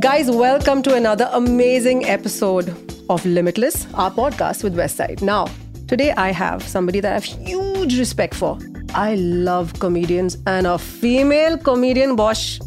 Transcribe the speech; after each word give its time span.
Guys, 0.00 0.30
welcome 0.30 0.80
to 0.84 0.94
another 0.94 1.28
amazing 1.32 2.04
episode 2.04 2.68
of 3.10 3.26
Limitless, 3.26 3.92
our 3.94 4.12
podcast 4.12 4.62
with 4.62 4.76
Westside. 4.76 5.22
Now, 5.22 5.48
today 5.88 6.12
I 6.12 6.30
have 6.30 6.62
somebody 6.62 7.00
that 7.00 7.10
I 7.10 7.14
have 7.14 7.24
huge 7.24 7.98
respect 7.98 8.32
for. 8.32 8.56
I 8.94 9.16
love 9.16 9.72
comedians 9.80 10.38
and 10.46 10.68
a 10.68 10.78
female 10.78 11.58
comedian, 11.58 12.14
Bosch. 12.14 12.60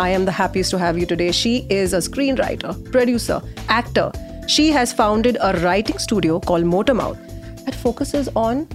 I 0.00 0.08
am 0.08 0.24
the 0.24 0.32
happiest 0.32 0.72
to 0.72 0.78
have 0.80 0.98
you 0.98 1.06
today. 1.06 1.30
She 1.30 1.68
is 1.70 1.92
a 1.92 1.98
screenwriter, 1.98 2.74
producer, 2.90 3.40
actor. 3.68 4.10
She 4.48 4.72
has 4.72 4.92
founded 4.92 5.38
a 5.40 5.52
writing 5.60 5.98
studio 5.98 6.40
called 6.40 6.64
Motormouth 6.64 7.64
that 7.64 7.76
focuses 7.76 8.28
on 8.34 8.66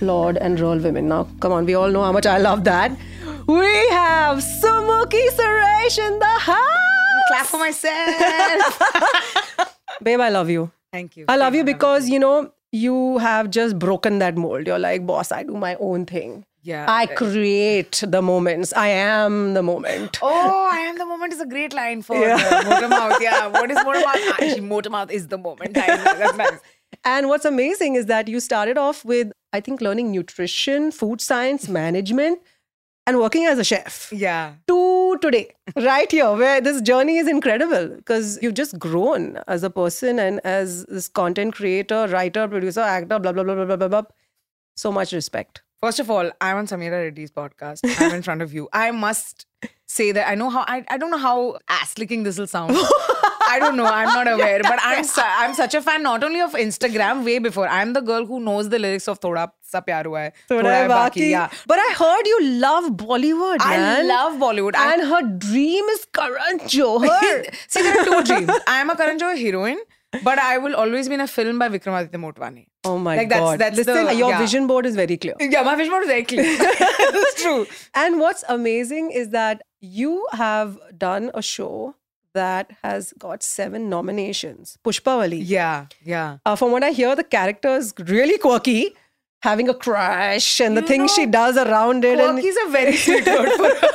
flawed 0.00 0.36
and 0.38 0.58
real 0.58 0.80
women. 0.80 1.06
Now, 1.06 1.28
come 1.38 1.52
on, 1.52 1.64
we 1.64 1.74
all 1.74 1.92
know 1.92 2.02
how 2.02 2.10
much 2.10 2.26
I 2.26 2.38
love 2.38 2.64
that. 2.64 2.90
We 3.46 3.88
have 3.90 4.38
Sumukhi 4.38 5.28
Suresh 5.28 6.04
in 6.04 6.18
the 6.18 6.26
house. 6.26 6.85
Clap 7.28 7.46
for 7.46 7.58
myself. 7.58 8.82
Babe, 10.02 10.20
I 10.20 10.28
love 10.28 10.50
you. 10.50 10.70
Thank 10.92 11.16
you. 11.16 11.24
I 11.28 11.36
love 11.36 11.54
you 11.54 11.64
because, 11.64 12.08
you 12.08 12.18
know, 12.18 12.52
you 12.72 13.18
have 13.18 13.50
just 13.50 13.78
broken 13.78 14.18
that 14.20 14.36
mold. 14.36 14.66
You're 14.66 14.78
like, 14.78 15.06
boss, 15.06 15.32
I 15.32 15.42
do 15.42 15.54
my 15.56 15.74
own 15.76 16.06
thing. 16.06 16.44
Yeah. 16.62 16.86
I 16.88 17.06
create 17.06 18.02
the 18.06 18.20
moments. 18.20 18.72
I 18.74 18.88
am 18.88 19.54
the 19.54 19.62
moment. 19.62 20.18
Oh, 20.20 20.68
I 20.72 20.78
am 20.80 20.98
the 20.98 21.06
moment 21.06 21.32
is 21.32 21.40
a 21.40 21.46
great 21.46 21.72
line 21.72 22.02
for 22.02 22.16
Yeah. 22.16 22.34
uh, 22.34 22.62
Motormouth. 22.64 23.20
Yeah. 23.20 23.46
What 23.46 23.70
is 23.70 23.78
Motormouth? 23.78 24.30
Actually, 24.30 24.60
Motormouth 24.68 25.10
is 25.10 25.28
the 25.28 25.38
moment. 25.38 25.74
That's 25.74 26.36
nice. 26.36 26.58
And 27.04 27.28
what's 27.28 27.44
amazing 27.44 27.94
is 27.94 28.06
that 28.06 28.26
you 28.26 28.40
started 28.40 28.76
off 28.78 29.04
with, 29.04 29.30
I 29.52 29.60
think, 29.60 29.80
learning 29.80 30.10
nutrition, 30.10 30.90
food 30.90 31.20
science, 31.20 31.68
management, 31.68 32.40
and 33.06 33.18
working 33.18 33.44
as 33.46 33.58
a 33.60 33.64
chef. 33.64 34.12
Yeah. 34.12 34.54
To 35.16 35.30
today, 35.30 35.54
right 35.76 36.10
here, 36.10 36.32
where 36.32 36.60
this 36.60 36.82
journey 36.82 37.16
is 37.16 37.26
incredible 37.26 37.88
because 37.88 38.38
you've 38.42 38.54
just 38.54 38.78
grown 38.78 39.38
as 39.48 39.62
a 39.62 39.70
person 39.70 40.18
and 40.18 40.40
as 40.44 40.84
this 40.86 41.08
content 41.08 41.54
creator, 41.54 42.06
writer, 42.08 42.46
producer, 42.46 42.80
actor, 42.80 43.18
blah, 43.18 43.32
blah, 43.32 43.42
blah, 43.42 43.54
blah, 43.54 43.64
blah, 43.64 43.76
blah, 43.76 43.88
blah. 43.88 44.02
So 44.76 44.92
much 44.92 45.12
respect. 45.12 45.62
First 45.80 46.00
of 46.00 46.10
all, 46.10 46.30
I'm 46.40 46.56
on 46.56 46.66
Sameera 46.66 47.04
Reddy's 47.04 47.30
podcast. 47.30 47.80
I'm 47.98 48.14
in 48.14 48.22
front 48.22 48.42
of 48.42 48.52
you. 48.52 48.68
I 48.72 48.90
must 48.90 49.46
say 49.86 50.12
that 50.12 50.28
I 50.28 50.34
know 50.34 50.50
how 50.50 50.64
I, 50.66 50.84
I 50.88 50.98
don't 50.98 51.10
know 51.10 51.18
how 51.18 51.58
ass 51.68 51.96
licking 51.96 52.22
this 52.22 52.38
will 52.38 52.46
sound. 52.46 52.76
I 53.48 53.58
don't 53.58 53.76
know. 53.76 53.84
I'm 53.86 54.08
not 54.14 54.28
aware, 54.32 54.60
but 54.62 54.78
I'm 54.82 55.04
su- 55.12 55.22
I'm 55.24 55.54
such 55.54 55.74
a 55.74 55.82
fan 55.82 56.02
not 56.02 56.24
only 56.24 56.40
of 56.40 56.52
Instagram 56.52 57.24
way 57.24 57.38
before. 57.38 57.68
I'm 57.68 57.92
the 57.92 58.00
girl 58.00 58.26
who 58.26 58.40
knows 58.40 58.68
the 58.68 58.78
lyrics 58.78 59.08
of 59.08 59.20
Thoda 59.20 59.50
Sa 59.62 59.80
Pyar 59.80 60.04
Hua 60.04 60.18
Hai, 60.18 60.32
Thoda 60.50 60.62
Thoda 60.62 60.74
Hai 60.74 60.88
Baki. 60.88 61.20
Baki. 61.20 61.30
Yeah. 61.30 61.50
But 61.66 61.78
I 61.78 61.92
heard 62.02 62.26
you 62.26 62.38
love 62.66 62.90
Bollywood, 63.04 63.58
I 63.60 63.76
man. 63.76 64.08
love 64.08 64.38
Bollywood. 64.46 64.76
I- 64.76 64.92
And 64.94 65.06
her 65.12 65.22
dream 65.48 65.84
is 65.96 66.06
Karan 66.12 66.60
Johar. 66.76 67.54
See, 67.68 67.82
there 67.82 68.00
are 68.00 68.04
two 68.04 68.22
dreams. 68.32 68.50
I 68.66 68.80
am 68.80 68.90
a 68.90 68.96
Karan 68.96 69.18
Johar 69.18 69.36
heroine, 69.38 69.78
but 70.22 70.38
I 70.38 70.58
will 70.58 70.74
always 70.74 71.08
be 71.08 71.14
in 71.14 71.20
a 71.20 71.26
film 71.26 71.58
by 71.58 71.68
Vikramaditya 71.68 72.20
Motwane. 72.26 72.66
oh 72.84 72.98
my 72.98 73.16
god. 73.16 73.20
Like, 73.20 73.28
that's- 73.28 73.44
God. 73.50 73.58
that's 73.60 73.76
Listen, 73.78 74.04
the- 74.06 74.14
your 74.14 74.30
yeah. 74.30 74.38
vision 74.38 74.66
board 74.66 74.86
is 74.86 74.96
very 74.96 75.16
clear. 75.16 75.34
Yeah, 75.40 75.62
my 75.62 75.74
vision 75.76 75.92
board 75.92 76.04
is 76.04 76.08
very 76.08 76.24
clear. 76.24 76.58
That's 77.16 77.42
true. 77.42 77.66
And 77.94 78.18
what's 78.20 78.44
amazing 78.48 79.10
is 79.20 79.30
that 79.30 79.62
you 79.80 80.26
have 80.32 80.78
done 81.06 81.30
a 81.34 81.42
show 81.42 81.94
that 82.36 82.70
has 82.82 83.12
got 83.24 83.42
seven 83.48 83.88
nominations. 83.94 84.78
Pushpavalli. 84.84 85.40
Yeah, 85.44 85.86
yeah. 86.14 86.38
Uh, 86.46 86.56
from 86.62 86.72
what 86.76 86.84
I 86.90 86.90
hear, 87.00 87.14
the 87.20 87.24
character 87.24 87.74
is 87.82 87.92
really 88.14 88.38
quirky, 88.38 88.94
having 89.42 89.68
a 89.68 89.74
crush 89.86 90.60
and 90.60 90.76
the 90.76 90.82
You 90.82 90.92
things 90.92 91.14
she 91.14 91.26
does 91.26 91.56
around 91.56 92.04
it. 92.04 92.18
and 92.20 92.38
Quirky 92.40 92.56
a 92.66 92.70
very 92.70 92.96
sweet 92.96 93.26
word 93.36 93.50
for 93.62 93.74
her. 93.86 93.92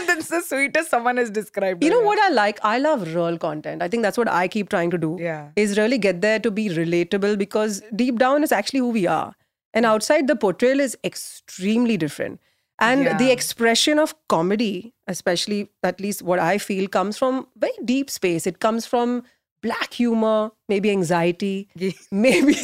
That's 0.06 0.28
the 0.28 0.40
sweetest 0.42 0.90
someone 0.90 1.18
has 1.22 1.30
described. 1.30 1.84
you 1.84 1.90
know 1.90 2.00
yeah. 2.00 2.06
what 2.06 2.18
I 2.18 2.28
like? 2.36 2.58
I 2.70 2.78
love 2.78 3.02
real 3.14 3.36
content. 3.38 3.82
I 3.86 3.88
think 3.88 4.02
that's 4.02 4.18
what 4.18 4.28
I 4.28 4.48
keep 4.54 4.68
trying 4.68 4.90
to 4.94 4.98
do. 4.98 5.16
Yeah. 5.20 5.50
Is 5.56 5.78
really 5.78 5.98
get 5.98 6.20
there 6.24 6.40
to 6.46 6.50
be 6.50 6.68
relatable 6.68 7.38
because 7.42 7.80
deep 7.94 8.18
down 8.22 8.42
is 8.42 8.50
actually 8.58 8.80
who 8.80 8.90
we 8.96 9.06
are. 9.06 9.34
And 9.72 9.86
outside 9.90 10.26
the 10.26 10.34
portrayal 10.44 10.80
is 10.80 10.96
extremely 11.04 11.96
different. 11.96 12.40
And 12.80 13.18
the 13.18 13.30
expression 13.30 13.98
of 13.98 14.14
comedy, 14.28 14.94
especially 15.06 15.68
at 15.82 16.00
least 16.00 16.22
what 16.22 16.38
I 16.38 16.56
feel, 16.58 16.88
comes 16.88 17.18
from 17.18 17.46
very 17.56 17.74
deep 17.84 18.08
space. 18.10 18.46
It 18.46 18.58
comes 18.60 18.86
from 18.86 19.22
black 19.62 19.92
humor, 19.92 20.50
maybe 20.68 20.90
anxiety, 20.90 21.68
Yeah. 21.74 21.90
maybe 22.10 22.56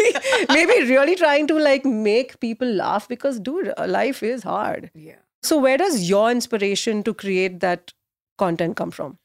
maybe 0.49 0.72
really 0.91 1.15
trying 1.15 1.47
to 1.49 1.59
like 1.59 1.84
make 1.84 2.41
people 2.41 2.66
laugh 2.69 3.06
because 3.09 3.38
dude, 3.38 3.72
uh, 3.77 3.87
life 3.87 4.22
is 4.22 4.43
hard. 4.43 4.91
Yeah. 4.94 5.16
So 5.43 5.59
where 5.59 5.77
does 5.77 6.09
your 6.09 6.31
inspiration 6.31 7.03
to 7.04 7.12
create 7.15 7.60
that 7.60 7.93
content 8.38 8.77
come 8.77 8.91
from? 8.91 9.19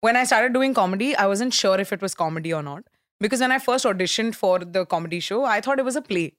When 0.00 0.16
I 0.16 0.24
started 0.24 0.52
doing 0.52 0.72
comedy, 0.74 1.16
I 1.16 1.26
wasn't 1.26 1.52
sure 1.52 1.80
if 1.80 1.92
it 1.92 2.00
was 2.00 2.14
comedy 2.14 2.52
or 2.52 2.62
not. 2.62 2.84
Because 3.18 3.40
when 3.40 3.50
I 3.50 3.58
first 3.58 3.84
auditioned 3.84 4.34
for 4.34 4.58
the 4.60 4.84
comedy 4.86 5.20
show, 5.20 5.44
I 5.44 5.60
thought 5.60 5.78
it 5.78 5.84
was 5.84 5.96
a 5.96 6.02
play. 6.02 6.34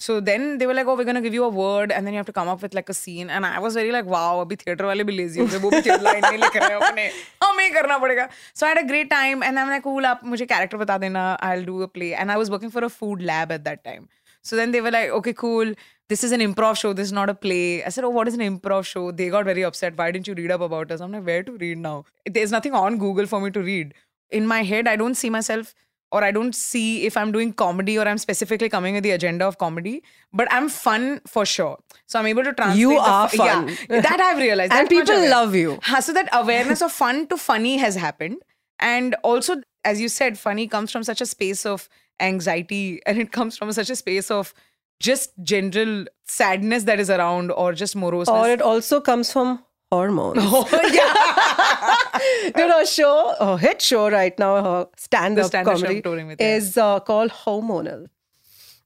So 0.00 0.18
then 0.18 0.56
they 0.56 0.66
were 0.66 0.72
like, 0.72 0.86
oh, 0.86 0.94
we're 0.96 1.04
gonna 1.04 1.20
give 1.20 1.34
you 1.34 1.44
a 1.44 1.48
word, 1.50 1.92
and 1.92 2.06
then 2.06 2.14
you 2.14 2.18
have 2.18 2.28
to 2.28 2.32
come 2.32 2.48
up 2.48 2.62
with 2.62 2.74
like 2.74 2.88
a 2.88 2.94
scene. 2.94 3.28
And 3.28 3.44
I 3.44 3.58
was 3.64 3.74
very 3.74 3.92
like, 3.92 4.06
wow, 4.06 4.44
abhi 4.44 4.58
theater 4.62 4.86
wale 4.86 5.04
bhi 5.10 5.16
lazy 5.16 5.40
ho 5.40 5.58
wo 5.64 5.70
bhi 5.70 6.02
line 6.06 6.22
nahi 6.22 6.38
likh 6.44 6.56
rahe 6.62 6.78
apne. 6.86 7.10
Hame 7.44 7.74
karna 7.74 7.98
padega. 8.04 8.30
So 8.54 8.66
I 8.66 8.70
had 8.70 8.78
a 8.84 8.86
great 8.92 9.10
time, 9.10 9.42
and 9.42 9.60
I'm 9.64 9.68
like, 9.68 9.82
cool, 9.82 10.08
aap 10.12 10.22
mujhe 10.22 10.48
character 10.54 10.78
bata 10.84 10.98
dena, 11.04 11.26
I'll 11.40 11.64
do 11.66 11.82
a 11.82 11.88
play. 11.98 12.14
And 12.14 12.32
I 12.32 12.38
was 12.38 12.50
working 12.56 12.70
for 12.70 12.82
a 12.82 12.88
food 12.88 13.22
lab 13.22 13.52
at 13.52 13.64
that 13.64 13.84
time. 13.84 14.08
So 14.42 14.56
then 14.56 14.72
they 14.72 14.80
were 14.80 14.90
like, 14.90 15.10
okay, 15.10 15.34
cool. 15.34 15.74
This 16.08 16.24
is 16.24 16.32
an 16.32 16.40
improv 16.40 16.78
show. 16.78 16.92
This 16.94 17.08
is 17.08 17.12
not 17.12 17.28
a 17.28 17.34
play. 17.34 17.84
I 17.84 17.90
said, 17.90 18.04
oh, 18.04 18.08
what 18.10 18.26
is 18.26 18.34
an 18.34 18.40
improv 18.40 18.86
show? 18.86 19.10
They 19.12 19.28
got 19.28 19.44
very 19.44 19.62
upset. 19.62 19.98
Why 19.98 20.10
didn't 20.10 20.26
you 20.26 20.34
read 20.34 20.50
up 20.50 20.62
about 20.62 20.90
us? 20.90 21.00
I'm 21.00 21.12
like, 21.12 21.26
where 21.26 21.42
to 21.42 21.52
read 21.52 21.78
now? 21.78 22.04
There's 22.38 22.50
nothing 22.50 22.74
on 22.74 22.96
Google 22.98 23.26
for 23.26 23.40
me 23.40 23.50
to 23.50 23.60
read. 23.60 23.94
In 24.30 24.46
my 24.46 24.62
head, 24.62 24.88
I 24.88 24.96
don't 24.96 25.14
see 25.14 25.28
myself 25.28 25.74
or 26.12 26.24
I 26.24 26.30
don't 26.32 26.54
see 26.54 27.06
if 27.06 27.16
I'm 27.16 27.30
doing 27.32 27.52
comedy 27.52 27.98
or 27.98 28.06
I'm 28.08 28.18
specifically 28.18 28.68
coming 28.68 28.94
with 28.94 29.04
the 29.04 29.12
agenda 29.12 29.46
of 29.46 29.58
comedy, 29.58 30.02
but 30.32 30.48
I'm 30.50 30.68
fun 30.68 31.20
for 31.26 31.46
sure. 31.46 31.78
So 32.06 32.18
I'm 32.18 32.26
able 32.26 32.42
to 32.44 32.52
translate. 32.52 32.80
You 32.80 32.98
are 32.98 33.28
fu- 33.28 33.36
fun. 33.36 33.68
Yeah, 33.88 34.00
that 34.00 34.20
I've 34.20 34.38
realized. 34.38 34.72
And 34.80 34.88
people 34.88 35.28
love 35.30 35.54
you. 35.54 35.78
So 36.00 36.12
that 36.12 36.28
awareness 36.32 36.82
of 36.82 36.92
fun 36.92 37.26
to 37.28 37.36
funny 37.36 37.76
has 37.78 37.94
happened. 37.94 38.38
And 38.80 39.14
also, 39.22 39.56
as 39.84 40.00
you 40.00 40.08
said, 40.08 40.38
funny 40.38 40.66
comes 40.66 40.90
from 40.90 41.04
such 41.04 41.20
a 41.20 41.26
space 41.26 41.64
of 41.64 41.88
anxiety 42.18 43.00
and 43.06 43.18
it 43.18 43.32
comes 43.32 43.56
from 43.56 43.72
such 43.72 43.90
a 43.90 43.96
space 43.96 44.30
of 44.30 44.52
just 45.00 45.30
general 45.42 46.04
sadness 46.26 46.84
that 46.84 47.00
is 47.00 47.08
around 47.08 47.50
or 47.50 47.72
just 47.72 47.96
moroseness. 47.96 48.28
Or 48.46 48.48
it 48.50 48.60
also 48.60 49.00
comes 49.00 49.32
from 49.32 49.64
hormones. 49.90 50.38
Oh, 50.42 50.66
yeah. 50.92 52.52
Dude, 52.56 52.70
our 52.78 52.86
show, 52.86 53.34
a 53.40 53.58
hit 53.58 53.82
show 53.82 54.08
right 54.10 54.38
now, 54.38 54.62
her 54.62 54.88
stand-up, 54.96 55.44
The 55.44 55.48
stand-up 55.48 55.78
show 55.78 55.86
I'm 55.86 56.02
comedy 56.02 56.24
with, 56.24 56.40
yeah. 56.40 56.56
is 56.56 56.76
uh, 56.78 57.00
called 57.00 57.30
Hormonal. 57.30 58.06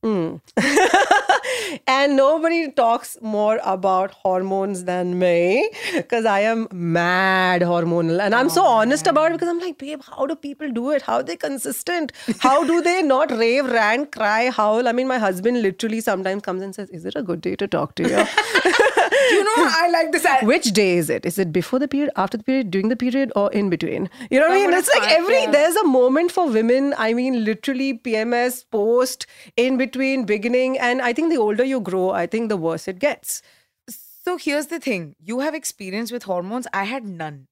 Mm. 0.04 0.38
and 1.86 2.14
nobody 2.14 2.70
talks 2.70 3.16
more 3.22 3.58
about 3.64 4.10
hormones 4.10 4.84
than 4.84 5.18
me 5.18 5.70
because 5.94 6.26
I 6.26 6.40
am 6.40 6.68
mad 6.72 7.62
hormonal. 7.62 8.20
And 8.20 8.34
I'm 8.34 8.46
Oh, 8.46 8.56
so 8.56 8.64
honest 8.66 9.06
about 9.06 9.30
it 9.30 9.34
because 9.34 9.48
I'm 9.48 9.60
like, 9.60 9.78
babe, 9.78 10.02
how 10.06 10.26
do 10.26 10.36
people 10.36 10.70
do 10.70 10.90
it? 10.90 11.00
How 11.00 11.14
are 11.16 11.22
they 11.22 11.36
consistent? 11.36 12.12
How 12.40 12.64
do 12.64 12.82
they 12.82 13.00
not 13.02 13.30
rave, 13.30 13.64
rant, 13.64 14.12
cry, 14.12 14.50
howl? 14.50 14.86
I 14.88 14.92
mean, 14.92 15.08
my 15.08 15.18
husband 15.18 15.62
literally 15.62 16.02
sometimes 16.02 16.42
comes 16.42 16.60
and 16.62 16.74
says, 16.74 16.90
Is 16.90 17.06
it 17.06 17.14
a 17.16 17.22
good 17.22 17.40
day 17.40 17.56
to 17.56 17.66
talk 17.66 17.94
to 17.94 18.02
you? 18.02 18.26
You 19.30 19.44
know, 19.44 19.54
I 19.56 19.88
like 19.90 20.12
this. 20.12 20.26
Which 20.42 20.72
day 20.72 20.96
is 20.96 21.10
it? 21.10 21.26
Is 21.26 21.38
it 21.38 21.52
before 21.52 21.78
the 21.78 21.88
period, 21.88 22.10
after 22.16 22.36
the 22.36 22.44
period, 22.44 22.70
during 22.70 22.88
the 22.88 22.96
period, 22.96 23.32
or 23.36 23.52
in 23.52 23.70
between? 23.70 24.08
You 24.30 24.40
know 24.40 24.48
what 24.48 24.58
I 24.58 24.66
mean? 24.66 24.72
It's 24.72 24.88
like 24.94 25.10
every 25.10 25.42
yeah. 25.42 25.50
there's 25.50 25.76
a 25.76 25.84
moment 25.84 26.32
for 26.32 26.48
women. 26.48 26.94
I 26.98 27.14
mean, 27.14 27.44
literally 27.44 27.98
PMS, 27.98 28.64
post, 28.70 29.26
in 29.56 29.76
between, 29.76 30.24
beginning, 30.24 30.78
and 30.78 31.02
I 31.02 31.12
think 31.12 31.30
the 31.30 31.38
older 31.38 31.64
you 31.64 31.80
grow, 31.80 32.10
I 32.10 32.26
think 32.26 32.48
the 32.48 32.56
worse 32.56 32.88
it 32.88 32.98
gets. 32.98 33.42
So 34.24 34.38
here's 34.38 34.68
the 34.68 34.80
thing 34.80 35.16
you 35.20 35.40
have 35.40 35.54
experience 35.54 36.10
with 36.10 36.22
hormones. 36.22 36.66
I 36.72 36.84
had 36.84 37.04
none. 37.04 37.46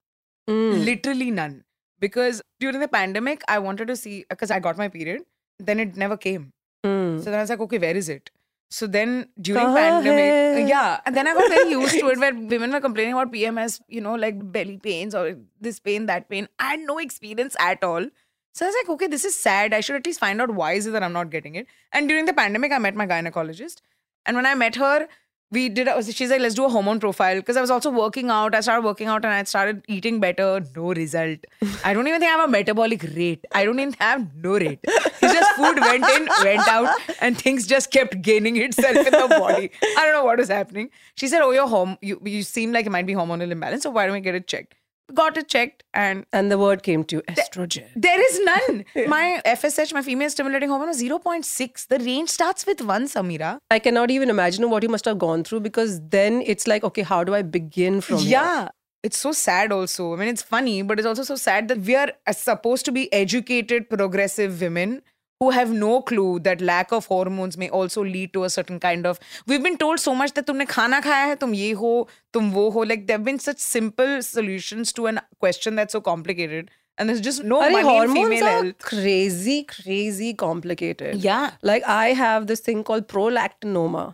Mm. 0.48 0.84
Literally 0.84 1.30
none. 1.30 1.64
Because 2.00 2.42
during 2.58 2.80
the 2.80 2.88
pandemic, 2.88 3.42
I 3.46 3.58
wanted 3.60 3.88
to 3.88 3.96
see, 3.96 4.24
because 4.28 4.50
I 4.50 4.58
got 4.58 4.76
my 4.76 4.88
period, 4.88 5.22
then 5.58 5.78
it 5.78 5.96
never 5.96 6.16
came. 6.16 6.52
Mm. 6.84 7.18
So 7.18 7.26
then 7.26 7.34
I 7.34 7.42
was 7.42 7.50
like, 7.50 7.60
okay, 7.60 7.78
where 7.78 7.96
is 7.96 8.08
it? 8.08 8.30
So 8.72 8.86
then 8.86 9.28
during 9.38 9.66
pandemic, 9.74 10.30
uh, 10.32 10.62
hai? 10.62 10.66
yeah, 10.66 11.00
and 11.04 11.14
then 11.14 11.28
I 11.28 11.34
got 11.34 11.48
very 11.50 11.70
used 11.70 11.98
to 11.98 12.08
it 12.08 12.18
where 12.24 12.34
women 12.34 12.72
were 12.72 12.80
complaining 12.80 13.12
about 13.12 13.30
PMS, 13.30 13.82
you 13.86 14.00
know, 14.00 14.14
like 14.14 14.38
belly 14.50 14.78
pains 14.78 15.14
or 15.14 15.36
this 15.60 15.78
pain, 15.78 16.06
that 16.06 16.30
pain. 16.30 16.48
I 16.58 16.70
had 16.70 16.80
no 16.80 16.96
experience 16.96 17.54
at 17.60 17.84
all. 17.84 18.06
So 18.54 18.64
I 18.64 18.68
was 18.68 18.76
like, 18.80 18.88
okay, 18.94 19.08
this 19.08 19.26
is 19.26 19.36
sad. 19.36 19.74
I 19.74 19.80
should 19.80 19.96
at 19.96 20.06
least 20.06 20.20
find 20.20 20.40
out 20.40 20.54
why 20.54 20.72
is 20.72 20.86
it 20.86 20.92
that 20.92 21.02
I'm 21.02 21.12
not 21.12 21.28
getting 21.28 21.54
it. 21.54 21.66
And 21.92 22.08
during 22.08 22.24
the 22.24 22.32
pandemic, 22.32 22.72
I 22.72 22.78
met 22.78 22.94
my 22.94 23.06
gynecologist. 23.06 23.82
And 24.24 24.36
when 24.36 24.46
I 24.46 24.54
met 24.54 24.76
her, 24.76 25.06
we 25.52 25.68
did, 25.68 25.88
she's 26.12 26.30
like, 26.30 26.40
let's 26.40 26.54
do 26.54 26.64
a 26.64 26.68
hormone 26.68 26.98
profile. 26.98 27.36
Because 27.36 27.56
I 27.56 27.60
was 27.60 27.70
also 27.70 27.90
working 27.90 28.30
out. 28.30 28.54
I 28.54 28.60
started 28.60 28.84
working 28.84 29.06
out 29.06 29.24
and 29.24 29.32
I 29.32 29.44
started 29.44 29.84
eating 29.86 30.18
better. 30.18 30.64
No 30.74 30.94
result. 30.94 31.38
I 31.84 31.92
don't 31.92 32.08
even 32.08 32.20
think 32.20 32.30
I 32.30 32.36
have 32.36 32.48
a 32.48 32.50
metabolic 32.50 33.02
rate. 33.14 33.44
I 33.52 33.64
don't 33.64 33.78
even 33.78 33.94
have 34.00 34.34
no 34.34 34.52
rate. 34.52 34.80
It's 34.82 35.20
just 35.20 35.52
food 35.56 35.78
went 35.78 36.04
in, 36.04 36.28
went 36.42 36.66
out, 36.66 36.98
and 37.20 37.38
things 37.38 37.66
just 37.66 37.90
kept 37.90 38.22
gaining 38.22 38.56
itself 38.56 38.96
in 38.96 39.04
the 39.04 39.28
body. 39.28 39.70
I 39.82 40.04
don't 40.04 40.14
know 40.14 40.24
what 40.24 40.38
was 40.38 40.48
happening. 40.48 40.90
She 41.16 41.28
said, 41.28 41.42
oh, 41.42 41.50
your 41.50 41.68
home, 41.68 41.98
you, 42.00 42.20
you 42.24 42.42
seem 42.42 42.72
like 42.72 42.86
it 42.86 42.90
might 42.90 43.06
be 43.06 43.14
hormonal 43.14 43.50
imbalance. 43.50 43.82
So 43.82 43.90
why 43.90 44.06
don't 44.06 44.14
we 44.14 44.20
get 44.20 44.34
it 44.34 44.48
checked? 44.48 44.74
Got 45.14 45.36
it 45.36 45.48
checked, 45.48 45.84
and 45.92 46.24
And 46.32 46.50
the 46.50 46.58
word 46.58 46.82
came 46.82 47.04
to 47.04 47.16
you 47.16 47.22
estrogen. 47.22 47.86
there 47.94 48.20
is 48.28 48.40
none. 48.40 48.84
My 49.08 49.40
FSH, 49.44 49.92
my 49.92 50.02
female 50.02 50.30
stimulating 50.30 50.68
hormone, 50.68 50.88
was 50.88 51.02
0.6. 51.02 51.86
The 51.88 51.98
range 51.98 52.30
starts 52.30 52.66
with 52.66 52.80
1, 52.80 53.04
Sameera. 53.08 53.58
I 53.70 53.78
cannot 53.78 54.10
even 54.10 54.30
imagine 54.30 54.70
what 54.70 54.82
you 54.82 54.88
must 54.88 55.04
have 55.04 55.18
gone 55.18 55.44
through 55.44 55.60
because 55.60 56.00
then 56.08 56.42
it's 56.46 56.66
like, 56.66 56.84
okay, 56.84 57.02
how 57.02 57.24
do 57.24 57.34
I 57.34 57.42
begin 57.42 58.00
from 58.00 58.18
here? 58.18 58.30
yeah. 58.30 58.68
It's 59.02 59.18
so 59.18 59.32
sad 59.32 59.72
also. 59.72 60.12
I 60.14 60.16
mean, 60.16 60.28
it's 60.28 60.42
funny, 60.42 60.82
but 60.82 61.00
it's 61.00 61.06
also 61.06 61.24
so 61.24 61.34
sad 61.34 61.66
that 61.68 61.78
we 61.78 61.96
are 61.96 62.12
supposed 62.30 62.84
to 62.84 62.92
be 62.92 63.12
educated, 63.12 63.90
progressive 63.90 64.60
women 64.60 65.02
who 65.42 65.50
have 65.50 65.70
no 65.78 65.94
clue 66.08 66.38
that 66.48 66.60
lack 66.60 66.92
of 66.98 67.06
hormones 67.12 67.56
may 67.62 67.68
also 67.78 68.04
lead 68.04 68.32
to 68.34 68.44
a 68.48 68.50
certain 68.56 68.78
kind 68.82 69.06
of 69.12 69.18
we've 69.52 69.62
been 69.62 69.78
told 69.84 70.02
so 70.02 70.14
much 70.20 70.34
that 70.36 70.46
tumne 70.50 70.66
khana 70.74 71.00
khaya 71.06 71.24
hai 71.30 71.38
tum 71.40 71.56
ye 71.60 71.72
ho 71.80 71.90
tum 72.36 72.52
wo 72.58 72.68
ho 72.76 72.84
like 72.92 73.02
there've 73.08 73.26
been 73.30 73.42
such 73.48 73.64
simple 73.64 74.14
solutions 74.28 74.94
to 75.00 75.08
a 75.12 75.14
question 75.46 75.82
that's 75.82 75.98
so 75.98 76.02
complicated 76.12 76.70
and 76.98 77.08
there's 77.08 77.24
just 77.26 77.42
no 77.42 77.60
Arre, 77.66 77.72
money 77.72 77.84
hormones 77.88 78.18
in 78.18 78.24
female 78.24 78.48
are 78.52 78.64
health. 78.64 78.78
crazy 78.78 79.58
crazy 79.64 80.32
complicated. 80.46 81.16
Yeah. 81.16 81.52
Like 81.62 81.84
i 81.98 82.08
have 82.22 82.46
this 82.46 82.60
thing 82.70 82.84
called 82.84 83.08
prolactinoma 83.08 84.04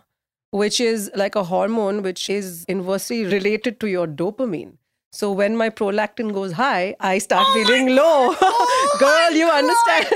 which 0.51 0.79
is 0.79 1.11
like 1.15 1.35
a 1.35 1.43
hormone 1.43 2.01
which 2.01 2.29
is 2.29 2.65
inversely 2.75 3.25
related 3.25 3.79
to 3.81 3.87
your 3.87 4.07
dopamine. 4.07 4.77
So 5.11 5.31
when 5.31 5.57
my 5.57 5.69
prolactin 5.69 6.33
goes 6.33 6.51
high, 6.51 6.95
I 6.99 7.17
start 7.17 7.45
Oh 7.47 7.53
feeling 7.53 7.95
low. 7.95 8.35
Girl, 8.99 9.31
you 9.31 9.47
oh 9.49 9.57
understand? 9.57 10.07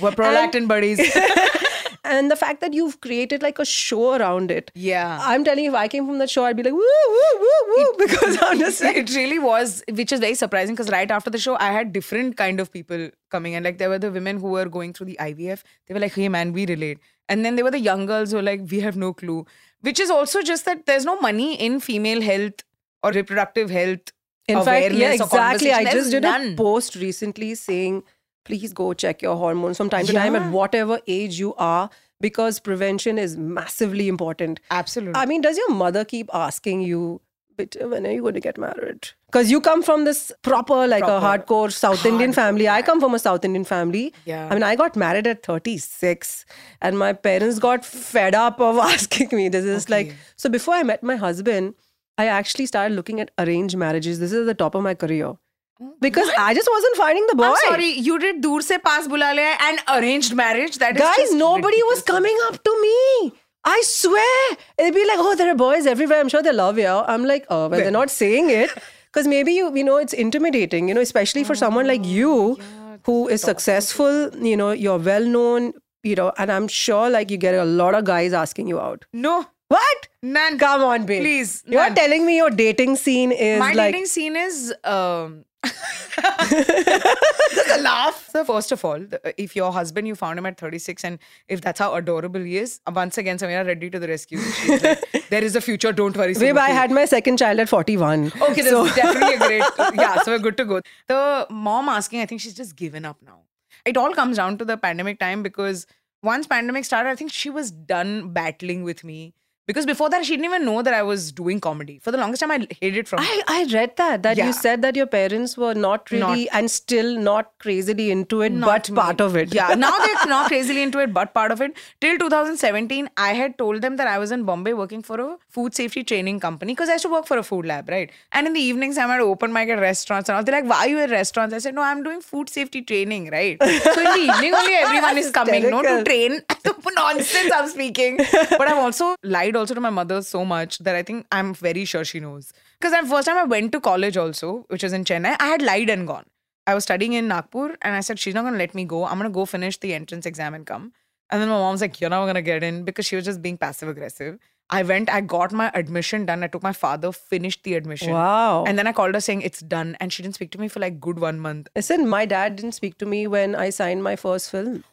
We're 0.00 0.10
prolactin 0.10 0.68
buddies. 0.68 1.00
and 2.04 2.30
the 2.30 2.36
fact 2.36 2.60
that 2.60 2.74
you've 2.74 3.00
created 3.00 3.42
like 3.42 3.58
a 3.58 3.64
show 3.64 4.14
around 4.14 4.50
it. 4.50 4.70
yeah. 4.74 5.18
I'm 5.22 5.44
telling 5.44 5.64
you, 5.64 5.70
if 5.70 5.76
I 5.76 5.88
came 5.88 6.06
from 6.06 6.18
that 6.18 6.28
show, 6.28 6.44
I'd 6.44 6.56
be 6.56 6.62
like, 6.62 6.74
woo, 6.74 6.80
woo, 6.80 7.40
woo, 7.40 7.74
woo, 7.76 7.94
because 7.98 8.38
I'm 8.42 8.58
just 8.58 8.82
like, 8.82 8.96
it 8.96 9.14
really 9.14 9.38
was 9.38 9.82
which 9.92 10.12
is 10.12 10.20
very 10.20 10.34
surprising 10.34 10.74
because 10.74 10.90
right 10.90 11.10
after 11.10 11.30
the 11.30 11.38
show 11.38 11.56
i 11.58 11.70
had 11.72 11.92
different 11.92 12.36
kind 12.36 12.60
of 12.60 12.70
people 12.72 13.10
coming 13.30 13.54
and 13.54 13.64
like 13.64 13.78
there 13.78 13.88
were 13.88 13.98
the 13.98 14.10
women 14.10 14.38
who 14.38 14.48
were 14.48 14.66
going 14.66 14.92
through 14.92 15.06
the 15.06 15.16
ivf 15.20 15.62
they 15.86 15.94
were 15.94 16.00
like 16.00 16.14
hey 16.14 16.28
man 16.28 16.52
we 16.52 16.66
relate 16.66 16.98
and 17.28 17.44
then 17.44 17.56
there 17.56 17.64
were 17.64 17.70
the 17.70 17.80
young 17.80 18.06
girls 18.06 18.30
who 18.30 18.36
were 18.36 18.42
like 18.42 18.60
we 18.70 18.80
have 18.80 18.96
no 18.96 19.12
clue 19.12 19.44
which 19.80 20.00
is 20.00 20.10
also 20.10 20.42
just 20.42 20.64
that 20.64 20.86
there's 20.86 21.04
no 21.04 21.20
money 21.20 21.54
in 21.54 21.80
female 21.80 22.20
health 22.22 22.64
or 23.02 23.12
reproductive 23.12 23.70
health 23.70 24.12
In 24.48 24.62
fact, 24.62 24.92
yeah, 24.94 25.12
exactly. 25.12 25.72
I 25.72 25.84
just 25.90 26.10
did 26.10 26.24
a 26.24 26.54
post 26.56 26.96
recently 26.96 27.54
saying, 27.54 28.02
please 28.44 28.72
go 28.72 28.92
check 28.92 29.22
your 29.22 29.36
hormones 29.36 29.76
from 29.78 29.88
time 29.88 30.06
to 30.06 30.12
time 30.12 30.36
at 30.36 30.50
whatever 30.52 31.00
age 31.06 31.38
you 31.38 31.54
are, 31.54 31.88
because 32.20 32.60
prevention 32.60 33.18
is 33.18 33.36
massively 33.36 34.08
important. 34.08 34.60
absolutely 34.70 35.20
I 35.20 35.26
mean, 35.26 35.40
does 35.40 35.56
your 35.56 35.70
mother 35.70 36.04
keep 36.04 36.28
asking 36.34 36.82
you, 36.82 37.20
but 37.56 37.76
when 37.80 38.06
are 38.06 38.10
you 38.10 38.20
going 38.20 38.34
to 38.34 38.40
get 38.40 38.58
married? 38.58 39.08
Because 39.26 39.50
you 39.50 39.60
come 39.60 39.82
from 39.82 40.04
this 40.04 40.30
proper, 40.42 40.86
like 40.86 41.04
a 41.04 41.20
hardcore 41.20 41.72
South 41.72 42.04
Indian 42.06 42.32
family. 42.32 42.68
I 42.68 42.82
come 42.82 43.00
from 43.00 43.14
a 43.14 43.18
South 43.18 43.44
Indian 43.44 43.64
family. 43.64 44.12
Yeah. 44.24 44.46
I 44.48 44.54
mean, 44.54 44.62
I 44.62 44.76
got 44.76 44.94
married 44.94 45.26
at 45.26 45.42
36, 45.42 46.44
and 46.82 46.98
my 46.98 47.12
parents 47.12 47.58
got 47.58 47.84
fed 47.84 48.34
up 48.34 48.60
of 48.60 48.76
asking 48.92 49.28
me. 49.32 49.48
This 49.48 49.64
is 49.64 49.88
like, 49.88 50.14
so 50.36 50.48
before 50.48 50.74
I 50.74 50.82
met 50.82 51.02
my 51.02 51.16
husband, 51.16 51.74
I 52.18 52.26
actually 52.26 52.66
started 52.66 52.94
looking 52.94 53.20
at 53.20 53.30
arranged 53.38 53.76
marriages. 53.76 54.18
This 54.18 54.32
is 54.32 54.40
at 54.40 54.46
the 54.46 54.54
top 54.54 54.74
of 54.74 54.82
my 54.82 54.94
career. 54.94 55.32
Oh, 55.80 55.94
because 56.00 56.28
I 56.38 56.54
just 56.54 56.68
wasn't 56.70 56.96
finding 56.96 57.26
the 57.28 57.34
boy. 57.34 57.44
I'm 57.44 57.56
sorry 57.56 57.90
you 58.08 58.18
did 58.18 58.40
dur 58.40 58.60
se 58.60 58.78
pass 58.78 59.08
bula 59.08 59.32
liya 59.38 59.56
and 59.60 59.80
arranged 59.88 60.34
marriage 60.34 60.78
that 60.78 60.94
is 60.94 61.02
Guys, 61.02 61.34
nobody 61.34 61.82
was 61.82 62.02
coming 62.02 62.36
up 62.48 62.62
to 62.62 62.82
me. 62.82 63.32
I 63.64 63.82
swear. 63.84 64.56
It'd 64.78 64.94
be 64.94 65.06
like, 65.08 65.18
oh, 65.18 65.34
there 65.34 65.50
are 65.50 65.56
boys 65.56 65.86
everywhere. 65.86 66.20
I'm 66.20 66.28
sure 66.28 66.42
they 66.42 66.52
love 66.52 66.78
you. 66.78 66.86
I'm 66.86 67.24
like, 67.24 67.46
oh, 67.48 67.68
well, 67.68 67.80
they're 67.80 67.90
not 67.90 68.10
saying 68.22 68.50
it. 68.50 68.70
Because 69.06 69.26
maybe 69.26 69.52
you, 69.52 69.74
you 69.74 69.84
know, 69.84 69.96
it's 69.96 70.12
intimidating, 70.12 70.88
you 70.88 70.94
know, 70.94 71.00
especially 71.00 71.44
for 71.44 71.54
someone 71.54 71.86
like 71.86 72.04
you 72.04 72.58
oh, 72.60 72.98
who 73.04 73.28
is 73.28 73.40
successful, 73.42 74.30
you 74.36 74.56
know, 74.56 74.72
you're 74.72 74.98
well 74.98 75.24
known, 75.24 75.72
you 76.02 76.14
know, 76.14 76.32
and 76.36 76.52
I'm 76.52 76.68
sure 76.68 77.08
like 77.08 77.30
you 77.30 77.36
get 77.36 77.54
a 77.54 77.64
lot 77.64 77.94
of 77.94 78.04
guys 78.04 78.32
asking 78.32 78.68
you 78.68 78.80
out. 78.80 79.04
no 79.12 79.46
What? 79.76 80.08
none 80.22 80.58
Come 80.58 80.82
on, 80.82 81.06
babe. 81.06 81.22
Please, 81.22 81.62
You're 81.66 81.82
none. 81.88 81.94
telling 81.94 82.26
me 82.26 82.36
your 82.36 82.50
dating 82.50 82.96
scene 82.96 83.32
is 83.32 83.58
My 83.60 83.72
like. 83.72 83.92
dating 83.92 84.06
scene 84.06 84.36
is 84.36 84.74
um 84.84 85.44
There's 86.50 87.78
a 87.78 87.82
laugh. 87.82 88.28
So 88.32 88.44
first 88.44 88.72
of 88.72 88.84
all, 88.84 89.04
if 89.36 89.54
your 89.56 89.72
husband 89.72 90.06
you 90.06 90.14
found 90.14 90.38
him 90.38 90.46
at 90.46 90.58
36 90.58 91.04
and 91.04 91.18
if 91.48 91.60
that's 91.60 91.78
how 91.78 91.94
adorable 91.94 92.40
he 92.40 92.56
is, 92.58 92.80
once 92.92 93.18
again 93.18 93.38
Sameera 93.38 93.66
Reddy 93.66 93.90
to 93.90 93.98
the 93.98 94.08
rescue. 94.08 94.38
She's 94.38 94.82
like, 94.82 95.26
there 95.30 95.42
is 95.42 95.56
a 95.56 95.60
future, 95.60 95.92
don't 95.92 96.16
worry. 96.16 96.34
Babe, 96.34 96.56
I 96.56 96.70
had 96.70 96.90
my 96.90 97.04
second 97.04 97.38
child 97.38 97.60
at 97.60 97.68
41. 97.68 98.26
Okay, 98.40 98.54
that's 98.62 98.68
So- 98.70 98.86
definitely 98.94 99.34
a 99.34 99.38
great. 99.38 99.64
Yeah, 99.94 100.20
so 100.22 100.32
we're 100.32 100.38
good 100.38 100.56
to 100.58 100.64
go. 100.64 100.80
The 101.08 101.46
mom 101.50 101.88
asking, 101.88 102.20
I 102.20 102.26
think 102.26 102.40
she's 102.40 102.54
just 102.54 102.76
given 102.76 103.04
up 103.04 103.16
now. 103.22 103.40
It 103.84 103.96
all 103.96 104.12
comes 104.14 104.36
down 104.36 104.58
to 104.58 104.64
the 104.64 104.76
pandemic 104.76 105.18
time 105.18 105.42
because 105.42 105.86
once 106.22 106.46
pandemic 106.46 106.84
started, 106.84 107.10
I 107.10 107.16
think 107.16 107.32
she 107.32 107.50
was 107.50 107.70
done 107.70 108.32
battling 108.32 108.82
with 108.82 109.04
me. 109.04 109.34
Because 109.66 109.86
before 109.86 110.10
that, 110.10 110.24
she 110.26 110.32
didn't 110.36 110.44
even 110.46 110.64
know 110.66 110.82
that 110.82 110.92
I 110.92 111.02
was 111.02 111.32
doing 111.32 111.58
comedy. 111.60 111.98
For 111.98 112.10
the 112.10 112.18
longest 112.18 112.40
time, 112.40 112.50
I 112.50 112.66
hid 112.80 112.96
it 112.98 113.08
from 113.08 113.20
her. 113.20 113.24
I, 113.26 113.42
I 113.48 113.66
read 113.72 113.96
that 113.96 114.22
that 114.22 114.36
Yeah. 114.36 114.46
you 114.48 114.52
said 114.52 114.82
that 114.82 114.94
your 114.94 115.06
parents 115.06 115.56
were 115.56 115.72
not 115.74 116.10
really 116.10 116.48
and 116.50 116.70
still 116.70 117.16
not 117.18 117.52
crazily 117.58 118.10
into 118.10 118.42
it, 118.42 118.58
but 118.60 118.90
me. 118.90 118.96
part 118.96 119.20
of 119.22 119.36
it. 119.36 119.54
Yeah, 119.54 119.74
now 119.74 119.96
they're 119.98 120.26
not 120.26 120.48
crazily 120.48 120.82
into 120.82 120.98
it, 120.98 121.14
but 121.14 121.32
part 121.32 121.50
of 121.50 121.62
it. 121.62 121.76
Till 122.00 122.18
2017, 122.18 123.08
I 123.16 123.32
had 123.32 123.56
told 123.56 123.80
them 123.80 123.96
that 123.96 124.06
I 124.06 124.18
was 124.18 124.32
in 124.32 124.44
Bombay 124.44 124.74
working 124.74 125.02
for 125.02 125.18
a 125.20 125.36
food 125.48 125.74
safety 125.74 126.04
training 126.04 126.40
company 126.40 126.72
because 126.74 126.88
I 126.90 126.92
used 126.92 127.04
to 127.04 127.10
work 127.10 127.26
for 127.26 127.38
a 127.38 127.42
food 127.42 127.64
lab, 127.64 127.88
right? 127.88 128.10
And 128.32 128.46
in 128.46 128.52
the 128.52 128.60
evenings, 128.60 128.98
I'm 128.98 129.10
at 129.10 129.20
open 129.20 129.52
mic 129.52 129.68
at 129.70 129.78
restaurants 129.80 130.28
and 130.28 130.36
all. 130.36 130.44
They're 130.44 130.60
like, 130.60 130.68
why 130.70 130.80
are 130.80 130.88
you 130.88 130.98
at 131.00 131.10
restaurants? 131.10 131.54
I 131.54 131.58
said, 131.58 131.74
no, 131.74 131.82
I'm 131.82 132.02
doing 132.02 132.20
food 132.20 132.50
safety 132.50 132.82
training, 132.82 133.30
right? 133.30 133.56
So 133.62 133.66
in 133.68 134.04
the 134.04 134.32
evening, 134.34 134.54
only 134.54 134.74
everyone 134.74 135.16
is 135.24 135.30
coming, 135.30 135.70
no, 135.70 135.82
to 135.82 136.04
train. 136.04 136.40
Nonsense 136.96 137.50
I'm 137.52 137.68
speaking. 137.68 138.16
But 138.16 138.68
I've 138.68 138.78
also 138.78 139.16
lied 139.22 139.53
also 139.56 139.74
to 139.74 139.80
my 139.80 139.90
mother 139.90 140.22
so 140.22 140.44
much 140.44 140.78
that 140.78 140.94
I 140.96 141.02
think 141.02 141.26
I'm 141.32 141.54
very 141.54 141.84
sure 141.84 142.04
she 142.04 142.20
knows. 142.20 142.52
Because 142.80 142.98
the 142.98 143.08
first 143.08 143.26
time 143.26 143.38
I 143.38 143.44
went 143.44 143.72
to 143.72 143.80
college 143.80 144.16
also, 144.16 144.64
which 144.68 144.82
was 144.82 144.92
in 144.92 145.04
Chennai, 145.04 145.36
I 145.40 145.46
had 145.46 145.62
lied 145.62 145.90
and 145.90 146.06
gone. 146.06 146.26
I 146.66 146.74
was 146.74 146.84
studying 146.84 147.12
in 147.12 147.28
Nagpur 147.28 147.76
and 147.82 147.94
I 147.94 148.00
said, 148.00 148.18
she's 148.18 148.34
not 148.34 148.42
going 148.42 148.54
to 148.54 148.58
let 148.58 148.74
me 148.74 148.84
go. 148.84 149.04
I'm 149.04 149.18
going 149.18 149.30
to 149.30 149.34
go 149.34 149.44
finish 149.44 149.78
the 149.78 149.92
entrance 149.94 150.24
exam 150.26 150.54
and 150.54 150.66
come. 150.66 150.92
And 151.30 151.40
then 151.40 151.48
my 151.48 151.58
mom's 151.58 151.80
like, 151.80 152.00
you're 152.00 152.10
not 152.10 152.24
going 152.24 152.34
to 152.34 152.42
get 152.42 152.62
in 152.62 152.84
because 152.84 153.06
she 153.06 153.16
was 153.16 153.24
just 153.24 153.42
being 153.42 153.58
passive 153.58 153.88
aggressive. 153.88 154.38
I 154.70 154.82
went, 154.82 155.10
I 155.10 155.20
got 155.20 155.52
my 155.52 155.70
admission 155.74 156.24
done. 156.24 156.42
I 156.42 156.46
took 156.46 156.62
my 156.62 156.72
father, 156.72 157.12
finished 157.12 157.64
the 157.64 157.74
admission. 157.74 158.12
Wow. 158.12 158.64
And 158.66 158.78
then 158.78 158.86
I 158.86 158.92
called 158.92 159.14
her 159.14 159.20
saying 159.20 159.42
it's 159.42 159.60
done. 159.60 159.96
And 160.00 160.12
she 160.12 160.22
didn't 160.22 160.36
speak 160.36 160.50
to 160.52 160.58
me 160.58 160.68
for 160.68 160.80
like 160.80 161.00
good 161.00 161.18
one 161.18 161.38
month. 161.38 161.68
Listen, 161.76 162.08
my 162.08 162.24
dad 162.24 162.56
didn't 162.56 162.72
speak 162.72 162.96
to 162.98 163.06
me 163.06 163.26
when 163.26 163.54
I 163.54 163.70
signed 163.70 164.02
my 164.02 164.16
first 164.16 164.50
film. 164.50 164.84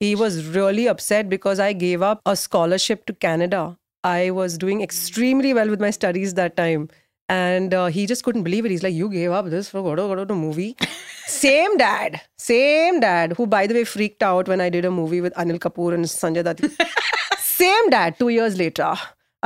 He 0.00 0.16
was 0.16 0.46
really 0.48 0.88
upset 0.88 1.28
because 1.28 1.60
I 1.60 1.72
gave 1.72 2.02
up 2.02 2.20
a 2.26 2.34
scholarship 2.34 3.06
to 3.06 3.12
Canada. 3.12 3.78
I 4.04 4.30
was 4.30 4.58
doing 4.58 4.82
extremely 4.82 5.54
well 5.54 5.68
with 5.68 5.80
my 5.80 5.90
studies 5.90 6.34
that 6.34 6.56
time. 6.56 6.88
And 7.30 7.72
uh, 7.72 7.86
he 7.86 8.04
just 8.06 8.22
couldn't 8.22 8.42
believe 8.42 8.66
it. 8.66 8.70
He's 8.70 8.82
like, 8.82 8.92
You 8.94 9.08
gave 9.08 9.30
up 9.30 9.46
this 9.46 9.70
for 9.70 9.82
go 9.82 9.96
to 9.96 10.02
go 10.02 10.24
to 10.24 10.34
movie? 10.34 10.76
same 11.26 11.78
dad, 11.78 12.20
same 12.36 13.00
dad, 13.00 13.32
who, 13.32 13.46
by 13.46 13.66
the 13.66 13.72
way, 13.72 13.84
freaked 13.84 14.22
out 14.22 14.46
when 14.46 14.60
I 14.60 14.68
did 14.68 14.84
a 14.84 14.90
movie 14.90 15.22
with 15.22 15.32
Anil 15.34 15.58
Kapoor 15.58 15.94
and 15.94 16.04
Sanjay 16.04 16.44
Dutt. 16.44 16.60
same 17.38 17.88
dad, 17.88 18.18
two 18.18 18.28
years 18.28 18.58
later. 18.58 18.94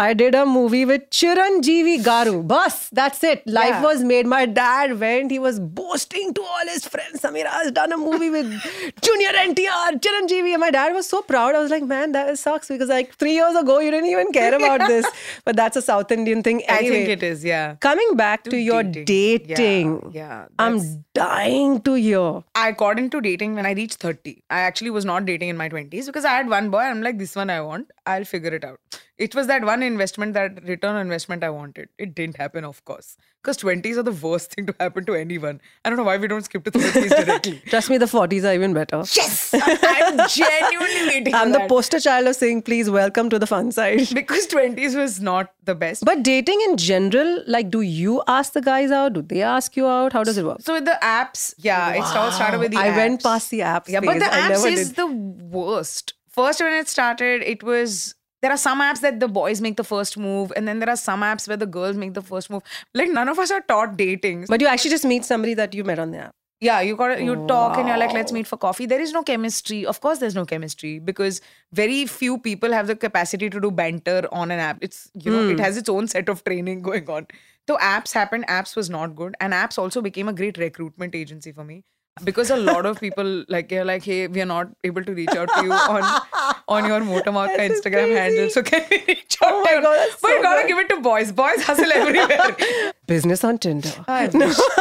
I 0.02 0.14
did 0.14 0.34
a 0.36 0.46
movie 0.46 0.84
with 0.84 1.10
Chiranjeevi 1.10 1.94
Garu. 2.08 2.46
Bus, 2.46 2.88
that's 2.98 3.24
it. 3.24 3.42
Life 3.46 3.70
Yeah. 3.70 3.82
was 3.82 4.04
made. 4.10 4.26
My 4.32 4.46
dad 4.46 4.92
went, 5.00 5.32
he 5.32 5.40
was 5.40 5.58
boasting 5.78 6.32
to 6.34 6.42
all 6.42 6.68
his 6.72 6.86
friends. 6.86 7.20
Sameera 7.22 7.48
has 7.54 7.72
done 7.72 7.92
a 7.92 7.96
movie 7.96 8.30
with 8.30 8.46
Junior 9.06 9.32
NTR, 9.40 9.98
Chiranjeevi. 10.04 10.52
And 10.52 10.60
my 10.60 10.70
dad 10.70 10.94
was 10.94 11.08
so 11.08 11.22
proud. 11.22 11.56
I 11.56 11.58
was 11.64 11.72
like, 11.72 11.82
man, 11.82 12.12
that 12.12 12.38
sucks 12.38 12.68
because 12.68 12.88
like 12.88 13.16
three 13.16 13.32
years 13.32 13.56
ago, 13.56 13.80
you 13.80 13.90
didn't 13.90 14.08
even 14.10 14.30
care 14.30 14.54
about 14.60 14.86
this. 14.86 15.04
But 15.44 15.56
that's 15.56 15.76
a 15.76 15.82
South 15.82 16.12
Indian 16.12 16.44
thing. 16.44 16.62
I 16.68 16.78
think 16.78 17.08
it 17.16 17.24
is, 17.24 17.44
yeah. 17.44 17.74
coming 17.88 18.14
back 18.14 18.44
to, 18.44 18.56
your 18.56 18.84
dating. 18.84 19.46
dating. 19.48 20.10
Yeah, 20.12 20.20
yeah, 20.20 20.46
I'm 20.60 20.80
dying 21.14 21.80
to 21.82 21.94
hear. 21.94 22.44
I 22.54 22.70
got 22.70 23.00
into 23.00 23.20
dating 23.20 23.56
when 23.56 23.66
I 23.66 23.72
reached 23.72 23.96
30. 23.96 24.44
I 24.48 24.60
actually 24.60 24.90
was 24.90 25.04
not 25.04 25.26
dating 25.26 25.48
in 25.48 25.56
my 25.56 25.68
20s 25.68 26.06
because 26.06 26.24
I 26.24 26.36
had 26.36 26.48
one 26.48 26.70
boy. 26.70 26.78
I'm 26.92 27.02
like, 27.02 27.18
this 27.18 27.34
one 27.34 27.50
I 27.50 27.60
want. 27.62 27.90
I'll 28.06 28.24
figure 28.24 28.54
it 28.54 28.64
out. 28.64 28.78
It 29.18 29.34
was 29.34 29.48
that 29.48 29.64
one 29.64 29.82
investment, 29.82 30.34
that 30.34 30.62
return 30.62 30.94
on 30.94 31.00
investment 31.00 31.42
I 31.42 31.50
wanted. 31.50 31.88
It 31.98 32.14
didn't 32.14 32.36
happen, 32.36 32.64
of 32.64 32.84
course. 32.84 33.16
Because 33.42 33.58
20s 33.58 33.96
are 33.96 34.04
the 34.04 34.12
worst 34.12 34.54
thing 34.54 34.66
to 34.66 34.74
happen 34.78 35.04
to 35.06 35.14
anyone. 35.14 35.60
I 35.84 35.90
don't 35.90 35.96
know 35.96 36.04
why 36.04 36.18
we 36.18 36.28
don't 36.28 36.44
skip 36.44 36.62
to 36.62 36.70
30s 36.70 37.24
directly. 37.24 37.60
Trust 37.66 37.90
me, 37.90 37.98
the 37.98 38.06
40s 38.06 38.44
are 38.44 38.54
even 38.54 38.74
better. 38.74 38.98
yes! 39.16 39.52
I'm 39.52 40.28
genuinely 40.28 41.06
waiting 41.08 41.34
I'm 41.34 41.48
for 41.48 41.52
the 41.52 41.58
that. 41.58 41.68
poster 41.68 41.98
child 41.98 42.28
of 42.28 42.36
saying, 42.36 42.62
please 42.62 42.88
welcome 42.88 43.28
to 43.30 43.40
the 43.40 43.46
fun 43.48 43.72
side. 43.72 44.08
because 44.14 44.46
20s 44.46 44.94
was 44.94 45.20
not 45.20 45.52
the 45.64 45.74
best. 45.74 46.04
But 46.04 46.22
dating 46.22 46.60
in 46.68 46.76
general, 46.76 47.42
like, 47.48 47.70
do 47.70 47.80
you 47.80 48.22
ask 48.28 48.52
the 48.52 48.60
guys 48.60 48.92
out? 48.92 49.14
Do 49.14 49.22
they 49.22 49.42
ask 49.42 49.76
you 49.76 49.88
out? 49.88 50.12
How 50.12 50.22
does 50.22 50.38
it 50.38 50.44
work? 50.44 50.60
so 50.60 50.74
with 50.74 50.84
the 50.84 50.98
apps, 51.02 51.54
yeah, 51.58 51.92
it 51.94 52.02
all 52.02 52.30
started 52.30 52.60
with 52.60 52.70
the 52.70 52.78
I 52.78 52.96
went 52.96 53.24
past 53.24 53.50
the 53.50 53.60
apps. 53.60 53.88
Yeah, 53.88 53.98
but 53.98 54.20
the 54.20 54.26
apps 54.26 54.64
is 54.70 54.90
did. 54.90 54.96
the 54.96 55.06
worst. 55.08 56.14
First, 56.28 56.60
when 56.60 56.72
it 56.72 56.88
started, 56.88 57.42
it 57.42 57.64
was 57.64 58.14
there 58.42 58.50
are 58.50 58.56
some 58.56 58.80
apps 58.80 59.00
that 59.00 59.20
the 59.20 59.28
boys 59.28 59.60
make 59.60 59.76
the 59.76 59.84
first 59.84 60.16
move, 60.16 60.52
and 60.56 60.66
then 60.66 60.78
there 60.78 60.88
are 60.88 60.96
some 60.96 61.22
apps 61.22 61.48
where 61.48 61.56
the 61.56 61.66
girls 61.66 61.96
make 61.96 62.14
the 62.14 62.22
first 62.22 62.50
move. 62.50 62.62
Like 62.94 63.10
none 63.10 63.28
of 63.28 63.38
us 63.38 63.50
are 63.50 63.60
taught 63.60 63.96
dating. 63.96 64.46
But 64.48 64.60
you 64.60 64.66
actually 64.66 64.90
just 64.90 65.04
meet 65.04 65.24
somebody 65.24 65.54
that 65.54 65.74
you 65.74 65.84
met 65.84 65.98
on 65.98 66.12
the 66.12 66.18
app. 66.18 66.34
Yeah, 66.60 66.80
you 66.80 66.96
got 66.96 67.22
you 67.22 67.46
talk 67.46 67.78
and 67.78 67.86
you're 67.86 67.96
like, 67.96 68.12
let's 68.12 68.32
meet 68.32 68.46
for 68.46 68.56
coffee. 68.56 68.84
There 68.84 69.00
is 69.00 69.12
no 69.12 69.22
chemistry. 69.22 69.86
Of 69.86 70.00
course, 70.00 70.18
there's 70.18 70.34
no 70.34 70.44
chemistry 70.44 70.98
because 70.98 71.40
very 71.72 72.04
few 72.06 72.36
people 72.36 72.72
have 72.72 72.88
the 72.88 72.96
capacity 72.96 73.48
to 73.48 73.60
do 73.60 73.70
banter 73.70 74.26
on 74.32 74.50
an 74.50 74.58
app. 74.58 74.78
It's 74.80 75.08
you 75.14 75.30
know, 75.30 75.48
it 75.48 75.54
hmm. 75.54 75.62
has 75.62 75.76
its 75.76 75.88
own 75.88 76.08
set 76.08 76.28
of 76.28 76.42
training 76.42 76.82
going 76.88 77.08
on. 77.08 77.28
So 77.68 77.76
apps 77.76 78.12
happened, 78.12 78.46
apps 78.48 78.74
was 78.74 78.90
not 78.90 79.14
good, 79.14 79.36
and 79.40 79.52
apps 79.52 79.78
also 79.78 80.00
became 80.00 80.28
a 80.28 80.32
great 80.32 80.58
recruitment 80.58 81.14
agency 81.14 81.52
for 81.52 81.64
me. 81.64 81.84
Because 82.24 82.50
a 82.50 82.56
lot 82.56 82.86
of 82.86 83.00
people 83.00 83.44
like 83.48 83.70
you're 83.70 83.84
like, 83.84 84.04
hey, 84.04 84.26
we 84.26 84.40
are 84.40 84.46
not 84.46 84.68
able 84.84 85.04
to 85.04 85.12
reach 85.12 85.30
out 85.30 85.48
to 85.56 85.64
you 85.64 85.72
on 85.72 86.02
on 86.68 86.84
your 86.86 87.00
Motormouth 87.00 87.56
Instagram 87.56 88.14
handle. 88.16 88.50
So 88.50 88.62
can 88.62 88.84
we 88.90 89.02
reach 89.08 89.36
oh 89.42 89.46
out 89.48 89.52
Oh 89.52 89.62
to 89.62 89.64
my 89.64 89.76
you? 89.76 89.82
God, 89.82 90.08
but 90.10 90.28
so 90.28 90.34
you 90.36 90.42
gotta 90.42 90.62
good. 90.62 90.68
give 90.68 90.78
it 90.78 90.88
to 90.90 91.00
boys. 91.00 91.32
Boys 91.32 91.62
hustle 91.62 91.92
everywhere. 91.92 92.92
Business 93.06 93.44
on 93.44 93.58
Tinder. 93.58 93.90
I 94.06 94.26
wish. 94.28 94.56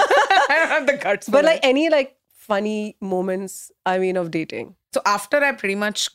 I 0.50 0.56
don't 0.60 0.70
have 0.70 0.88
the 0.88 0.98
guts. 0.98 1.29
But 1.29 1.44
that. 1.44 1.48
like 1.48 1.60
any 1.63 1.89
like 1.89 2.17
funny 2.36 2.96
moments, 3.01 3.72
I 3.86 3.98
mean, 4.00 4.17
of 4.17 4.32
dating. 4.32 4.75
So 4.94 5.01
after 5.06 5.38
I 5.44 5.51
pretty 5.51 5.75
much 5.75 6.10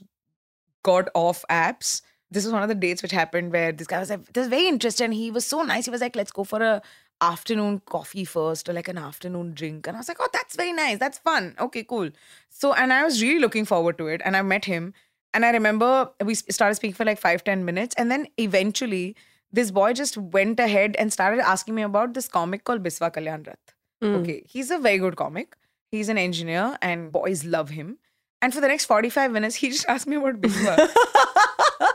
got 0.82 1.08
off 1.14 1.44
apps, 1.50 2.02
this 2.30 2.44
was 2.44 2.52
one 2.52 2.62
of 2.62 2.68
the 2.68 2.74
dates 2.74 3.02
which 3.02 3.12
happened 3.12 3.52
where 3.52 3.72
this 3.72 3.86
guy 3.86 3.98
was 4.00 4.10
like, 4.10 4.24
this 4.32 4.42
was 4.42 4.48
very 4.48 4.66
interesting. 4.66 5.06
And 5.06 5.14
he 5.14 5.30
was 5.30 5.46
so 5.46 5.62
nice. 5.62 5.84
He 5.84 5.90
was 5.90 6.00
like, 6.00 6.16
let's 6.16 6.32
go 6.32 6.44
for 6.44 6.62
a 6.62 6.82
afternoon 7.22 7.80
coffee 7.86 8.24
first 8.24 8.68
or 8.68 8.72
like 8.72 8.88
an 8.88 8.98
afternoon 8.98 9.54
drink. 9.54 9.86
And 9.86 9.96
I 9.96 10.00
was 10.00 10.08
like, 10.08 10.18
oh, 10.20 10.28
that's 10.32 10.56
very 10.56 10.72
nice. 10.72 10.98
That's 10.98 11.18
fun. 11.18 11.54
Okay, 11.58 11.84
cool. 11.84 12.10
So, 12.50 12.74
and 12.74 12.92
I 12.92 13.04
was 13.04 13.22
really 13.22 13.38
looking 13.38 13.64
forward 13.64 13.96
to 13.98 14.08
it. 14.08 14.20
And 14.24 14.36
I 14.36 14.42
met 14.42 14.64
him. 14.64 14.92
And 15.32 15.46
I 15.46 15.50
remember 15.50 16.10
we 16.22 16.34
started 16.34 16.74
speaking 16.74 16.94
for 16.94 17.04
like 17.04 17.18
five, 17.18 17.44
10 17.44 17.64
minutes. 17.64 17.94
And 17.96 18.10
then 18.10 18.26
eventually, 18.38 19.16
this 19.52 19.70
boy 19.70 19.92
just 19.92 20.16
went 20.16 20.58
ahead 20.60 20.96
and 20.98 21.12
started 21.12 21.40
asking 21.40 21.74
me 21.74 21.82
about 21.82 22.14
this 22.14 22.28
comic 22.28 22.64
called 22.64 22.82
Biswa 22.82 23.12
Kalyan 23.14 23.46
Rath. 23.46 23.74
Hmm. 24.02 24.16
Okay, 24.16 24.42
he's 24.46 24.70
a 24.70 24.78
very 24.78 24.98
good 24.98 25.16
comic. 25.16 25.56
He's 25.90 26.08
an 26.08 26.18
engineer, 26.18 26.76
and 26.82 27.12
boys 27.12 27.44
love 27.44 27.68
him. 27.68 27.98
And 28.40 28.52
for 28.52 28.60
the 28.60 28.68
next 28.68 28.86
45 28.86 29.30
minutes, 29.30 29.56
he 29.56 29.68
just 29.68 29.86
asked 29.88 30.06
me 30.06 30.16
about 30.16 30.40
Biswa. 30.40 30.76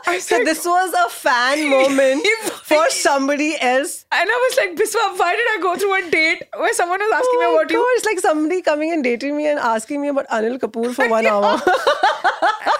I 0.06 0.18
So 0.18 0.42
this 0.44 0.64
was 0.64 0.92
a 0.94 1.08
fan 1.10 1.68
moment 1.74 2.26
for 2.64 2.88
somebody 2.90 3.56
else. 3.60 4.04
and 4.12 4.28
I 4.28 4.48
was 4.48 4.56
like, 4.56 4.76
Biswa, 4.76 5.18
why 5.18 5.34
did 5.36 5.46
I 5.54 5.58
go 5.60 5.76
through 5.76 5.94
a 6.06 6.10
date 6.10 6.42
where 6.56 6.72
someone 6.74 7.00
was 7.00 7.12
asking 7.12 7.40
Oh 7.40 7.50
me 7.50 7.56
about 7.56 7.70
you? 7.70 7.76
God, 7.78 7.86
It's 7.96 8.06
like 8.06 8.18
somebody 8.20 8.62
coming 8.62 8.92
and 8.92 9.02
dating 9.04 9.36
me 9.36 9.46
and 9.48 9.58
asking 9.58 10.00
me 10.02 10.08
about 10.08 10.26
Anil 10.28 10.58
Kapoor 10.58 10.94
for 10.94 11.08
one 11.08 11.26
hour. 11.34 11.60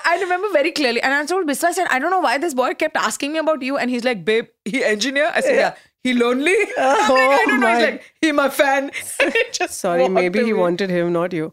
I 0.04 0.18
remember 0.20 0.48
very 0.52 0.72
clearly. 0.72 1.00
And 1.02 1.12
I 1.12 1.24
told 1.26 1.46
Biswa, 1.46 1.64
I 1.64 1.72
said, 1.72 1.86
I 1.90 1.98
don't 1.98 2.10
know 2.10 2.20
why 2.20 2.38
this 2.38 2.54
boy 2.54 2.74
kept 2.74 2.96
asking 2.96 3.32
me 3.32 3.38
about 3.38 3.62
you. 3.62 3.76
And 3.76 3.90
he's 3.90 4.04
like, 4.04 4.24
babe, 4.24 4.46
he 4.64 4.84
engineer? 4.84 5.30
I 5.34 5.40
said, 5.40 5.56
yeah. 5.56 5.74
He 6.08 6.14
lonely? 6.20 6.56
I'm 6.86 7.10
oh 7.10 7.14
like, 7.14 7.40
I 7.40 7.44
don't 7.50 7.60
know. 7.60 7.68
Oh 7.68 7.74
He's 7.74 7.80
my- 7.80 7.90
like, 7.90 8.12
he 8.26 8.32
my 8.40 8.48
fan. 8.58 8.90
Just 9.60 9.78
Sorry, 9.86 10.08
maybe 10.08 10.44
he 10.50 10.52
wanted 10.60 10.90
him, 10.98 11.12
not 11.12 11.32
you. 11.38 11.52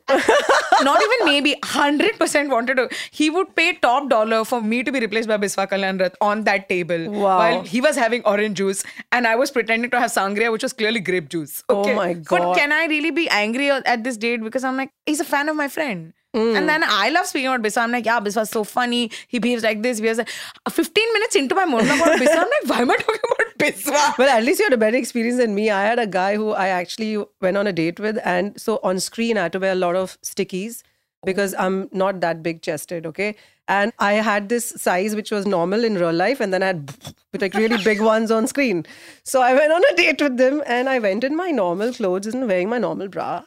not 0.88 1.02
even 1.06 1.26
maybe 1.26 1.52
100% 1.64 2.50
wanted 2.54 2.76
to 2.80 2.86
he 3.20 3.30
would 3.36 3.52
pay 3.60 3.68
top 3.86 4.10
dollar 4.10 4.40
for 4.52 4.62
me 4.62 4.80
to 4.88 4.92
be 4.96 5.00
replaced 5.04 5.28
by 5.34 5.38
Biswa 5.44 5.68
Kalyan 5.74 6.00
Rath 6.02 6.16
on 6.30 6.44
that 6.50 6.68
table 6.70 7.06
Wow. 7.12 7.38
while 7.38 7.64
he 7.74 7.82
was 7.86 7.96
having 8.04 8.24
orange 8.34 8.58
juice 8.58 8.84
and 9.12 9.28
I 9.32 9.36
was 9.44 9.52
pretending 9.58 9.92
to 9.96 10.00
have 10.04 10.12
sangria 10.12 10.52
which 10.56 10.64
was 10.68 10.74
clearly 10.82 11.00
grape 11.12 11.30
juice 11.36 11.64
Oh 11.70 11.80
okay 11.82 11.96
my 12.02 12.10
but 12.16 12.42
God. 12.44 12.58
can 12.58 12.72
I 12.80 12.86
really 12.88 13.12
be 13.12 13.28
angry 13.30 13.70
at 13.72 14.04
this 14.10 14.18
date 14.18 14.44
because 14.50 14.64
I'm 14.72 14.76
like 14.84 14.92
he's 15.06 15.20
a 15.28 15.30
fan 15.34 15.48
of 15.50 15.56
my 15.56 15.68
friend 15.78 16.14
Mm. 16.36 16.58
and 16.58 16.68
then 16.68 16.84
I 16.86 17.10
love 17.10 17.26
speaking 17.26 17.48
about 17.48 17.62
Biswa. 17.62 17.84
I'm 17.84 17.92
like, 17.92 18.06
yeah, 18.06 18.20
Biswa's 18.20 18.50
so 18.50 18.66
funny. 18.66 19.10
He 19.30 19.40
behaves 19.40 19.64
like 19.64 19.82
this. 19.82 20.02
Behaves 20.02 20.18
like... 20.18 20.30
15 20.70 21.14
minutes 21.14 21.36
into 21.36 21.56
my 21.56 21.64
monologue 21.64 21.98
about 21.98 22.20
Biswa, 22.20 22.38
I'm 22.38 22.50
like, 22.56 22.68
why 22.68 22.82
am 22.82 22.92
I 22.92 22.98
talking 22.98 23.22
about 23.32 23.58
Biswa? 23.58 24.18
Well, 24.18 24.30
at 24.30 24.44
least 24.44 24.60
you 24.60 24.66
had 24.66 24.74
a 24.74 24.78
better 24.78 24.98
experience 24.98 25.38
than 25.38 25.56
me. 25.56 25.70
I 25.70 25.84
had 25.84 25.98
a 25.98 26.08
guy 26.08 26.36
who 26.36 26.52
I 26.52 26.68
actually 26.68 27.24
went 27.40 27.56
on 27.56 27.68
a 27.68 27.72
date 27.74 28.02
with, 28.02 28.20
and 28.26 28.60
so 28.60 28.82
on 28.84 29.00
screen 29.00 29.38
I 29.38 29.44
had 29.44 29.54
to 29.54 29.60
wear 29.60 29.72
a 29.72 29.76
lot 29.76 29.96
of 29.96 30.20
stickies 30.22 30.84
because 31.24 31.56
I'm 31.58 31.90
not 31.92 32.20
that 32.20 32.44
big 32.44 32.62
chested, 32.62 33.06
okay? 33.06 33.36
And 33.68 33.94
I 33.98 34.14
had 34.14 34.50
this 34.50 34.70
size 34.78 35.16
which 35.16 35.32
was 35.32 35.48
normal 35.48 35.84
in 35.84 35.96
real 35.96 36.14
life, 36.14 36.40
and 36.42 36.54
then 36.54 36.64
I 36.64 36.68
had 36.68 36.94
like 37.40 37.54
really 37.54 37.82
big 37.84 38.02
ones 38.02 38.30
on 38.30 38.46
screen. 38.48 38.86
So 39.24 39.42
I 39.42 39.54
went 39.54 39.72
on 39.72 39.82
a 39.92 39.96
date 39.96 40.22
with 40.22 40.38
them, 40.38 40.62
and 40.68 40.90
I 40.90 41.00
went 41.00 41.24
in 41.24 41.36
my 41.36 41.50
normal 41.52 41.94
clothes 41.94 42.28
and 42.28 42.48
wearing 42.48 42.70
my 42.70 42.78
normal 42.78 43.08
bra. 43.08 43.44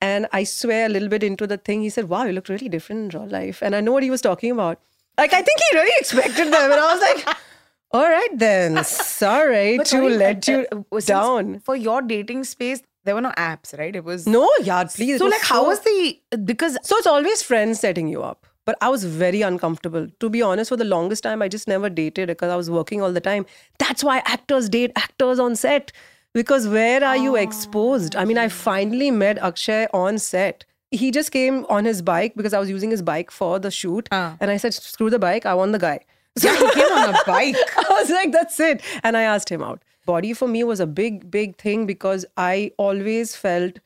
And 0.00 0.26
I 0.32 0.44
swear 0.44 0.86
a 0.86 0.88
little 0.88 1.08
bit 1.08 1.22
into 1.22 1.46
the 1.46 1.58
thing, 1.58 1.82
he 1.82 1.90
said, 1.90 2.08
Wow, 2.08 2.24
you 2.24 2.32
look 2.32 2.48
really 2.48 2.68
different 2.68 3.14
in 3.14 3.20
real 3.20 3.28
life. 3.28 3.62
And 3.62 3.74
I 3.74 3.80
know 3.80 3.92
what 3.92 4.02
he 4.02 4.10
was 4.10 4.22
talking 4.22 4.50
about. 4.50 4.80
Like, 5.18 5.32
I 5.32 5.42
think 5.42 5.58
he 5.70 5.76
really 5.76 5.92
expected 5.98 6.46
them. 6.52 6.72
And 6.72 6.80
I 6.80 6.94
was 6.94 7.00
like, 7.00 7.36
All 7.92 8.02
right, 8.04 8.28
then. 8.34 8.82
Sorry 8.84 9.76
But 9.78 9.86
to 9.86 9.90
sorry, 9.90 10.16
let 10.16 10.48
uh, 10.48 10.52
you 10.52 10.86
uh, 10.92 11.00
down. 11.00 11.58
For 11.60 11.76
your 11.76 12.02
dating 12.02 12.44
space, 12.44 12.82
there 13.04 13.14
were 13.14 13.20
no 13.20 13.32
apps, 13.32 13.76
right? 13.78 13.94
It 13.94 14.04
was... 14.04 14.26
No, 14.26 14.48
yeah, 14.62 14.84
please. 14.84 15.18
So, 15.18 15.26
like, 15.26 15.42
how 15.42 15.66
was 15.66 15.80
the... 15.80 16.20
Because 16.44 16.78
So 16.82 16.96
it's 16.96 17.06
always 17.06 17.42
friends 17.42 17.80
setting 17.80 18.08
you 18.08 18.22
up. 18.22 18.46
But 18.66 18.76
I 18.80 18.88
was 18.88 19.04
very 19.04 19.42
uncomfortable. 19.42 20.06
To 20.20 20.30
be 20.30 20.42
honest, 20.42 20.68
for 20.68 20.76
the 20.76 20.84
longest 20.84 21.24
time, 21.24 21.42
I 21.42 21.48
just 21.48 21.66
never 21.66 21.88
dated 21.88 22.28
because 22.28 22.50
I 22.50 22.56
was 22.56 22.70
working 22.70 23.02
all 23.02 23.12
the 23.12 23.20
time. 23.20 23.46
That's 23.78 24.04
why 24.04 24.18
actors 24.26 24.68
date 24.68 24.92
actors 24.96 25.38
on 25.38 25.56
set. 25.56 25.92
Because 26.32 26.68
where 26.68 27.02
are 27.02 27.16
you 27.16 27.36
exposed? 27.36 28.14
I 28.14 28.24
mean, 28.24 28.38
I 28.38 28.48
finally 28.48 29.10
met 29.10 29.38
Akshay 29.38 29.88
on 29.92 30.18
set. 30.18 30.64
He 30.92 31.10
just 31.10 31.32
came 31.32 31.66
on 31.68 31.84
his 31.84 32.02
bike 32.02 32.34
because 32.36 32.52
I 32.52 32.60
was 32.60 32.70
using 32.70 32.90
his 32.90 33.02
bike 33.02 33.30
for 33.30 33.58
the 33.58 33.70
shoot. 33.70 34.08
Ah. 34.12 34.36
And 34.40 34.50
I 34.50 34.56
said, 34.56 34.74
screw 34.74 35.10
the 35.10 35.18
bike, 35.18 35.44
I 35.44 35.54
want 35.54 35.72
the 35.72 35.78
guy. 35.78 36.00
Yeah, 36.40 36.56
he 36.56 36.70
came 36.70 36.92
on 36.92 37.14
a 37.14 37.18
bike. 37.26 37.56
I 37.76 37.86
was 37.90 38.10
like, 38.10 38.32
that's 38.32 38.58
it. 38.60 38.82
And 39.02 39.16
I 39.16 39.22
asked 39.22 39.50
him 39.50 39.62
out. 39.62 39.82
Body 40.06 40.32
for 40.32 40.46
me 40.48 40.62
was 40.64 40.80
a 40.80 40.86
big, 40.86 41.30
big 41.30 41.56
thing 41.58 41.86
because 41.86 42.24
I 42.36 42.72
always 42.78 43.34
felt 43.34 43.80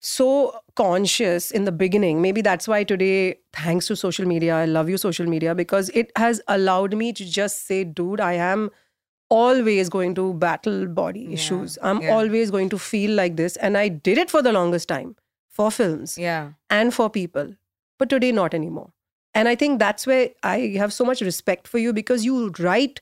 so 0.00 0.60
conscious 0.76 1.50
in 1.50 1.64
the 1.64 1.72
beginning. 1.72 2.22
Maybe 2.22 2.40
that's 2.40 2.68
why 2.68 2.84
today, 2.84 3.38
thanks 3.52 3.88
to 3.88 3.96
social 3.96 4.26
media, 4.26 4.54
I 4.54 4.64
love 4.64 4.88
you, 4.88 4.96
social 4.96 5.26
media, 5.26 5.54
because 5.54 5.88
it 5.90 6.12
has 6.16 6.40
allowed 6.46 6.96
me 6.96 7.12
to 7.12 7.24
just 7.24 7.66
say, 7.66 7.82
dude, 7.84 8.20
I 8.20 8.34
am 8.34 8.70
always 9.30 9.88
going 9.88 10.14
to 10.14 10.34
battle 10.34 10.86
body 10.86 11.32
issues. 11.32 11.78
I'm 11.82 12.00
yeah. 12.02 12.10
always 12.14 12.50
going 12.50 12.68
to 12.70 12.78
feel 12.78 13.10
like 13.12 13.36
this. 13.36 13.56
And 13.56 13.76
I 13.76 13.88
did 13.88 14.18
it 14.18 14.30
for 14.30 14.42
the 14.42 14.52
longest 14.52 14.88
time 14.88 15.16
for 15.48 15.70
films 15.70 16.16
Yeah. 16.16 16.52
and 16.70 16.94
for 16.94 17.10
people. 17.10 17.54
But 17.98 18.08
today, 18.08 18.32
not 18.32 18.54
anymore. 18.54 18.92
And 19.34 19.48
I 19.48 19.54
think 19.54 19.78
that's 19.78 20.06
where 20.06 20.30
I 20.42 20.74
have 20.78 20.92
so 20.92 21.04
much 21.04 21.20
respect 21.20 21.68
for 21.68 21.78
you 21.78 21.92
because 21.92 22.24
you 22.24 22.52
write 22.58 23.00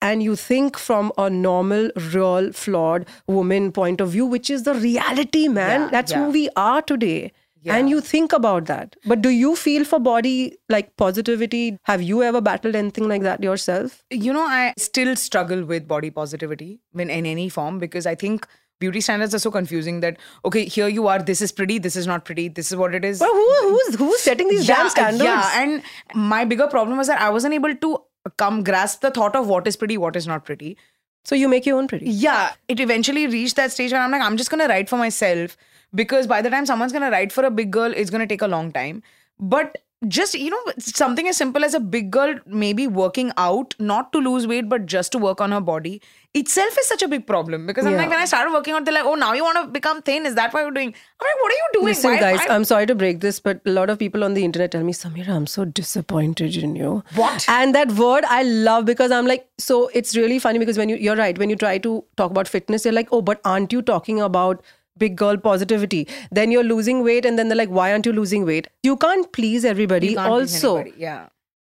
and 0.00 0.22
you 0.22 0.36
think 0.36 0.78
from 0.78 1.12
a 1.18 1.28
normal, 1.28 1.90
real, 2.12 2.52
flawed 2.52 3.06
woman 3.26 3.72
point 3.72 4.00
of 4.00 4.10
view, 4.10 4.26
which 4.26 4.48
is 4.48 4.62
the 4.62 4.74
reality, 4.74 5.48
man. 5.48 5.82
Yeah, 5.82 5.88
that's 5.90 6.12
yeah. 6.12 6.24
who 6.24 6.30
we 6.30 6.48
are 6.56 6.82
today. 6.82 7.32
And 7.66 7.90
you 7.90 8.00
think 8.00 8.32
about 8.32 8.66
that. 8.66 8.96
But 9.04 9.20
do 9.20 9.30
you 9.30 9.56
feel 9.56 9.84
for 9.84 9.98
body 9.98 10.56
like 10.68 10.96
positivity? 10.96 11.78
Have 11.84 12.02
you 12.02 12.22
ever 12.22 12.40
battled 12.40 12.76
anything 12.76 13.08
like 13.08 13.22
that 13.22 13.42
yourself? 13.42 14.04
You 14.10 14.32
know, 14.32 14.42
I 14.42 14.74
still 14.78 15.16
struggle 15.16 15.64
with 15.64 15.88
body 15.88 16.10
positivity 16.10 16.80
in, 16.94 17.10
in 17.10 17.26
any 17.26 17.48
form 17.48 17.78
because 17.78 18.06
I 18.06 18.14
think 18.14 18.46
beauty 18.80 19.00
standards 19.00 19.34
are 19.34 19.40
so 19.40 19.50
confusing 19.50 20.00
that, 20.00 20.18
okay, 20.44 20.66
here 20.66 20.86
you 20.88 21.08
are, 21.08 21.18
this 21.18 21.42
is 21.42 21.50
pretty, 21.50 21.78
this 21.78 21.96
is 21.96 22.06
not 22.06 22.24
pretty, 22.24 22.48
this 22.48 22.70
is 22.70 22.76
what 22.76 22.94
it 22.94 23.04
is. 23.04 23.20
Well, 23.20 23.34
who, 23.34 23.70
who's, 23.70 23.94
who's 23.96 24.20
setting 24.20 24.48
these 24.48 24.66
damn 24.66 24.88
standards? 24.88 25.24
Yeah, 25.24 25.50
and 25.60 25.82
my 26.14 26.44
bigger 26.44 26.68
problem 26.68 26.96
was 26.96 27.08
that 27.08 27.20
I 27.20 27.28
wasn't 27.30 27.54
able 27.54 27.74
to 27.74 28.02
come 28.36 28.62
grasp 28.62 29.00
the 29.00 29.10
thought 29.10 29.34
of 29.34 29.48
what 29.48 29.66
is 29.66 29.76
pretty, 29.76 29.98
what 29.98 30.14
is 30.14 30.26
not 30.28 30.44
pretty. 30.44 30.76
so 31.24 31.34
you 31.34 31.48
make 31.48 31.66
your 31.66 31.76
own 31.78 31.88
pretty. 31.88 32.08
Yeah, 32.08 32.52
it 32.68 32.80
eventually 32.80 33.26
reached 33.26 33.56
that 33.56 33.72
stage 33.72 33.92
where 33.92 34.00
I'm 34.00 34.10
like, 34.10 34.22
I'm 34.22 34.36
just 34.36 34.50
gonna 34.50 34.68
write 34.68 34.88
for 34.88 34.96
myself 34.96 35.56
because 35.94 36.26
by 36.26 36.42
the 36.42 36.50
time 36.50 36.66
someone's 36.66 36.92
gonna 36.92 37.10
write 37.10 37.32
for 37.32 37.44
a 37.44 37.50
big 37.50 37.70
girl, 37.70 37.92
it's 37.92 38.10
gonna 38.10 38.26
take 38.26 38.42
a 38.42 38.48
long 38.48 38.72
time. 38.72 39.02
But 39.40 39.78
just 40.06 40.34
you 40.34 40.50
know, 40.50 40.62
something 40.78 41.26
as 41.26 41.36
simple 41.36 41.64
as 41.64 41.74
a 41.74 41.80
big 41.80 42.10
girl 42.12 42.34
maybe 42.46 42.86
working 42.86 43.32
out, 43.36 43.74
not 43.80 44.12
to 44.12 44.18
lose 44.18 44.46
weight, 44.46 44.68
but 44.68 44.86
just 44.86 45.10
to 45.12 45.18
work 45.18 45.40
on 45.40 45.50
her 45.50 45.60
body 45.60 46.00
itself 46.34 46.76
is 46.78 46.86
such 46.86 47.02
a 47.02 47.08
big 47.08 47.26
problem. 47.26 47.66
Because 47.66 47.84
I'm 47.84 47.96
like, 47.96 48.08
when 48.08 48.20
I 48.20 48.24
started 48.26 48.52
working 48.52 48.74
out, 48.74 48.84
they're 48.84 48.94
like, 48.94 49.04
oh, 49.04 49.14
now 49.16 49.32
you 49.32 49.42
want 49.42 49.58
to 49.58 49.66
become 49.66 50.02
thin? 50.02 50.24
Is 50.24 50.36
that 50.36 50.52
what 50.52 50.60
you're 50.60 50.70
doing? 50.70 50.88
I'm 51.20 51.26
like, 51.26 51.42
what 51.42 51.52
are 51.52 51.56
you 51.56 51.68
doing? 51.72 51.84
Listen, 51.86 52.10
Why- 52.12 52.20
guys, 52.20 52.38
why- 52.46 52.54
I'm 52.54 52.64
sorry 52.64 52.86
to 52.86 52.94
break 52.94 53.20
this, 53.20 53.40
but 53.40 53.60
a 53.66 53.70
lot 53.70 53.90
of 53.90 53.98
people 53.98 54.22
on 54.22 54.34
the 54.34 54.44
internet 54.44 54.70
tell 54.70 54.84
me, 54.84 54.92
Sameera, 54.92 55.30
I'm 55.30 55.48
so 55.48 55.64
disappointed 55.64 56.56
in 56.56 56.76
you. 56.76 57.02
What? 57.16 57.44
And 57.48 57.74
that 57.74 57.90
word 57.92 58.24
I 58.28 58.42
love 58.44 58.84
because 58.84 59.10
I'm 59.10 59.26
like, 59.26 59.48
so 59.58 59.90
it's 59.94 60.16
really 60.16 60.38
funny 60.38 60.60
because 60.60 60.78
when 60.78 60.88
you, 60.88 60.96
you're 60.96 61.16
right, 61.16 61.36
when 61.36 61.50
you 61.50 61.56
try 61.56 61.78
to 61.78 62.04
talk 62.16 62.30
about 62.30 62.46
fitness, 62.46 62.84
you're 62.84 62.94
like, 62.94 63.08
oh, 63.10 63.22
but 63.22 63.40
aren't 63.44 63.72
you 63.72 63.82
talking 63.82 64.20
about 64.20 64.62
big 64.98 65.16
girl 65.16 65.36
positivity? 65.36 66.06
Then 66.30 66.50
you're 66.50 66.64
losing 66.64 67.02
weight, 67.04 67.24
and 67.24 67.38
then 67.38 67.48
they're 67.48 67.56
like, 67.64 67.70
why 67.80 67.92
aren't 67.92 68.06
you 68.06 68.12
losing 68.12 68.44
weight? 68.44 68.68
You 68.82 68.96
can't 68.96 69.32
please 69.32 69.64
everybody. 69.64 70.14
Can't 70.14 70.32
please 70.32 70.54
also, 70.64 70.76
anybody. 70.76 71.00
yeah. 71.08 71.26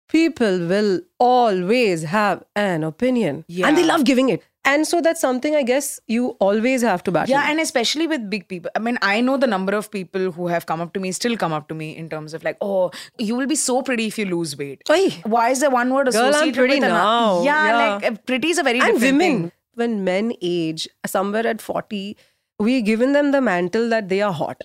people 0.09 0.55
will 0.69 0.95
always 1.25 2.01
have 2.13 2.43
an 2.61 2.83
opinion 2.83 3.45
and 3.67 3.77
they 3.77 3.83
love 3.91 4.03
giving 4.09 4.29
it 4.37 4.41
And 4.71 4.85
so 4.87 4.97
that's 5.05 5.21
something 5.25 5.55
I 5.59 5.61
guess 5.67 5.85
you 6.15 6.25
always 6.47 6.83
have 6.87 7.03
to 7.05 7.11
battle. 7.13 7.31
Yeah, 7.35 7.45
and 7.51 7.61
especially 7.61 8.05
with 8.11 8.25
big 8.33 8.43
people. 8.51 8.73
I 8.79 8.81
mean, 8.87 8.99
I 9.07 9.13
know 9.29 9.37
the 9.43 9.47
number 9.53 9.73
of 9.77 9.87
people 9.95 10.27
who 10.35 10.49
have 10.55 10.67
come 10.71 10.83
up 10.83 10.91
to 10.97 10.99
me, 11.05 11.11
still 11.19 11.37
come 11.43 11.55
up 11.59 11.65
to 11.71 11.77
me 11.79 11.87
in 12.01 12.09
terms 12.11 12.35
of 12.39 12.43
like, 12.49 12.59
oh, 12.67 12.91
you 13.29 13.37
will 13.39 13.47
be 13.53 13.57
so 13.61 13.77
pretty 13.87 14.05
if 14.11 14.19
you 14.21 14.25
lose 14.33 14.53
weight. 14.59 14.83
Oi. 14.97 15.07
Why 15.37 15.45
is 15.55 15.63
the 15.65 15.71
one 15.77 15.95
word 15.95 16.11
Girl, 16.11 16.25
I'm 16.27 16.29
associated 16.35 16.59
pretty 16.61 16.79
with 16.83 16.89
now. 16.89 17.41
Yeah, 17.47 17.63
Yeah. 17.71 17.79
like 17.95 18.05
uh, 18.11 18.15
pretty 18.33 18.53
is 18.55 18.61
a 18.65 18.67
very 18.69 18.83
and 18.89 18.93
different 18.99 19.17
women, 19.23 19.41
thing. 19.45 19.51
when 19.85 19.97
men 20.11 20.31
age, 20.53 20.87
somewhere 21.15 21.47
at 21.55 21.59
40, 21.71 22.15
we're 22.61 22.81
given 22.81 23.13
them 23.13 23.31
the 23.31 23.41
mantle 23.41 23.89
that 23.89 24.09
they 24.09 24.21
are 24.21 24.33
hot. 24.33 24.61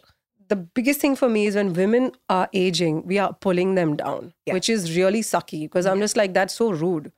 The 0.48 0.56
biggest 0.56 1.00
thing 1.00 1.16
for 1.16 1.28
me 1.28 1.46
is 1.46 1.56
when 1.56 1.72
women 1.72 2.12
are 2.28 2.48
aging, 2.52 3.04
we 3.06 3.18
are 3.18 3.32
pulling 3.32 3.74
them 3.74 3.96
down, 3.96 4.32
Yeah. 4.46 4.54
which 4.54 4.68
is 4.68 4.96
really 4.96 5.22
sucky 5.22 5.62
because 5.62 5.86
I'm 5.86 5.98
just 6.00 6.16
like, 6.16 6.34
that's 6.34 6.54
so 6.54 6.70
rude. 6.70 7.10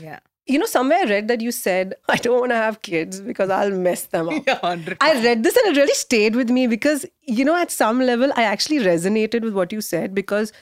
Yeah. 0.00 0.20
You 0.46 0.58
know, 0.58 0.66
somewhere 0.66 1.00
I 1.00 1.04
read 1.10 1.28
that 1.28 1.40
you 1.40 1.50
said, 1.52 1.94
I 2.08 2.16
don't 2.16 2.38
want 2.40 2.52
to 2.52 2.56
have 2.56 2.80
kids 2.82 3.20
because 3.20 3.50
I'll 3.50 3.70
mess 3.88 4.04
them 4.06 4.28
up. 4.28 4.44
Yeah, 4.46 4.58
100 4.60 4.96
I 5.00 5.12
read 5.24 5.42
this 5.42 5.56
and 5.56 5.76
it 5.76 5.80
really 5.80 5.94
stayed 5.94 6.36
with 6.36 6.50
me 6.50 6.66
because, 6.66 7.04
you 7.22 7.44
know, 7.44 7.56
at 7.56 7.70
some 7.70 8.00
level, 8.00 8.32
I 8.36 8.44
actually 8.44 8.78
resonated 8.78 9.42
with 9.42 9.54
what 9.54 9.72
you 9.72 9.80
said 9.80 10.14
because 10.14 10.52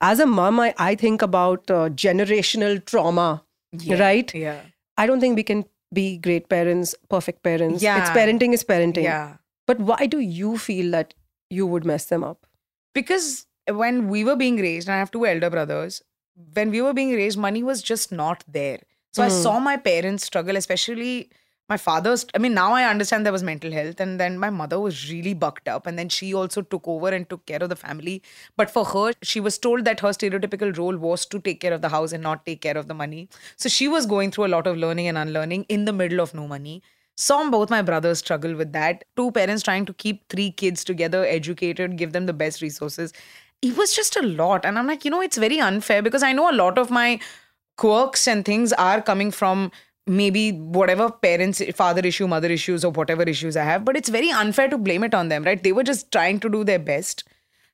as 0.00 0.18
a 0.18 0.26
mom, 0.26 0.58
I, 0.60 0.74
I 0.78 0.94
think 0.94 1.20
about 1.22 1.70
uh, 1.70 1.88
generational 1.90 2.84
trauma, 2.84 3.44
Yeah. 3.72 3.98
right? 4.00 4.34
Yeah. 4.34 4.60
I 4.96 5.06
don't 5.06 5.20
think 5.20 5.36
we 5.36 5.42
can 5.42 5.64
be 5.98 6.06
great 6.28 6.48
parents, 6.48 6.94
perfect 7.14 7.42
parents. 7.48 7.82
Yeah. 7.82 7.98
It's 8.00 8.10
parenting 8.18 8.52
is 8.58 8.64
parenting. 8.72 9.02
Yeah. 9.08 9.36
But 9.66 9.80
why 9.90 10.06
do 10.06 10.20
you 10.20 10.56
feel 10.66 10.90
that 10.96 11.14
you 11.50 11.66
would 11.66 11.84
mess 11.92 12.06
them 12.14 12.24
up? 12.32 12.46
Because 12.94 13.46
when 13.82 14.08
we 14.08 14.24
were 14.28 14.36
being 14.36 14.56
raised, 14.66 14.88
and 14.88 14.94
I 14.94 14.98
have 15.04 15.10
two 15.10 15.26
elder 15.26 15.50
brothers, 15.50 16.02
when 16.58 16.70
we 16.70 16.82
were 16.82 16.92
being 16.98 17.12
raised, 17.20 17.38
money 17.46 17.62
was 17.62 17.82
just 17.82 18.12
not 18.12 18.44
there. 18.58 18.80
So 19.12 19.22
I 19.24 19.28
Hmm. 19.28 19.42
saw 19.42 19.58
my 19.66 19.76
parents 19.88 20.24
struggle, 20.30 20.56
especially 20.56 21.30
my 21.68 21.76
father's. 21.76 22.26
I 22.34 22.38
mean, 22.38 22.54
now 22.54 22.72
I 22.72 22.84
understand 22.84 23.24
there 23.24 23.32
was 23.32 23.42
mental 23.42 23.72
health, 23.72 24.00
and 24.00 24.20
then 24.20 24.38
my 24.38 24.50
mother 24.50 24.78
was 24.78 25.10
really 25.10 25.34
bucked 25.34 25.68
up, 25.68 25.86
and 25.86 25.98
then 25.98 26.08
she 26.08 26.32
also 26.34 26.62
took 26.62 26.86
over 26.86 27.08
and 27.08 27.28
took 27.28 27.44
care 27.46 27.62
of 27.62 27.68
the 27.68 27.76
family. 27.76 28.22
But 28.56 28.70
for 28.70 28.84
her, 28.84 29.12
she 29.22 29.40
was 29.40 29.58
told 29.58 29.84
that 29.84 30.00
her 30.00 30.08
stereotypical 30.08 30.76
role 30.76 30.96
was 30.96 31.26
to 31.26 31.40
take 31.40 31.60
care 31.60 31.72
of 31.72 31.82
the 31.82 31.88
house 31.88 32.12
and 32.12 32.22
not 32.22 32.46
take 32.46 32.60
care 32.60 32.76
of 32.76 32.86
the 32.88 32.94
money. 32.94 33.28
So 33.56 33.68
she 33.68 33.88
was 33.88 34.06
going 34.06 34.30
through 34.30 34.46
a 34.46 34.54
lot 34.56 34.66
of 34.66 34.76
learning 34.76 35.08
and 35.08 35.18
unlearning 35.18 35.64
in 35.68 35.84
the 35.84 35.92
middle 35.92 36.20
of 36.20 36.34
no 36.34 36.46
money. 36.46 36.82
Saw 37.16 37.48
both 37.50 37.70
my 37.70 37.80
brothers 37.82 38.18
struggle 38.18 38.54
with 38.54 38.72
that. 38.72 39.04
Two 39.16 39.30
parents 39.32 39.62
trying 39.62 39.86
to 39.86 39.94
keep 39.94 40.28
three 40.28 40.50
kids 40.50 40.84
together, 40.84 41.24
educated, 41.24 41.96
give 41.96 42.12
them 42.12 42.26
the 42.26 42.32
best 42.34 42.60
resources. 42.60 43.12
It 43.62 43.76
was 43.76 43.96
just 43.96 44.16
a 44.16 44.22
lot. 44.22 44.66
And 44.66 44.78
I'm 44.78 44.86
like, 44.86 45.04
you 45.04 45.10
know, 45.10 45.22
it's 45.22 45.38
very 45.38 45.58
unfair 45.58 46.02
because 46.02 46.22
I 46.22 46.32
know 46.32 46.50
a 46.50 46.52
lot 46.52 46.78
of 46.78 46.90
my 46.90 47.18
quirks 47.78 48.28
and 48.28 48.44
things 48.44 48.72
are 48.74 49.00
coming 49.00 49.30
from 49.30 49.70
maybe 50.06 50.52
whatever 50.52 51.10
parents, 51.10 51.62
father 51.74 52.00
issue, 52.04 52.28
mother 52.28 52.48
issues, 52.48 52.84
or 52.84 52.92
whatever 52.92 53.22
issues 53.22 53.56
I 53.56 53.64
have. 53.64 53.84
But 53.84 53.96
it's 53.96 54.08
very 54.08 54.30
unfair 54.30 54.68
to 54.68 54.78
blame 54.78 55.04
it 55.04 55.14
on 55.14 55.28
them, 55.28 55.44
right? 55.44 55.62
They 55.62 55.72
were 55.72 55.82
just 55.82 56.12
trying 56.12 56.40
to 56.40 56.48
do 56.48 56.64
their 56.64 56.78
best. 56.78 57.24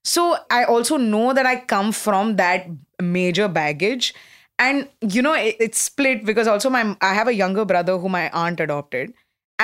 So 0.04 0.36
I 0.50 0.64
also 0.64 0.96
know 0.96 1.32
that 1.32 1.46
I 1.46 1.60
come 1.60 1.92
from 1.92 2.36
that 2.36 2.66
major 3.00 3.48
baggage. 3.48 4.14
And 4.58 4.88
you 5.00 5.22
know, 5.22 5.34
it, 5.34 5.56
it's 5.60 5.80
split 5.80 6.24
because 6.24 6.46
also 6.46 6.70
my 6.70 6.96
I 7.00 7.14
have 7.14 7.28
a 7.28 7.34
younger 7.34 7.64
brother 7.64 7.98
who 7.98 8.08
my 8.08 8.30
aunt 8.30 8.60
adopted. 8.60 9.12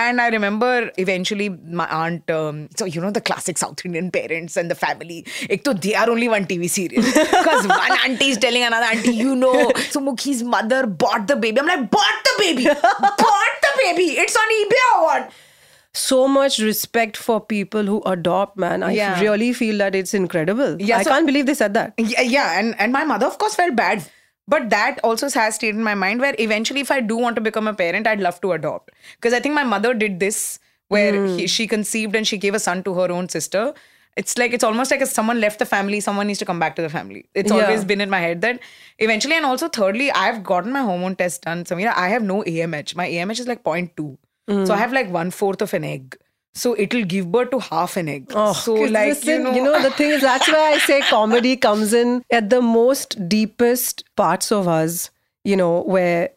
And 0.01 0.21
I 0.21 0.29
remember 0.29 0.93
eventually 0.97 1.49
my 1.49 1.87
aunt, 2.01 2.31
um, 2.31 2.69
so 2.77 2.85
you 2.85 3.01
know 3.01 3.11
the 3.11 3.21
classic 3.21 3.59
South 3.59 3.85
Indian 3.85 4.11
parents 4.17 4.57
and 4.57 4.71
the 4.71 4.77
family. 4.83 5.17
Ek 5.51 5.65
to 5.65 5.75
they 5.75 5.95
are 6.03 6.09
only 6.13 6.29
one 6.35 6.47
TV 6.53 6.71
series. 6.75 7.05
because 7.15 7.67
one 7.67 7.97
auntie 8.05 8.29
is 8.35 8.39
telling 8.39 8.63
another 8.63 8.87
auntie, 8.87 9.15
you 9.25 9.35
know, 9.35 9.55
Sumukhi's 9.97 10.45
mother 10.55 10.87
bought 10.87 11.27
the 11.27 11.37
baby. 11.37 11.59
I'm 11.61 11.67
like, 11.67 11.91
bought 11.91 12.23
the 12.31 12.35
baby, 12.39 12.65
bought 13.25 13.57
the 13.67 13.73
baby. 13.83 14.09
It's 14.25 14.37
on 14.37 14.49
eBay 14.61 14.85
or 14.95 15.03
what? 15.09 15.33
So 15.95 16.29
much 16.29 16.59
respect 16.61 17.17
for 17.17 17.41
people 17.41 17.83
who 17.93 18.01
adopt, 18.15 18.57
man. 18.57 18.85
I 18.85 18.93
Yeah. 18.93 19.21
really 19.21 19.53
feel 19.53 19.79
that 19.79 19.97
it's 19.97 20.15
incredible. 20.15 20.81
Yeah, 20.81 20.99
I 20.99 21.03
so- 21.03 21.11
can't 21.11 21.27
believe 21.27 21.47
they 21.47 21.55
said 21.55 21.75
that. 21.75 21.95
Yeah, 21.99 22.21
yeah, 22.37 22.59
and 22.61 22.79
and 22.79 22.93
my 22.93 23.03
mother, 23.15 23.27
of 23.27 23.39
course, 23.39 23.57
felt 23.63 23.75
bad. 23.75 24.05
But 24.49 24.71
that 24.71 24.99
also 25.05 25.29
has 25.29 25.57
stayed 25.57 25.75
in 25.75 25.83
my 25.83 25.95
mind 25.95 26.21
where 26.21 26.35
eventually, 26.39 26.81
if 26.81 26.91
I 26.91 27.01
do 27.01 27.17
want 27.17 27.37
to 27.37 27.43
become 27.43 27.69
a 27.69 27.75
parent, 27.75 28.07
I'd 28.07 28.21
love 28.21 28.41
to 28.41 28.53
adopt. 28.53 28.91
Because 29.17 29.35
I 29.35 29.41
think 29.41 29.55
my 29.55 29.65
mother 29.65 29.93
did 29.93 30.19
this 30.21 30.59
where 30.89 31.15
hmm. 31.15 31.37
he, 31.37 31.47
she 31.47 31.67
conceived 31.67 32.17
and 32.17 32.27
she 32.27 32.39
gave 32.39 32.55
a 32.55 32.59
son 32.59 32.83
to 32.85 32.95
her 32.95 33.13
own 33.13 33.29
sister. 33.29 33.75
It's 34.17 34.39
like, 34.39 34.55
it's 34.55 34.65
almost 34.65 34.91
like 34.91 35.03
if 35.03 35.11
someone 35.11 35.41
left 35.41 35.59
the 35.59 35.67
family, 35.67 36.01
someone 36.01 36.27
needs 36.27 36.39
to 36.39 36.47
come 36.47 36.59
back 36.59 36.77
to 36.77 36.83
the 36.83 36.89
family. 36.89 37.27
It's 37.35 37.53
Yeah. 37.53 37.67
always 37.67 37.85
been 37.85 38.01
in 38.01 38.11
my 38.11 38.21
head 38.21 38.41
that 38.41 38.61
eventually, 38.99 39.35
and 39.35 39.45
also 39.45 39.69
thirdly, 39.69 40.11
I've 40.11 40.43
gotten 40.43 40.73
my 40.73 40.81
hormone 40.81 41.15
test 41.15 41.43
done. 41.43 41.65
Samira, 41.65 41.93
I 41.95 42.09
have 42.09 42.23
no 42.23 42.43
AMH. 42.43 42.97
My 42.97 43.07
AMH 43.07 43.41
is 43.41 43.47
like 43.47 43.63
0.2. 43.63 44.17
So 44.49 44.65
hmm. 44.65 44.73
I 44.73 44.77
have 44.79 44.95
like 44.95 45.11
one 45.11 45.31
fourth 45.31 45.61
of 45.61 45.75
an 45.75 45.85
egg. 45.85 46.17
So 46.59 46.75
it'll 46.79 47.05
give 47.05 47.31
birth 47.33 47.51
to 47.53 47.61
half 47.61 47.97
an 47.97 48.09
egg. 48.09 48.33
Oh, 48.35 48.53
so 48.53 48.75
like 48.75 49.09
listen, 49.11 49.55
you 49.55 49.63
know, 49.63 49.81
the 49.83 49.91
thing 49.91 50.11
is 50.11 50.23
that's 50.23 50.49
why 50.49 50.73
I 50.73 50.79
say 50.79 51.01
comedy 51.03 51.57
comes 51.57 51.93
in 51.93 52.25
at 52.31 52.51
the 52.51 52.61
most 52.61 53.17
deepest 53.29 54.05
parts 54.17 54.51
of 54.53 54.67
us, 54.69 55.11
you 55.45 55.57
know, 55.57 55.83
where 55.83 56.31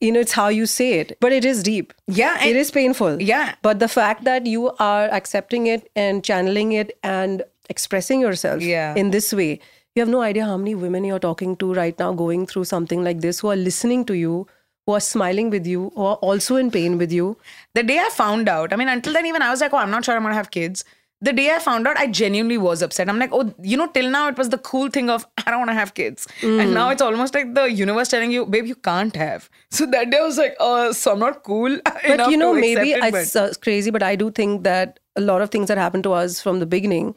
you 0.00 0.12
know 0.12 0.20
it's 0.20 0.32
how 0.32 0.48
you 0.48 0.66
say 0.66 0.88
it. 1.00 1.16
But 1.20 1.32
it 1.32 1.44
is 1.44 1.62
deep. 1.62 1.92
yeah, 2.06 2.44
it 2.44 2.56
is 2.56 2.70
painful. 2.70 3.22
Yeah. 3.22 3.54
But 3.62 3.78
the 3.78 3.88
fact 3.88 4.24
that 4.24 4.46
you 4.46 4.70
are 4.78 5.08
accepting 5.20 5.66
it 5.68 5.88
and 5.96 6.22
channeling 6.24 6.72
it 6.72 6.98
and 7.02 7.42
expressing 7.70 8.20
yourself 8.20 8.62
Yeah. 8.62 8.94
in 8.94 9.10
this 9.10 9.32
way, 9.32 9.58
you 9.94 10.00
have 10.00 10.08
no 10.08 10.20
idea 10.20 10.44
how 10.44 10.56
many 10.58 10.74
women 10.74 11.04
you're 11.04 11.18
talking 11.18 11.56
to 11.56 11.72
right 11.74 11.98
now 11.98 12.12
going 12.12 12.46
through 12.46 12.64
something 12.64 13.02
like 13.02 13.20
this 13.22 13.40
who 13.40 13.48
are 13.48 13.56
listening 13.56 14.04
to 14.06 14.14
you, 14.14 14.46
who 14.86 14.92
are 14.92 15.00
smiling 15.00 15.50
with 15.50 15.66
you, 15.66 15.90
who 15.94 16.04
are 16.04 16.16
also 16.16 16.56
in 16.56 16.70
pain 16.70 16.96
with 16.96 17.12
you. 17.12 17.36
The 17.74 17.82
day 17.82 17.98
I 17.98 18.08
found 18.10 18.48
out, 18.48 18.72
I 18.72 18.76
mean, 18.76 18.88
until 18.88 19.12
then, 19.12 19.26
even 19.26 19.42
I 19.42 19.50
was 19.50 19.60
like, 19.60 19.72
oh, 19.72 19.78
I'm 19.78 19.90
not 19.90 20.04
sure 20.04 20.14
I'm 20.14 20.22
going 20.22 20.30
to 20.30 20.36
have 20.36 20.52
kids. 20.52 20.84
The 21.22 21.32
day 21.32 21.50
I 21.54 21.58
found 21.58 21.88
out, 21.88 21.96
I 21.96 22.06
genuinely 22.06 22.58
was 22.58 22.82
upset. 22.82 23.08
I'm 23.08 23.18
like, 23.18 23.30
oh, 23.32 23.52
you 23.62 23.76
know, 23.76 23.88
till 23.88 24.10
now 24.10 24.28
it 24.28 24.36
was 24.36 24.50
the 24.50 24.58
cool 24.58 24.88
thing 24.90 25.10
of, 25.10 25.26
I 25.46 25.50
don't 25.50 25.58
want 25.58 25.70
to 25.70 25.74
have 25.74 25.94
kids. 25.94 26.28
And 26.42 26.74
now 26.74 26.90
it's 26.90 27.02
almost 27.02 27.34
like 27.34 27.54
the 27.54 27.64
universe 27.64 28.08
telling 28.08 28.30
you, 28.30 28.46
babe, 28.46 28.66
you 28.66 28.76
can't 28.76 29.16
have. 29.16 29.50
So 29.70 29.84
that 29.86 30.10
day 30.10 30.18
I 30.18 30.22
was 30.22 30.38
like, 30.38 30.56
oh, 30.60 30.92
so 30.92 31.12
I'm 31.12 31.18
not 31.18 31.42
cool. 31.42 31.78
but 32.06 32.30
you 32.30 32.36
know 32.36 32.54
maybe 32.54 32.92
it, 32.92 33.14
it's 33.14 33.34
uh, 33.36 33.52
crazy 33.60 33.90
but 33.90 34.02
i 34.02 34.14
do 34.16 34.30
think 34.30 34.62
that 34.62 35.00
a 35.16 35.20
lot 35.20 35.42
of 35.42 35.50
things 35.50 35.68
that 35.68 35.78
happened 35.78 36.04
to 36.04 36.12
us 36.12 36.40
from 36.40 36.60
the 36.60 36.66
beginning 36.66 37.14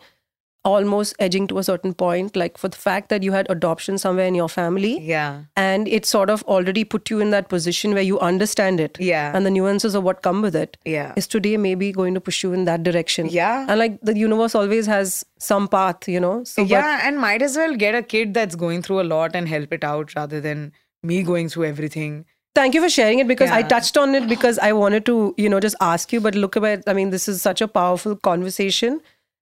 almost 0.65 1.15
edging 1.19 1.48
to 1.48 1.58
a 1.58 1.63
certain 1.63 1.93
point 1.93 2.36
like 2.36 2.58
for 2.58 2.67
the 2.67 2.76
fact 2.78 3.08
that 3.10 3.24
you 3.24 3.32
had 3.32 3.48
adoption 3.50 3.98
somewhere 3.98 4.26
in 4.26 4.36
your 4.36 4.50
family 4.50 5.00
yeah. 5.00 5.43
and 5.56 5.88
it 5.88 6.06
sort 6.06 6.30
of 6.30 6.43
already 6.43 6.84
put 6.84 7.10
you 7.10 7.19
in 7.22 7.30
that 7.30 7.48
position 7.48 7.93
where 7.93 8.02
you 8.04 8.19
understand 8.19 8.80
it 8.80 8.98
Yeah. 9.00 9.32
and 9.34 9.45
the 9.45 9.50
nuances 9.52 9.95
of 9.95 10.04
what 10.04 10.22
come 10.22 10.41
with 10.41 10.56
it 10.56 10.76
Yeah. 10.84 11.13
is 11.15 11.28
today 11.28 11.56
maybe 11.56 11.91
going 11.93 12.13
to 12.13 12.19
push 12.22 12.43
you 12.43 12.52
in 12.52 12.65
that 12.65 12.84
direction 12.84 13.28
Yeah. 13.30 13.65
and 13.69 13.80
like 13.80 14.02
the 14.02 14.17
universe 14.17 14.54
always 14.54 14.86
has 14.86 15.24
some 15.38 15.69
path 15.69 16.08
you 16.10 16.19
know 16.19 16.43
so 16.43 16.63
but- 16.63 16.69
yeah, 16.69 17.08
and 17.08 17.17
might 17.19 17.41
as 17.41 17.56
well 17.56 17.76
get 17.76 17.95
a 17.95 18.04
kid 18.04 18.34
that's 18.34 18.56
going 18.56 18.82
through 18.82 19.00
a 19.02 19.08
lot 19.13 19.36
and 19.36 19.48
help 19.48 19.72
it 19.72 19.86
out 19.86 20.13
rather 20.15 20.41
than 20.41 20.74
me 21.04 21.24
going 21.24 21.48
through 21.48 21.63
everything. 21.65 22.26
Thank 22.56 22.74
you 22.74 22.82
for 22.82 22.89
sharing 22.89 23.19
it 23.19 23.28
because 23.28 23.50
I 23.52 23.62
touched 23.62 23.98
on 23.98 24.15
it 24.15 24.28
because 24.28 24.60
I 24.60 24.74
wanted 24.74 25.06
to, 25.06 25.34
you 25.38 25.48
know, 25.48 25.60
just 25.62 25.76
ask 25.80 26.12
you. 26.12 26.19
But 26.19 26.36
look 26.36 26.58
about, 26.58 26.80
I 26.88 26.93
mean, 26.93 27.12
this 27.12 27.30
is 27.30 27.41
such 27.41 27.62
a 27.62 27.67
powerful 27.69 28.17
conversation. 28.17 29.00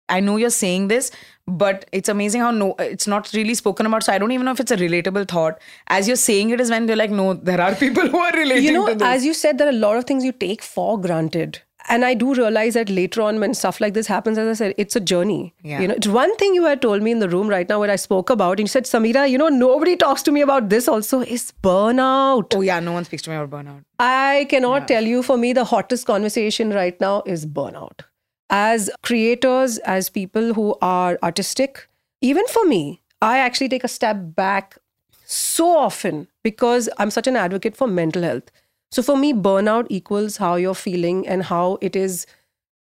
I 0.09 0.19
know 0.19 0.37
you're 0.37 0.49
saying 0.49 0.87
this, 0.87 1.11
but 1.47 1.85
it's 1.91 2.09
amazing 2.09 2.41
how 2.41 2.51
no, 2.51 2.75
it's 2.79 3.07
not 3.07 3.31
really 3.33 3.53
spoken 3.53 3.85
about. 3.85 4.03
So 4.03 4.13
I 4.13 4.17
don't 4.17 4.31
even 4.31 4.45
know 4.45 4.51
if 4.51 4.59
it's 4.59 4.71
a 4.71 4.77
relatable 4.77 5.27
thought. 5.27 5.59
As 5.87 6.07
you're 6.07 6.15
saying 6.17 6.49
it, 6.51 6.59
is 6.61 6.69
when 6.69 6.85
they're 6.85 6.95
like, 6.95 7.11
no, 7.11 7.33
there 7.33 7.61
are 7.61 7.75
people 7.85 8.07
who 8.07 8.17
are 8.17 8.31
relating 8.33 8.63
You 8.63 8.73
know, 8.73 8.87
as 9.01 9.25
you 9.25 9.33
said, 9.33 9.57
there 9.57 9.67
are 9.67 9.71
a 9.71 9.73
lot 9.73 9.97
of 9.97 10.05
things 10.05 10.23
you 10.23 10.31
take 10.31 10.61
for 10.61 10.99
granted. 10.99 11.61
And 11.89 12.03
I 12.03 12.15
do 12.15 12.33
realize 12.33 12.73
that 12.73 12.89
later 12.89 13.21
on, 13.21 13.39
when 13.39 13.53
stuff 13.53 13.79
like 13.79 13.93
this 13.93 14.07
happens, 14.07 14.37
as 14.37 14.47
I 14.49 14.53
said, 14.61 14.73
it's 14.77 14.97
a 14.97 14.99
journey. 14.99 15.53
Yeah. 15.63 15.79
You 15.79 15.87
know, 15.87 15.93
it's 15.93 16.07
one 16.07 16.35
thing 16.35 16.53
you 16.53 16.65
had 16.65 16.81
told 16.81 17.01
me 17.01 17.11
in 17.11 17.19
the 17.19 17.29
room 17.29 17.47
right 17.47 17.69
now 17.69 17.79
when 17.79 17.89
I 17.89 17.95
spoke 17.95 18.29
about, 18.29 18.59
and 18.59 18.61
you 18.61 18.67
said, 18.67 18.83
Sameera, 18.83 19.29
you 19.29 19.37
know, 19.37 19.47
nobody 19.47 19.95
talks 19.95 20.21
to 20.23 20.33
me 20.33 20.41
about 20.41 20.67
this 20.67 20.89
also 20.89 21.21
is 21.21 21.53
burnout. 21.63 22.53
oh 22.55 22.59
yeah, 22.59 22.81
no 22.81 22.91
one 22.91 23.05
speaks 23.05 23.23
to 23.23 23.29
me 23.29 23.37
about 23.37 23.65
burnout. 23.65 23.85
I 23.99 24.47
cannot 24.49 24.89
tell 24.89 25.05
you, 25.05 25.23
for 25.23 25.37
me, 25.37 25.53
the 25.53 25.63
hottest 25.63 26.05
conversation 26.05 26.71
right 26.71 26.99
now 26.99 27.23
is 27.25 27.45
burnout. 27.45 28.01
As 28.49 28.89
creators, 29.03 29.77
as 29.79 30.10
people 30.10 30.53
who 30.53 30.75
are 30.81 31.19
artistic, 31.21 31.88
even 32.21 32.47
for 32.47 32.65
me, 32.65 33.01
I 33.21 33.39
actually 33.39 33.69
take 33.69 33.83
a 33.83 33.89
step 33.89 34.17
back 34.36 34.77
so 35.25 35.77
often 35.77 36.27
because 36.43 36.89
I'm 36.97 37.12
such 37.12 37.27
an 37.27 37.36
advocate 37.36 37.75
for 37.75 37.88
mental 37.88 38.21
health. 38.23 38.49
So 38.91 39.03
for 39.03 39.17
me, 39.17 39.33
burnout 39.33 39.88
equals 39.89 40.38
how 40.38 40.55
you're 40.55 40.75
feeling 40.75 41.27
and 41.27 41.43
how 41.43 41.77
it 41.81 41.95
is 41.95 42.25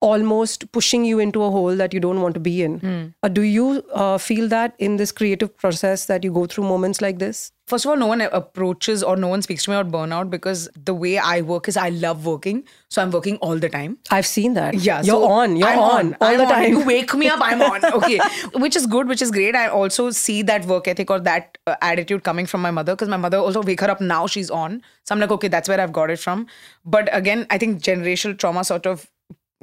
almost 0.09 0.71
pushing 0.77 1.05
you 1.11 1.19
into 1.25 1.43
a 1.43 1.51
hole 1.57 1.77
that 1.83 1.95
you 1.97 2.01
don't 2.05 2.21
want 2.27 2.35
to 2.35 2.41
be 2.51 2.55
in. 2.69 2.77
Uh, 3.23 3.29
do 3.29 3.43
you 3.43 3.83
uh, 4.05 4.19
feel 4.19 4.49
that 4.49 4.75
in 4.79 4.97
this 5.03 5.13
creative 5.21 5.57
process 5.65 6.07
that 6.13 6.25
you 6.29 6.33
go 6.39 6.47
through 6.55 6.65
moments 6.65 7.01
like 7.01 7.19
this? 7.19 7.51
First 7.73 7.87
of 7.87 7.91
all, 7.93 7.97
no 8.01 8.07
one 8.09 8.21
approaches 8.21 9.03
or 9.11 9.17
no 9.21 9.29
one 9.29 9.41
speaks 9.45 9.65
to 9.65 9.71
me 9.71 9.77
about 9.77 9.91
burnout 9.93 10.29
because 10.33 10.69
the 10.89 10.93
way 10.93 11.13
I 11.29 11.41
work 11.51 11.69
is 11.73 11.79
I 11.85 11.89
love 11.89 12.27
working. 12.27 12.59
So 12.91 13.01
I'm 13.05 13.11
working 13.11 13.39
all 13.39 13.57
the 13.63 13.71
time. 13.77 13.97
I've 14.17 14.27
seen 14.27 14.53
that. 14.59 14.75
Yeah, 14.75 14.99
you're 14.99 15.15
so 15.23 15.31
on. 15.37 15.57
You're 15.57 15.69
I'm 15.69 15.79
on, 15.79 16.15
all 16.21 16.29
I'm 16.29 16.37
the 16.43 16.45
on. 16.45 16.51
time. 16.51 16.71
You 16.75 16.85
wake 16.91 17.15
me 17.15 17.29
up, 17.37 17.41
I'm 17.43 17.63
on. 17.63 17.81
Okay, 18.01 18.21
which 18.67 18.77
is 18.77 18.87
good, 18.97 19.09
which 19.15 19.23
is 19.29 19.31
great. 19.39 19.57
I 19.63 19.69
also 19.69 20.11
see 20.11 20.43
that 20.43 20.67
work 20.67 20.87
ethic 20.95 21.11
or 21.17 21.19
that 21.21 21.57
uh, 21.67 21.77
attitude 21.81 22.23
coming 22.29 22.45
from 22.45 22.61
my 22.61 22.71
mother 22.81 22.95
because 22.95 23.09
my 23.09 23.17
mother 23.25 23.39
also 23.39 23.63
wake 23.63 23.81
her 23.81 23.91
up 23.91 24.03
now. 24.11 24.27
She's 24.27 24.51
on, 24.51 24.83
so 25.05 25.15
I'm 25.15 25.21
like, 25.21 25.31
okay, 25.39 25.49
that's 25.49 25.67
where 25.75 25.81
I've 25.81 25.93
got 26.03 26.11
it 26.11 26.19
from. 26.19 26.47
But 26.85 27.09
again, 27.23 27.47
I 27.49 27.57
think 27.57 27.83
generational 27.83 28.39
trauma 28.39 28.65
sort 28.65 28.87
of 28.87 29.09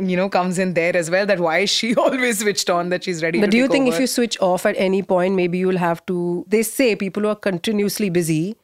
you 0.09 0.17
know 0.17 0.29
comes 0.29 0.57
in 0.59 0.73
there 0.73 0.95
as 0.95 1.09
well. 1.09 1.25
That 1.25 1.39
why 1.39 1.59
is 1.59 1.69
she 1.69 1.95
always 2.05 2.39
switched 2.39 2.69
on? 2.69 2.89
That 2.89 3.03
she's 3.03 3.21
ready. 3.23 3.39
But 3.39 3.47
to 3.47 3.51
do 3.51 3.57
you 3.57 3.67
think 3.67 3.87
over. 3.87 3.95
if 3.95 4.01
you 4.01 4.07
switch 4.07 4.39
off 4.39 4.65
at 4.65 4.75
any 4.77 5.03
point, 5.03 5.35
maybe 5.35 5.57
you'll 5.57 5.77
have 5.77 6.05
to? 6.07 6.45
They 6.47 6.63
say 6.63 6.95
people 6.95 7.23
who 7.23 7.29
are 7.29 7.35
continuously 7.35 8.09
busy 8.09 8.55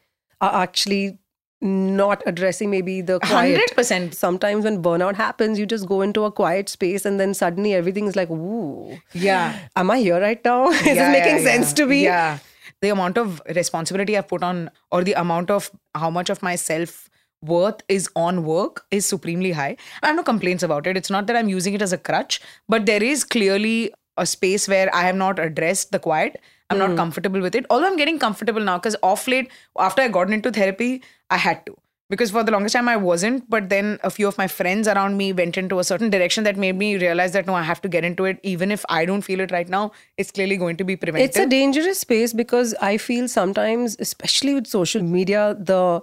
are 0.41 0.61
actually 0.63 1.17
not 1.59 2.21
addressing 2.27 2.69
maybe 2.69 3.01
the 3.01 3.19
quiet. 3.19 3.59
100%. 3.75 4.13
Sometimes 4.13 4.63
when 4.63 4.83
burnout 4.83 5.15
happens, 5.15 5.57
you 5.57 5.65
just 5.65 5.87
go 5.87 6.01
into 6.01 6.23
a 6.23 6.31
quiet 6.31 6.69
space 6.69 7.03
and 7.03 7.19
then 7.19 7.33
suddenly 7.33 7.73
everything 7.73 8.05
is 8.05 8.15
like, 8.15 8.29
ooh, 8.29 8.95
yeah. 9.13 9.67
am 9.75 9.89
I 9.89 9.97
here 9.97 10.21
right 10.21 10.43
now? 10.45 10.69
is 10.69 10.85
Yeah, 10.85 10.93
this 10.93 11.19
making 11.19 11.37
yeah, 11.43 11.51
sense 11.51 11.69
yeah. 11.71 11.75
to 11.75 11.85
me? 11.87 12.03
Yeah. 12.03 12.39
The 12.81 12.89
amount 12.89 13.17
of 13.17 13.41
responsibility 13.55 14.15
I've 14.15 14.27
put 14.27 14.43
on, 14.43 14.69
or 14.91 15.03
the 15.03 15.13
amount 15.13 15.49
of 15.49 15.71
how 15.95 16.11
much 16.11 16.29
of 16.29 16.43
my 16.43 16.55
self 16.55 17.06
worth 17.41 17.81
is 17.87 18.09
on 18.15 18.43
work 18.43 18.85
is 18.91 19.05
supremely 19.05 19.51
high. 19.51 19.77
I 20.01 20.07
have 20.07 20.15
no 20.15 20.23
complaints 20.23 20.63
about 20.63 20.87
it. 20.87 20.97
It's 20.97 21.09
not 21.09 21.27
that 21.27 21.35
I'm 21.35 21.49
using 21.49 21.73
it 21.73 21.81
as 21.81 21.93
a 21.93 21.97
crutch, 21.97 22.41
but 22.67 22.85
there 22.85 23.03
is 23.03 23.23
clearly 23.23 23.93
a 24.17 24.25
space 24.25 24.67
where 24.67 24.93
I 24.93 25.03
have 25.03 25.15
not 25.15 25.39
addressed 25.39 25.91
the 25.91 25.99
quiet. 25.99 26.41
I'm 26.69 26.79
not 26.79 26.91
hmm. 26.91 26.97
comfortable 26.97 27.39
with 27.39 27.55
it. 27.55 27.65
Although 27.69 27.87
I'm 27.87 27.97
getting 27.97 28.19
comfortable 28.19 28.61
now 28.61 28.77
because 28.77 28.95
off 29.01 29.27
late, 29.27 29.51
after 29.77 30.01
I 30.01 30.07
got 30.09 30.31
into 30.31 30.51
therapy, 30.51 31.01
I 31.29 31.37
had 31.37 31.65
to. 31.67 31.77
Because 32.09 32.31
for 32.31 32.41
the 32.41 32.51
longest 32.51 32.73
time 32.73 32.87
I 32.87 32.95
wasn't, 32.95 33.49
but 33.49 33.67
then 33.67 33.99
a 34.01 34.09
few 34.09 34.29
of 34.29 34.37
my 34.37 34.47
friends 34.47 34.87
around 34.87 35.17
me 35.17 35.33
went 35.33 35.57
into 35.57 35.79
a 35.79 35.83
certain 35.83 36.09
direction 36.09 36.45
that 36.45 36.55
made 36.55 36.77
me 36.77 36.95
realize 36.95 37.33
that 37.33 37.45
no, 37.45 37.53
I 37.53 37.63
have 37.63 37.81
to 37.81 37.89
get 37.89 38.05
into 38.05 38.23
it. 38.23 38.39
Even 38.43 38.71
if 38.71 38.85
I 38.87 39.03
don't 39.03 39.21
feel 39.21 39.41
it 39.41 39.51
right 39.51 39.67
now, 39.67 39.91
it's 40.17 40.31
clearly 40.31 40.55
going 40.55 40.77
to 40.77 40.85
be 40.85 40.95
preventive. 40.95 41.29
It's 41.29 41.37
a 41.37 41.45
dangerous 41.45 41.99
space 41.99 42.31
because 42.31 42.73
I 42.81 42.97
feel 42.97 43.27
sometimes, 43.27 43.97
especially 43.99 44.53
with 44.53 44.67
social 44.67 45.03
media, 45.03 45.57
the 45.59 46.01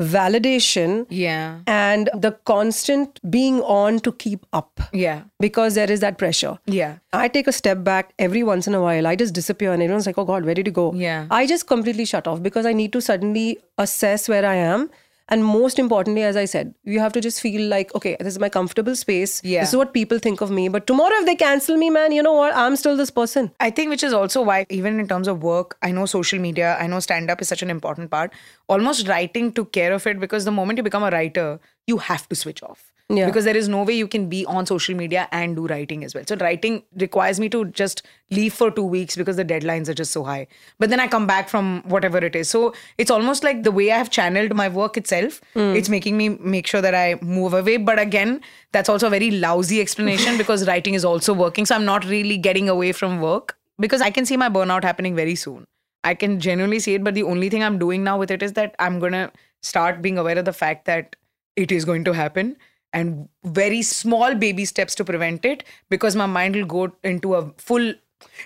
validation 0.00 1.06
yeah. 1.08 1.60
and 1.66 2.10
the 2.14 2.32
constant 2.44 3.20
being 3.30 3.60
on 3.62 4.00
to 4.00 4.12
keep 4.12 4.44
up 4.52 4.80
Yeah. 4.92 5.22
because 5.40 5.74
there 5.74 5.90
is 5.90 6.00
that 6.00 6.18
pressure. 6.18 6.58
Yeah. 6.66 6.96
I 7.12 7.28
take 7.28 7.46
a 7.46 7.52
step 7.52 7.84
back 7.84 8.12
every 8.18 8.42
once 8.42 8.66
in 8.66 8.74
a 8.74 8.80
while. 8.80 9.06
I 9.06 9.14
just 9.16 9.34
disappear 9.34 9.72
and 9.72 9.82
everyone's 9.82 10.06
like, 10.06 10.18
oh 10.18 10.24
God, 10.24 10.44
where 10.44 10.54
did 10.54 10.66
you 10.66 10.72
go? 10.72 10.92
Yeah. 10.94 11.26
I 11.30 11.46
just 11.46 11.66
completely 11.66 12.04
shut 12.04 12.26
off 12.26 12.42
because 12.42 12.66
I 12.66 12.72
need 12.72 12.92
to 12.92 13.00
suddenly 13.00 13.58
assess 13.78 14.28
where 14.28 14.44
I 14.44 14.54
am. 14.56 14.90
And 15.28 15.42
most 15.42 15.78
importantly, 15.78 16.22
as 16.22 16.36
I 16.36 16.44
said, 16.44 16.74
you 16.84 17.00
have 17.00 17.12
to 17.14 17.20
just 17.20 17.40
feel 17.40 17.66
like, 17.68 17.94
okay, 17.94 18.16
this 18.20 18.34
is 18.34 18.38
my 18.38 18.50
comfortable 18.50 18.94
space. 18.94 19.40
Yeah. 19.42 19.60
This 19.60 19.70
is 19.70 19.76
what 19.76 19.94
people 19.94 20.18
think 20.18 20.42
of 20.42 20.50
me. 20.50 20.68
But 20.68 20.86
tomorrow, 20.86 21.14
if 21.16 21.24
they 21.26 21.34
cancel 21.34 21.78
me, 21.78 21.88
man, 21.88 22.12
you 22.12 22.22
know 22.22 22.34
what? 22.34 22.54
I'm 22.54 22.76
still 22.76 22.96
this 22.96 23.10
person. 23.10 23.50
I 23.58 23.70
think 23.70 23.88
which 23.88 24.04
is 24.04 24.12
also 24.12 24.42
why, 24.42 24.66
even 24.68 25.00
in 25.00 25.08
terms 25.08 25.26
of 25.26 25.42
work, 25.42 25.78
I 25.82 25.92
know 25.92 26.04
social 26.04 26.38
media, 26.38 26.76
I 26.78 26.86
know 26.86 27.00
stand 27.00 27.30
up 27.30 27.40
is 27.40 27.48
such 27.48 27.62
an 27.62 27.70
important 27.70 28.10
part. 28.10 28.32
Almost 28.68 29.08
writing 29.08 29.52
took 29.52 29.72
care 29.72 29.92
of 29.94 30.06
it 30.06 30.20
because 30.20 30.44
the 30.44 30.52
moment 30.52 30.76
you 30.76 30.82
become 30.82 31.02
a 31.02 31.10
writer, 31.10 31.58
you 31.86 31.98
have 31.98 32.28
to 32.28 32.34
switch 32.34 32.62
off. 32.62 32.92
Yeah. 33.10 33.26
Because 33.26 33.44
there 33.44 33.56
is 33.56 33.68
no 33.68 33.82
way 33.82 33.92
you 33.92 34.08
can 34.08 34.30
be 34.30 34.46
on 34.46 34.64
social 34.64 34.96
media 34.96 35.28
and 35.30 35.54
do 35.54 35.66
writing 35.66 36.04
as 36.04 36.14
well. 36.14 36.24
So 36.26 36.36
writing 36.36 36.84
requires 36.96 37.38
me 37.38 37.50
to 37.50 37.66
just 37.66 38.02
leave 38.30 38.54
for 38.54 38.70
two 38.70 38.84
weeks 38.84 39.14
because 39.14 39.36
the 39.36 39.44
deadlines 39.44 39.90
are 39.90 39.94
just 39.94 40.10
so 40.10 40.24
high. 40.24 40.46
But 40.78 40.88
then 40.88 41.00
I 41.00 41.06
come 41.06 41.26
back 41.26 41.50
from 41.50 41.82
whatever 41.82 42.16
it 42.16 42.34
is. 42.34 42.48
So 42.48 42.72
it's 42.96 43.10
almost 43.10 43.44
like 43.44 43.62
the 43.62 43.70
way 43.70 43.92
I 43.92 43.98
have 43.98 44.08
channeled 44.08 44.54
my 44.54 44.70
work 44.70 44.96
itself, 44.96 45.42
hmm. 45.52 45.74
it's 45.76 45.90
making 45.90 46.16
me 46.16 46.30
make 46.30 46.66
sure 46.66 46.80
that 46.80 46.94
I 46.94 47.18
move 47.20 47.52
away. 47.52 47.76
But 47.76 47.98
again, 47.98 48.40
that's 48.72 48.88
also 48.88 49.08
a 49.08 49.10
very 49.10 49.30
lousy 49.30 49.82
explanation 49.82 50.38
because 50.38 50.66
writing 50.66 50.94
is 50.94 51.04
also 51.04 51.34
working. 51.34 51.66
So 51.66 51.74
I'm 51.74 51.84
not 51.84 52.06
really 52.06 52.38
getting 52.38 52.70
away 52.70 52.92
from 52.92 53.20
work 53.20 53.58
because 53.78 54.00
I 54.00 54.10
can 54.10 54.24
see 54.24 54.38
my 54.38 54.48
burnout 54.48 54.82
happening 54.82 55.14
very 55.14 55.34
soon. 55.34 55.66
I 56.04 56.14
can 56.14 56.40
genuinely 56.40 56.78
see 56.78 56.94
it. 56.94 57.04
But 57.04 57.14
the 57.14 57.24
only 57.24 57.50
thing 57.50 57.62
I'm 57.62 57.78
doing 57.78 58.02
now 58.02 58.18
with 58.18 58.30
it 58.30 58.42
is 58.42 58.54
that 58.54 58.74
I'm 58.78 58.98
going 58.98 59.12
to 59.12 59.30
start 59.60 60.00
being 60.00 60.16
aware 60.16 60.38
of 60.38 60.46
the 60.46 60.54
fact 60.54 60.86
that 60.86 61.16
it 61.54 61.70
is 61.70 61.84
going 61.84 62.04
to 62.04 62.12
happen 62.12 62.56
and 63.00 63.28
very 63.60 63.82
small 63.82 64.34
baby 64.46 64.64
steps 64.70 64.94
to 65.00 65.04
prevent 65.12 65.44
it 65.52 65.64
because 65.90 66.16
my 66.22 66.26
mind 66.38 66.56
will 66.60 66.66
go 66.74 66.82
into 67.12 67.34
a 67.34 67.42
full 67.70 67.92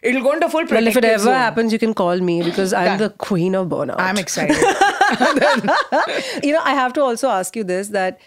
it'll 0.03 0.23
go 0.23 0.33
into 0.37 0.49
full 0.55 0.65
Well, 0.77 0.87
if 0.93 0.97
it 1.01 1.05
ever 1.05 1.23
zone. 1.25 1.35
happens, 1.35 1.73
you 1.73 1.79
can 1.79 1.95
call 2.03 2.19
me 2.31 2.43
because 2.43 2.73
I'm 2.83 2.99
the 3.03 3.11
queen 3.27 3.55
of 3.63 3.69
burnout. 3.75 4.01
i'm 4.07 4.19
excited 4.25 4.57
you 6.43 6.53
know, 6.53 6.61
I 6.65 6.75
have 6.75 6.93
to 6.95 7.03
also 7.03 7.29
ask 7.29 7.57
you 7.57 7.65
this 7.65 7.89
that 7.89 8.21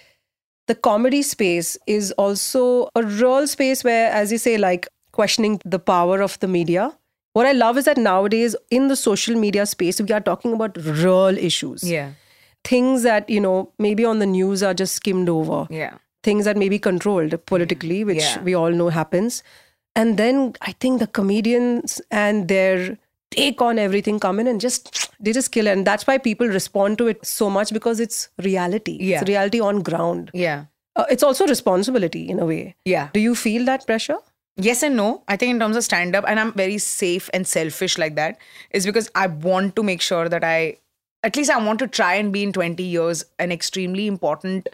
the 0.67 0.75
comedy 0.75 1.21
space 1.21 1.77
is 1.87 2.11
also 2.13 2.89
a 2.95 3.03
real 3.03 3.47
space 3.47 3.83
where, 3.83 4.11
as 4.11 4.31
you 4.31 4.37
say, 4.37 4.57
like 4.57 4.87
questioning 5.11 5.59
the 5.65 5.79
power 5.79 6.21
of 6.21 6.39
the 6.39 6.47
media. 6.47 6.97
What 7.33 7.45
I 7.45 7.51
love 7.53 7.77
is 7.77 7.85
that 7.85 7.97
nowadays 7.97 8.55
in 8.69 8.87
the 8.87 8.95
social 8.95 9.35
media 9.35 9.65
space, 9.65 10.01
we 10.01 10.11
are 10.11 10.19
talking 10.19 10.53
about 10.53 10.77
real 10.77 11.37
issues. 11.37 11.83
yeah 11.89 12.11
Things 12.63 13.03
that, 13.03 13.29
you 13.29 13.39
know, 13.41 13.71
maybe 13.79 14.05
on 14.05 14.19
the 14.19 14.25
news 14.27 14.61
are 14.63 14.73
just 14.73 14.95
skimmed 14.95 15.29
over. 15.29 15.67
yeah 15.69 15.95
Things 16.23 16.45
that 16.45 16.57
may 16.57 16.69
be 16.69 16.79
controlled 16.79 17.35
politically, 17.45 18.03
which 18.03 18.17
Yeah. 18.23 18.41
we 18.43 18.53
all 18.53 18.71
know 18.71 18.89
happens. 18.89 19.43
And 19.95 20.17
then 20.17 20.53
I 20.61 20.71
think 20.73 20.99
the 20.99 21.07
comedians 21.07 22.01
and 22.11 22.47
their 22.47 22.97
take 23.31 23.61
on 23.61 23.79
everything 23.79 24.19
come 24.19 24.39
in 24.39 24.47
and 24.47 24.59
just 24.61 25.09
they 25.19 25.31
just 25.31 25.51
kill 25.51 25.67
it. 25.67 25.71
And 25.71 25.85
that's 25.87 26.05
why 26.07 26.17
people 26.17 26.47
respond 26.47 26.97
to 26.99 27.07
it 27.07 27.25
so 27.25 27.49
much 27.49 27.71
because 27.73 27.99
it's 27.99 28.29
reality. 28.43 28.97
Yeah. 28.99 29.19
It's 29.21 29.29
reality 29.29 29.59
on 29.61 29.81
ground. 29.81 30.31
yeah 30.33 30.65
Uh, 31.01 31.05
it's 31.15 31.23
also 31.23 31.45
responsibility 31.47 32.21
in 32.31 32.39
a 32.39 32.45
way. 32.45 32.75
yeah 32.93 33.09
Do 33.13 33.19
you 33.25 33.33
feel 33.41 33.65
that 33.65 33.85
pressure? 33.91 34.17
Yes 34.57 34.83
and 34.83 34.97
no. 34.97 35.23
I 35.33 35.37
think 35.37 35.51
in 35.51 35.59
terms 35.59 35.77
of 35.77 35.83
stand 35.85 36.15
up, 36.19 36.25
and 36.27 36.39
I'm 36.39 36.51
very 36.53 36.77
safe 36.85 37.29
and 37.33 37.47
selfish 37.51 37.97
like 37.97 38.15
that, 38.15 38.37
is 38.79 38.85
because 38.89 39.09
I 39.15 39.27
want 39.27 39.75
to 39.77 39.83
make 39.89 40.01
sure 40.07 40.27
that 40.33 40.43
I, 40.43 40.57
at 41.29 41.37
least 41.37 41.49
I 41.49 41.57
want 41.67 41.79
to 41.83 41.87
try 41.99 42.09
and 42.15 42.33
be 42.33 42.43
in 42.43 42.51
20 42.57 42.83
years 42.83 43.23
an 43.39 43.53
extremely 43.53 44.07
important, 44.07 44.67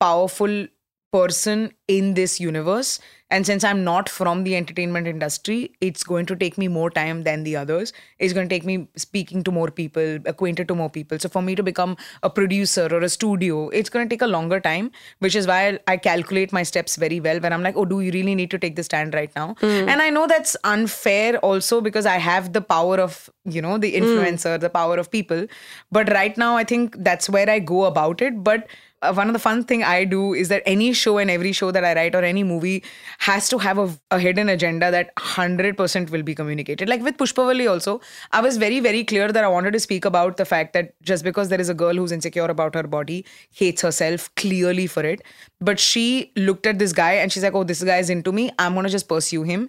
powerful 0.00 0.66
person 1.12 1.72
in 1.86 2.14
this 2.14 2.38
universe. 2.38 3.00
And 3.30 3.44
since 3.44 3.62
I'm 3.62 3.84
not 3.84 4.08
from 4.08 4.44
the 4.44 4.56
entertainment 4.56 5.06
industry, 5.06 5.72
it's 5.82 6.02
going 6.02 6.24
to 6.26 6.36
take 6.36 6.56
me 6.56 6.66
more 6.66 6.90
time 6.90 7.24
than 7.24 7.44
the 7.44 7.56
others. 7.56 7.92
It's 8.18 8.32
going 8.32 8.48
to 8.48 8.54
take 8.54 8.64
me 8.64 8.88
speaking 8.96 9.42
to 9.44 9.52
more 9.52 9.70
people, 9.70 10.18
acquainted 10.24 10.66
to 10.68 10.74
more 10.74 10.88
people. 10.88 11.18
So 11.18 11.28
for 11.28 11.42
me 11.42 11.54
to 11.54 11.62
become 11.62 11.98
a 12.22 12.30
producer 12.30 12.88
or 12.90 13.00
a 13.00 13.08
studio, 13.10 13.68
it's 13.68 13.90
going 13.90 14.08
to 14.08 14.10
take 14.10 14.22
a 14.22 14.26
longer 14.26 14.60
time, 14.60 14.90
which 15.18 15.34
is 15.34 15.46
why 15.46 15.78
I 15.86 15.98
calculate 15.98 16.54
my 16.54 16.62
steps 16.62 16.96
very 16.96 17.20
well. 17.20 17.38
When 17.38 17.52
I'm 17.52 17.62
like, 17.62 17.76
oh, 17.76 17.84
do 17.84 18.00
you 18.00 18.12
really 18.12 18.34
need 18.34 18.50
to 18.50 18.58
take 18.58 18.76
the 18.76 18.82
stand 18.82 19.12
right 19.12 19.34
now? 19.36 19.56
Hmm. 19.60 19.88
And 19.90 20.00
I 20.00 20.08
know 20.08 20.26
that's 20.26 20.56
unfair 20.64 21.36
also 21.38 21.82
because 21.82 22.06
I 22.06 22.16
have 22.16 22.54
the 22.54 22.62
power 22.62 22.96
of, 22.96 23.28
you 23.44 23.60
know, 23.60 23.76
the 23.76 23.92
hmm. 23.92 24.04
influencer, 24.04 24.58
the 24.58 24.70
power 24.70 24.96
of 24.96 25.10
people. 25.10 25.46
But 25.92 26.10
right 26.12 26.36
now, 26.38 26.56
I 26.56 26.64
think 26.64 26.96
that's 26.98 27.28
where 27.28 27.50
I 27.50 27.58
go 27.58 27.84
about 27.84 28.22
it. 28.22 28.42
But 28.42 28.68
uh, 29.02 29.12
one 29.12 29.28
of 29.28 29.32
the 29.32 29.38
fun 29.38 29.62
thing 29.64 29.82
I 29.84 30.04
do 30.04 30.34
is 30.34 30.48
that 30.48 30.62
any 30.66 30.92
show 30.92 31.18
and 31.18 31.30
every 31.30 31.52
show 31.52 31.70
that 31.70 31.84
I 31.84 31.94
write 31.94 32.14
or 32.14 32.22
any 32.22 32.42
movie 32.42 32.82
has 33.18 33.48
to 33.50 33.58
have 33.58 33.78
a, 33.78 33.96
a 34.10 34.18
hidden 34.18 34.48
agenda 34.48 34.90
that 34.90 35.14
100% 35.16 36.10
will 36.10 36.22
be 36.22 36.34
communicated. 36.34 36.88
Like 36.88 37.02
with 37.02 37.16
Pushpavalli 37.16 37.70
also, 37.70 38.00
I 38.32 38.40
was 38.40 38.56
very, 38.56 38.80
very 38.80 39.04
clear 39.04 39.30
that 39.30 39.44
I 39.44 39.48
wanted 39.48 39.72
to 39.72 39.80
speak 39.80 40.04
about 40.04 40.36
the 40.36 40.44
fact 40.44 40.72
that 40.72 41.00
just 41.02 41.24
because 41.24 41.48
there 41.48 41.60
is 41.60 41.68
a 41.68 41.74
girl 41.74 41.94
who's 41.94 42.12
insecure 42.12 42.46
about 42.46 42.74
her 42.74 42.82
body, 42.82 43.24
hates 43.52 43.82
herself 43.82 44.34
clearly 44.34 44.86
for 44.86 45.04
it, 45.04 45.22
but 45.60 45.78
she 45.78 46.32
looked 46.36 46.66
at 46.66 46.78
this 46.78 46.92
guy 46.92 47.12
and 47.12 47.32
she's 47.32 47.42
like, 47.42 47.54
oh, 47.54 47.64
this 47.64 47.82
guy 47.82 47.98
is 47.98 48.10
into 48.10 48.32
me. 48.32 48.50
I'm 48.58 48.74
going 48.74 48.84
to 48.84 48.90
just 48.90 49.08
pursue 49.08 49.44
him. 49.44 49.68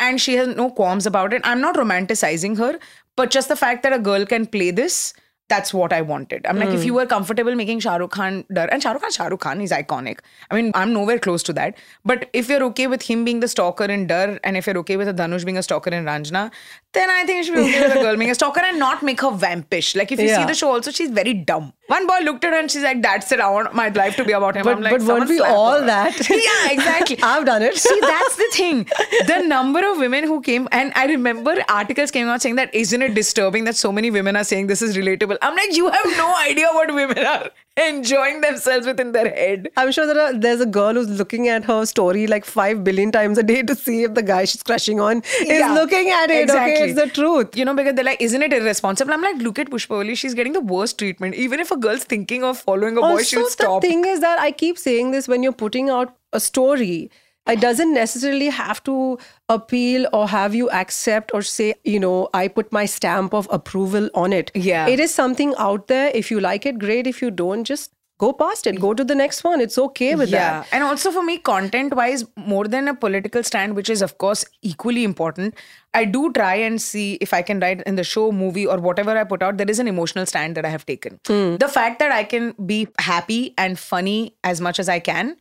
And 0.00 0.20
she 0.20 0.34
has 0.34 0.48
no 0.56 0.70
qualms 0.70 1.06
about 1.06 1.32
it. 1.32 1.40
I'm 1.44 1.60
not 1.60 1.76
romanticizing 1.76 2.58
her, 2.58 2.80
but 3.14 3.30
just 3.30 3.48
the 3.48 3.56
fact 3.56 3.84
that 3.84 3.92
a 3.92 3.98
girl 4.00 4.26
can 4.26 4.46
play 4.46 4.72
this 4.72 5.14
that's 5.48 5.74
what 5.74 5.92
I 5.92 6.00
wanted. 6.00 6.46
I'm 6.46 6.58
like, 6.58 6.70
if 6.70 6.80
hmm. 6.80 6.86
you 6.86 6.94
were 6.94 7.06
comfortable 7.06 7.54
making 7.54 7.80
Shah 7.80 7.96
Rukh 7.96 8.12
Khan 8.12 8.44
Darr, 8.52 8.68
and 8.72 8.82
Shah 8.82 8.92
Rukh 8.92 9.02
Khan, 9.02 9.10
Shah 9.10 9.26
Rukh 9.26 9.40
Khan 9.40 9.60
is 9.60 9.72
iconic. 9.72 10.20
I 10.50 10.54
mean, 10.54 10.72
I'm 10.74 10.92
nowhere 10.94 11.18
close 11.18 11.42
to 11.44 11.52
that. 11.52 11.76
But 12.04 12.30
if 12.32 12.48
you're 12.48 12.62
okay 12.64 12.86
with 12.86 13.02
him 13.02 13.24
being 13.24 13.40
the 13.40 13.48
stalker 13.48 13.84
in 13.84 14.06
Darr, 14.06 14.40
and 14.42 14.56
if 14.56 14.66
you're 14.66 14.78
okay 14.78 14.96
with 14.96 15.08
a 15.08 15.14
Dhanush 15.14 15.44
being 15.44 15.58
a 15.58 15.62
stalker 15.62 15.90
in 15.90 16.04
Raanjhanaa, 16.04 16.50
then 16.92 17.10
I 17.10 17.24
think 17.24 17.38
you 17.38 17.44
should 17.44 17.54
be 17.56 17.62
okay 17.62 17.88
with 17.88 17.96
a 17.96 18.00
girl 18.00 18.16
being 18.16 18.30
a 18.30 18.34
stalker 18.34 18.60
and 18.60 18.78
not 18.78 19.02
make 19.02 19.20
her 19.20 19.30
vampish. 19.30 19.94
Like 19.94 20.12
if 20.12 20.20
you 20.20 20.28
see 20.28 20.44
the 20.44 20.54
show, 20.54 20.70
also 20.70 20.90
she's 20.90 21.10
very 21.10 21.34
dumb. 21.34 21.72
One 21.86 22.06
boy 22.06 22.20
looked 22.24 22.44
at 22.44 22.52
her 22.54 22.58
and 22.58 22.70
she's 22.70 22.82
like, 22.82 23.02
"That's 23.02 23.30
it. 23.30 23.40
I 23.40 23.50
want 23.50 23.74
my 23.74 23.88
life 23.88 24.16
to 24.16 24.24
be 24.24 24.32
about 24.32 24.56
him." 24.56 24.64
But, 24.64 24.76
I'm 24.76 24.82
like, 24.82 24.92
but 24.92 25.00
"Someone 25.02 25.28
weren't 25.28 25.30
we 25.30 25.40
all 25.40 25.80
her." 25.80 25.86
that? 25.86 26.30
yeah, 26.30 26.72
exactly. 26.72 27.18
I've 27.22 27.44
done 27.44 27.62
it. 27.62 27.76
See, 27.76 28.00
that's 28.00 28.36
the 28.36 28.48
thing. 28.52 28.84
The 29.26 29.42
number 29.46 29.86
of 29.90 29.98
women 29.98 30.24
who 30.24 30.40
came, 30.40 30.68
and 30.72 30.92
I 30.96 31.06
remember 31.06 31.56
articles 31.68 32.10
came 32.10 32.26
out 32.28 32.40
saying 32.40 32.56
that, 32.56 32.74
isn't 32.74 33.02
it 33.02 33.14
disturbing 33.14 33.64
that 33.64 33.76
so 33.76 33.92
many 33.92 34.10
women 34.10 34.34
are 34.36 34.44
saying 34.44 34.68
this 34.68 34.80
is 34.80 34.96
relatable? 34.96 35.36
I'm 35.42 35.54
like, 35.54 35.76
you 35.76 35.90
have 35.90 36.06
no 36.16 36.34
idea 36.36 36.68
what 36.72 36.94
women 36.94 37.18
are 37.18 37.50
enjoying 37.76 38.40
themselves 38.40 38.86
within 38.86 39.12
their 39.12 39.28
head. 39.28 39.68
I'm 39.76 39.90
sure 39.90 40.06
there 40.06 40.38
there's 40.38 40.60
a 40.60 40.66
girl 40.66 40.94
who's 40.94 41.08
looking 41.18 41.48
at 41.48 41.64
her 41.64 41.84
story 41.86 42.26
like 42.26 42.44
five 42.44 42.84
billion 42.84 43.10
times 43.10 43.36
a 43.38 43.42
day 43.42 43.62
to 43.62 43.74
see 43.74 44.04
if 44.04 44.14
the 44.14 44.22
guy 44.22 44.44
she's 44.44 44.62
crushing 44.62 45.00
on 45.00 45.22
is 45.40 45.48
Yeah, 45.48 45.72
looking 45.74 46.10
at 46.10 46.30
it. 46.30 46.42
exactly. 46.42 46.72
Okay, 46.74 46.90
it's 46.90 47.00
the 47.00 47.08
truth. 47.08 47.56
You 47.56 47.64
know, 47.64 47.74
because 47.74 47.94
they're 47.94 48.04
like, 48.04 48.20
isn't 48.20 48.42
it 48.42 48.52
irresponsible? 48.52 49.12
I'm 49.12 49.22
like, 49.22 49.36
look 49.42 49.58
at 49.58 49.70
Pushpavalli, 49.70 50.16
she's 50.16 50.34
getting 50.34 50.52
the 50.52 50.60
worst 50.60 50.98
treatment. 50.98 51.34
Even 51.34 51.58
if 51.58 51.70
a 51.72 51.76
girl's 51.76 52.04
thinking 52.04 52.44
of 52.44 52.58
following 52.58 52.96
a 52.96 53.00
boy, 53.00 53.22
she'll 53.22 53.40
also, 53.40 53.50
stop. 53.50 53.82
the 53.82 53.88
thing 53.88 54.04
is 54.04 54.20
that 54.20 54.38
I 54.38 54.52
keep 54.52 54.78
saying 54.78 55.10
this 55.10 55.26
when 55.26 55.42
you're 55.42 55.52
putting 55.52 55.90
out 55.90 56.16
a 56.32 56.38
story. 56.40 57.10
It 57.46 57.60
doesn't 57.60 57.92
necessarily 57.92 58.48
have 58.48 58.82
to 58.84 59.18
appeal 59.48 60.06
or 60.12 60.26
have 60.28 60.54
you 60.54 60.70
accept 60.70 61.30
or 61.34 61.42
say, 61.42 61.74
you 61.84 62.00
know, 62.00 62.28
I 62.32 62.48
put 62.48 62.72
my 62.72 62.86
stamp 62.86 63.34
of 63.34 63.46
approval 63.50 64.08
on 64.14 64.32
it. 64.32 64.50
Yeah. 64.54 64.86
It 64.86 64.98
is 64.98 65.12
something 65.12 65.54
out 65.58 65.88
there. 65.88 66.10
If 66.14 66.30
you 66.30 66.40
like 66.40 66.64
it, 66.64 66.78
great. 66.78 67.06
If 67.06 67.20
you 67.20 67.30
don't, 67.30 67.64
just 67.64 67.92
go 68.18 68.32
past 68.32 68.66
it. 68.66 68.80
Go 68.80 68.94
to 68.94 69.04
the 69.04 69.14
next 69.14 69.44
one. 69.44 69.60
It's 69.60 69.76
okay 69.76 70.14
with 70.14 70.30
yeah. 70.30 70.60
that. 70.60 70.68
And 70.72 70.82
also 70.84 71.10
for 71.10 71.22
me, 71.22 71.36
content 71.36 71.94
wise, 71.94 72.24
more 72.36 72.66
than 72.66 72.88
a 72.88 72.94
political 72.94 73.42
stand, 73.42 73.76
which 73.76 73.90
is 73.90 74.00
of 74.00 74.16
course 74.16 74.44
equally 74.62 75.04
important, 75.04 75.54
I 75.92 76.06
do 76.06 76.32
try 76.32 76.54
and 76.54 76.80
see 76.80 77.14
if 77.20 77.34
I 77.34 77.42
can 77.42 77.60
write 77.60 77.82
in 77.82 77.96
the 77.96 78.04
show, 78.04 78.32
movie, 78.32 78.66
or 78.66 78.78
whatever 78.78 79.16
I 79.18 79.24
put 79.24 79.42
out, 79.42 79.58
there 79.58 79.70
is 79.70 79.78
an 79.78 79.88
emotional 79.88 80.24
stand 80.24 80.56
that 80.56 80.64
I 80.64 80.70
have 80.70 80.86
taken. 80.86 81.20
Hmm. 81.26 81.56
The 81.56 81.68
fact 81.68 81.98
that 81.98 82.10
I 82.10 82.24
can 82.24 82.54
be 82.64 82.88
happy 82.98 83.54
and 83.58 83.78
funny 83.78 84.36
as 84.44 84.60
much 84.60 84.78
as 84.78 84.88
I 84.88 84.98
can. 84.98 85.36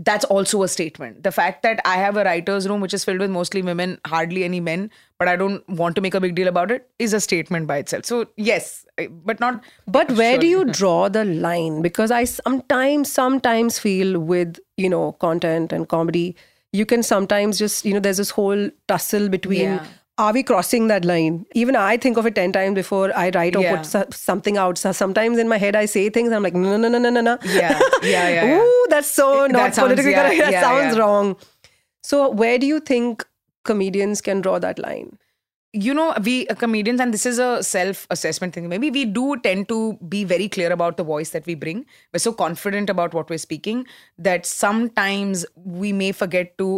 That's 0.00 0.24
also 0.24 0.62
a 0.62 0.68
statement. 0.68 1.24
The 1.24 1.32
fact 1.32 1.62
that 1.64 1.80
I 1.84 1.96
have 1.96 2.16
a 2.16 2.22
writer's 2.22 2.68
room 2.68 2.80
which 2.80 2.94
is 2.94 3.04
filled 3.04 3.18
with 3.18 3.30
mostly 3.30 3.62
women, 3.62 3.98
hardly 4.06 4.44
any 4.44 4.60
men, 4.60 4.90
but 5.18 5.26
I 5.26 5.34
don't 5.34 5.68
want 5.68 5.96
to 5.96 6.00
make 6.00 6.14
a 6.14 6.20
big 6.20 6.36
deal 6.36 6.46
about 6.46 6.70
it, 6.70 6.88
is 7.00 7.12
a 7.12 7.20
statement 7.20 7.66
by 7.66 7.78
itself. 7.78 8.04
So, 8.04 8.26
yes, 8.36 8.86
but 9.10 9.40
not. 9.40 9.64
But 9.88 10.12
where 10.12 10.34
Sure. 10.34 10.40
do 10.40 10.46
you 10.46 10.64
draw 10.80 11.08
the 11.08 11.24
line? 11.24 11.82
Because 11.82 12.12
I 12.12 12.24
sometimes, 12.24 13.10
sometimes 13.12 13.80
feel 13.80 14.20
with, 14.20 14.60
you 14.76 14.88
know, 14.88 15.12
content 15.12 15.72
and 15.72 15.88
comedy, 15.88 16.36
you 16.72 16.86
can 16.86 17.02
sometimes 17.02 17.58
just, 17.58 17.84
you 17.84 17.92
know, 17.94 18.00
there's 18.00 18.18
this 18.18 18.30
whole 18.30 18.70
tussle 18.86 19.28
between 19.28 19.62
Yeah. 19.62 19.86
Are 20.18 20.32
we 20.32 20.42
crossing 20.42 20.88
that 20.88 21.04
line? 21.04 21.46
Even 21.54 21.76
I 21.76 21.96
think 21.96 22.16
of 22.16 22.26
it 22.26 22.34
10 22.34 22.52
times 22.52 22.74
before 22.74 23.16
I 23.16 23.30
write 23.34 23.54
or 23.56 23.62
Yeah. 23.62 23.76
put 23.76 23.86
so- 23.86 24.06
something 24.10 24.56
out. 24.56 24.76
So 24.78 24.92
sometimes 24.92 25.38
in 25.38 25.48
my 25.48 25.58
head 25.58 25.76
I 25.76 25.84
say 25.86 26.10
things, 26.10 26.32
I'm 26.32 26.42
like, 26.42 26.54
no, 26.54 26.76
no, 26.76 26.88
no, 26.88 26.98
no, 26.98 27.10
no, 27.10 27.20
no. 27.20 27.38
Yeah, 27.44 27.78
yeah, 28.02 28.28
yeah, 28.28 28.44
yeah. 28.50 28.58
Ooh, 28.62 28.86
that's 28.90 29.08
so 29.08 29.42
That 29.42 29.52
not 29.52 29.74
sounds- 29.74 29.86
politically 29.86 30.10
yeah, 30.12 30.22
correct. 30.24 30.40
That 30.40 30.52
yeah, 30.52 30.60
sounds 30.62 30.96
yeah. 30.96 31.02
wrong. 31.02 31.36
So 32.02 32.28
where 32.30 32.58
do 32.58 32.66
you 32.66 32.80
think 32.80 33.24
comedians 33.64 34.20
can 34.20 34.40
draw 34.40 34.58
that 34.58 34.78
line? 34.78 35.18
you 35.74 35.92
know 35.92 36.14
we 36.24 36.48
uh, 36.48 36.54
comedians 36.54 36.98
and 36.98 37.12
this 37.12 37.26
is 37.26 37.38
a 37.38 37.62
self 37.62 38.06
assessment 38.10 38.54
thing 38.54 38.68
maybe 38.70 38.90
we 38.90 39.04
do 39.04 39.36
tend 39.46 39.68
to 39.68 39.98
be 40.08 40.24
very 40.24 40.48
clear 40.48 40.72
about 40.72 40.96
the 40.96 41.04
voice 41.04 41.28
that 41.34 41.44
we 41.44 41.54
bring 41.54 41.84
we're 42.12 42.18
so 42.18 42.32
confident 42.32 42.88
about 42.88 43.12
what 43.12 43.28
we're 43.28 43.36
speaking 43.42 43.84
that 44.16 44.46
sometimes 44.46 45.44
we 45.82 45.92
may 45.92 46.10
forget 46.10 46.56
to 46.56 46.70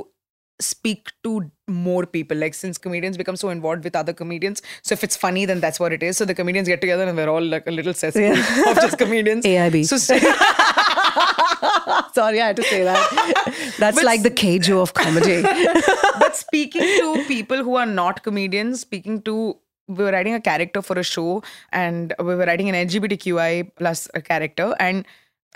speak 0.60 1.10
to 1.22 1.50
more 1.68 2.04
people 2.04 2.36
like 2.36 2.54
since 2.54 2.78
comedians 2.78 3.16
become 3.16 3.36
so 3.36 3.48
involved 3.48 3.84
with 3.84 3.94
other 3.94 4.12
comedians 4.12 4.60
so 4.82 4.92
if 4.92 5.04
it's 5.04 5.16
funny 5.16 5.44
then 5.44 5.60
that's 5.60 5.78
what 5.78 5.92
it 5.92 6.02
is 6.02 6.16
so 6.16 6.24
the 6.24 6.34
comedians 6.34 6.68
get 6.68 6.80
together 6.80 7.04
and 7.04 7.16
we're 7.16 7.28
all 7.28 7.42
like 7.42 7.66
a 7.66 7.70
little 7.70 7.94
cesspool 7.94 8.32
of 8.70 8.76
just 8.76 8.98
comedians 8.98 9.44
AIB. 9.54 9.86
so 9.86 9.96
Sorry, 12.12 12.40
I 12.40 12.48
had 12.48 12.56
to 12.56 12.62
say 12.62 12.84
that. 12.84 13.74
That's 13.78 14.02
like 14.02 14.22
the 14.22 14.30
KJo 14.30 14.82
of 14.82 14.94
comedy. 14.94 15.42
but 16.18 16.36
speaking 16.36 16.82
to 16.82 17.24
people 17.26 17.62
who 17.62 17.76
are 17.76 17.86
not 17.86 18.22
comedians, 18.22 18.80
speaking 18.80 19.22
to 19.22 19.56
we 19.88 20.04
were 20.04 20.12
writing 20.12 20.34
a 20.34 20.40
character 20.40 20.82
for 20.82 20.98
a 20.98 21.02
show 21.02 21.42
and 21.72 22.14
we 22.20 22.36
were 22.36 22.44
writing 22.46 22.68
an 22.68 22.88
LGBTQI 22.88 23.72
plus 23.76 24.08
a 24.14 24.20
character 24.20 24.74
and 24.78 25.04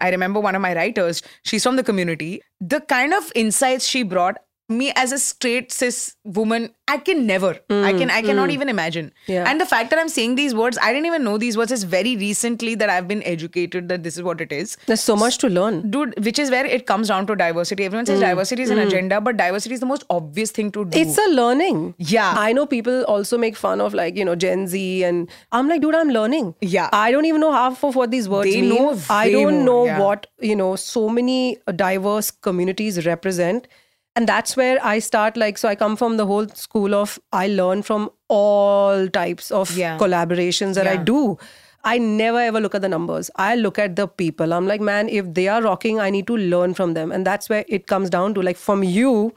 I 0.00 0.10
remember 0.10 0.40
one 0.40 0.56
of 0.56 0.60
my 0.60 0.74
writers, 0.74 1.22
she's 1.44 1.62
from 1.62 1.76
the 1.76 1.84
community. 1.84 2.42
The 2.60 2.80
kind 2.80 3.14
of 3.14 3.30
insights 3.36 3.86
she 3.86 4.02
brought 4.02 4.38
me 4.68 4.92
as 4.96 5.12
a 5.12 5.18
straight 5.18 5.70
cis 5.70 6.16
woman, 6.24 6.74
I 6.88 6.98
can 6.98 7.26
never. 7.26 7.50
I 7.70 7.92
can 7.92 8.10
I 8.10 8.22
cannot 8.22 8.48
hmm. 8.48 8.54
even 8.54 8.68
imagine. 8.68 9.12
Yeah. 9.26 9.48
And 9.48 9.60
the 9.60 9.66
fact 9.66 9.90
that 9.90 9.98
I'm 9.98 10.08
saying 10.08 10.34
these 10.34 10.54
words, 10.54 10.78
I 10.80 10.92
didn't 10.92 11.06
even 11.06 11.24
know 11.24 11.36
these 11.38 11.56
words. 11.56 11.72
It's 11.72 11.82
very 11.82 12.16
recently 12.16 12.74
that 12.76 12.88
I've 12.88 13.06
been 13.06 13.22
educated 13.22 13.88
that 13.88 14.02
this 14.02 14.16
is 14.16 14.22
what 14.22 14.40
it 14.40 14.52
is 14.52 14.76
There's 14.86 15.00
so 15.00 15.16
much 15.16 15.38
to 15.38 15.48
learn. 15.48 15.90
dude 15.90 16.24
which 16.24 16.38
is 16.38 16.50
where 16.50 16.64
it 16.64 16.86
comes 16.86 17.08
down 17.08 17.26
to 17.26 17.36
diversity 17.36 17.84
everyone 17.84 18.06
says 18.06 18.18
hmm. 18.18 18.26
diversity 18.26 18.62
is 18.62 18.70
an 18.70 18.78
hmm. 18.78 18.86
agenda 18.86 19.20
but 19.20 19.36
diversity 19.36 19.74
is 19.74 19.80
the 19.80 19.86
most 19.86 20.04
obvious 20.10 20.50
thing 20.50 20.70
to 20.72 20.84
do 20.84 20.98
It's 20.98 21.18
a 21.18 21.28
learning. 21.30 21.94
Yeah. 21.98 22.34
I 22.36 22.52
know 22.52 22.66
people 22.66 23.02
also 23.04 23.38
make 23.38 23.56
fun 23.56 23.80
of 23.80 23.94
like, 23.94 24.16
you 24.16 24.24
know, 24.24 24.34
Gen 24.34 24.66
Z 24.66 25.04
and 25.04 25.30
I'm 25.52 25.68
like, 25.68 25.80
dude, 25.80 25.94
I'm 25.94 26.10
learning. 26.10 26.54
Yeah. 26.60 26.88
I 26.92 27.10
don't 27.10 27.24
even 27.24 27.40
know 27.40 27.52
half 27.52 27.84
of 27.84 27.96
what 27.96 28.10
these 28.10 28.28
words 28.28 28.50
They 28.50 28.60
mean. 28.62 28.74
know 28.74 28.98
I 29.10 29.30
don't 29.30 29.64
more, 29.64 29.64
know 29.64 29.84
yeah. 29.86 29.98
what, 30.00 30.26
you 30.40 30.56
know, 30.56 30.76
so 30.76 31.08
many 31.08 31.58
diverse 31.76 32.30
communities 32.30 33.06
represent. 33.06 33.68
And 34.16 34.28
that's 34.28 34.56
where 34.56 34.78
I 34.84 35.00
start 35.00 35.36
like, 35.36 35.58
so 35.58 35.68
I 35.68 35.74
come 35.74 35.96
from 35.96 36.16
the 36.18 36.26
whole 36.26 36.46
school 36.48 36.94
of 36.94 37.18
I 37.32 37.48
learn 37.48 37.82
from 37.82 38.10
all 38.28 39.08
types 39.08 39.50
of 39.50 39.76
Yeah. 39.76 39.98
collaborations 39.98 40.74
that 40.74 40.86
I 40.86 40.96
do. 40.96 41.36
I 41.82 41.98
never 41.98 42.38
ever 42.38 42.60
look 42.60 42.74
at 42.74 42.80
the 42.82 42.88
numbers. 42.88 43.30
I 43.36 43.56
look 43.56 43.78
at 43.78 43.96
the 43.96 44.06
people. 44.06 44.54
I'm 44.54 44.66
like, 44.68 44.80
man, 44.80 45.08
if 45.08 45.34
they 45.34 45.48
are 45.48 45.60
rocking, 45.62 46.00
I 46.00 46.10
need 46.10 46.26
to 46.28 46.36
learn 46.36 46.74
from 46.74 46.94
them. 46.94 47.10
And 47.12 47.26
that's 47.26 47.48
where 47.48 47.64
it 47.68 47.86
comes 47.88 48.08
down 48.08 48.34
to 48.34 48.40
like, 48.42 48.56
from 48.56 48.82
you, 48.84 49.34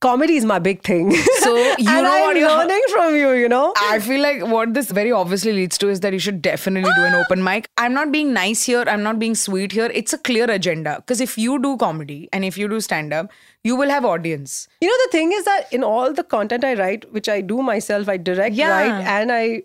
comedy 0.00 0.36
is 0.36 0.44
my 0.44 0.58
big 0.58 0.82
thing. 0.82 1.12
So, 1.12 1.56
you 1.78 1.88
and 1.90 2.02
know 2.04 2.12
I'm 2.12 2.20
what 2.22 2.36
you're- 2.36 2.52
learning 2.54 2.82
from 2.90 3.16
you, 3.16 3.32
you 3.32 3.48
know? 3.48 3.72
I 3.76 3.98
feel 3.98 4.20
like 4.20 4.46
what 4.46 4.74
this 4.74 4.90
very 4.90 5.10
obviously 5.12 5.52
leads 5.52 5.78
to 5.78 5.88
is 5.88 6.00
that 6.00 6.12
you 6.12 6.18
should 6.18 6.40
definitely 6.42 6.90
do 6.96 7.04
an 7.04 7.14
open 7.22 7.42
mic. 7.42 7.68
I'm 7.76 7.94
not 7.94 8.12
being 8.12 8.32
nice 8.32 8.62
here. 8.64 8.84
I'm 8.86 9.02
not 9.02 9.18
being 9.18 9.34
sweet 9.34 9.72
here. 9.72 9.90
It's 9.92 10.12
a 10.12 10.18
clear 10.18 10.50
agenda. 10.50 10.96
Because 10.96 11.20
if 11.20 11.36
you 11.36 11.60
do 11.60 11.76
comedy 11.76 12.28
and 12.32 12.44
if 12.44 12.56
you 12.58 12.68
do 12.68 12.80
stand 12.80 13.12
up, 13.12 13.30
you 13.64 13.74
will 13.76 13.90
have 13.90 14.04
audience. 14.04 14.68
You 14.80 14.88
know, 14.88 14.96
the 15.06 15.10
thing 15.12 15.32
is 15.32 15.44
that 15.44 15.72
in 15.72 15.82
all 15.82 16.12
the 16.12 16.22
content 16.24 16.64
I 16.64 16.74
write, 16.74 17.12
which 17.12 17.28
I 17.28 17.40
do 17.40 17.62
myself, 17.62 18.08
I 18.08 18.16
direct, 18.18 18.54
Yeah. 18.54 18.70
write, 18.70 19.04
and 19.04 19.32
I 19.32 19.62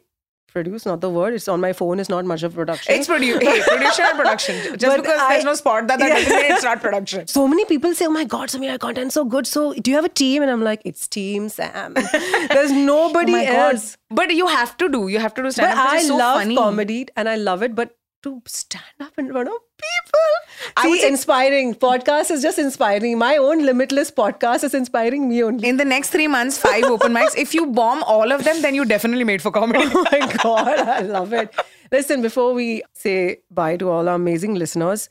produce, 0.54 0.86
not 0.86 1.02
the 1.02 1.10
word, 1.10 1.34
it's 1.34 1.48
on 1.48 1.60
my 1.60 1.74
phone, 1.74 2.00
it's 2.00 2.10
not 2.10 2.26
much 2.32 2.44
of 2.44 2.54
production. 2.54 2.94
It's 2.96 3.08
produ- 3.08 3.42
hey, 3.48 3.62
producer 3.68 4.04
and 4.04 4.18
production. 4.18 4.56
Just 4.78 4.86
But 4.86 5.02
because 5.02 5.20
I- 5.20 5.34
there's 5.34 5.44
no 5.50 5.56
spot 5.56 5.88
that, 5.88 6.00
that 6.00 6.08
Yeah. 6.10 6.16
doesn't 6.20 6.36
mean 6.44 6.52
it's 6.58 6.64
not 6.64 6.82
production. 6.82 7.28
so 7.28 7.48
many 7.48 7.66
people 7.66 7.94
say, 8.02 8.06
"Oh 8.06 8.12
my 8.18 8.24
God, 8.36 8.50
Sameera, 8.50 8.80
content's 8.86 9.16
so 9.22 9.26
good. 9.36 9.48
So, 9.48 9.74
do 9.74 9.92
you 9.92 9.96
have 10.02 10.06
a 10.06 10.14
team?" 10.24 10.42
And 10.48 10.52
I'm 10.52 10.64
like, 10.70 10.82
"It's 10.94 11.08
Team 11.18 11.50
Sam. 11.50 11.94
There's 12.54 12.72
nobody 12.72 13.34
Oh 13.34 13.38
my 13.38 13.46
God. 13.46 13.74
else." 13.76 13.98
But 14.22 14.34
you 14.36 14.48
have 14.48 14.78
to 14.78 14.90
do. 14.90 15.08
You 15.08 15.20
have 15.20 15.34
to 15.42 15.44
do 15.44 15.52
stand 15.52 15.72
But 15.72 15.78
up. 15.88 15.94
I 15.94 16.02
so 16.04 16.18
love 16.18 16.40
funny. 16.42 16.56
comedy 16.56 17.08
and 17.16 17.28
I 17.28 17.36
love 17.36 17.64
it. 17.64 17.76
But 17.76 17.96
to 18.24 18.42
stand 18.48 18.84
up 19.00 19.14
in 19.18 19.32
front 19.32 19.48
of 19.50 19.56
people, 19.78 20.74
I 20.78 20.84
see, 20.84 21.00
say- 21.00 21.08
inspiring. 21.08 21.76
Podcast 21.76 22.32
is 22.32 22.42
just 22.42 22.58
inspiring. 22.60 23.18
My 23.18 23.38
own 23.38 23.66
limitless 23.66 24.12
podcast 24.12 24.64
is 24.64 24.74
inspiring 24.74 25.28
me 25.30 25.44
only. 25.44 25.68
In 25.68 25.78
the 25.78 25.86
next 25.86 26.10
three 26.10 26.28
months, 26.28 26.58
five 26.58 26.84
open 26.86 27.14
mics. 27.14 27.38
If 27.38 27.54
you 27.54 27.68
bomb 27.68 28.04
all 28.04 28.32
of 28.32 28.44
them, 28.44 28.62
then 28.62 28.76
you 28.76 28.86
definitely 28.86 29.24
made 29.24 29.42
for 29.42 29.52
comedy. 29.52 29.84
Oh 29.94 30.06
my 30.12 30.34
God, 30.44 30.68
I 30.80 31.00
love 31.02 31.34
it. 31.34 31.54
Listen, 31.92 32.22
before 32.22 32.54
we 32.54 32.84
say 32.94 33.42
bye 33.52 33.78
to 33.78 33.90
all 33.90 34.08
our 34.10 34.16
amazing 34.16 34.56
listeners, 34.56 35.10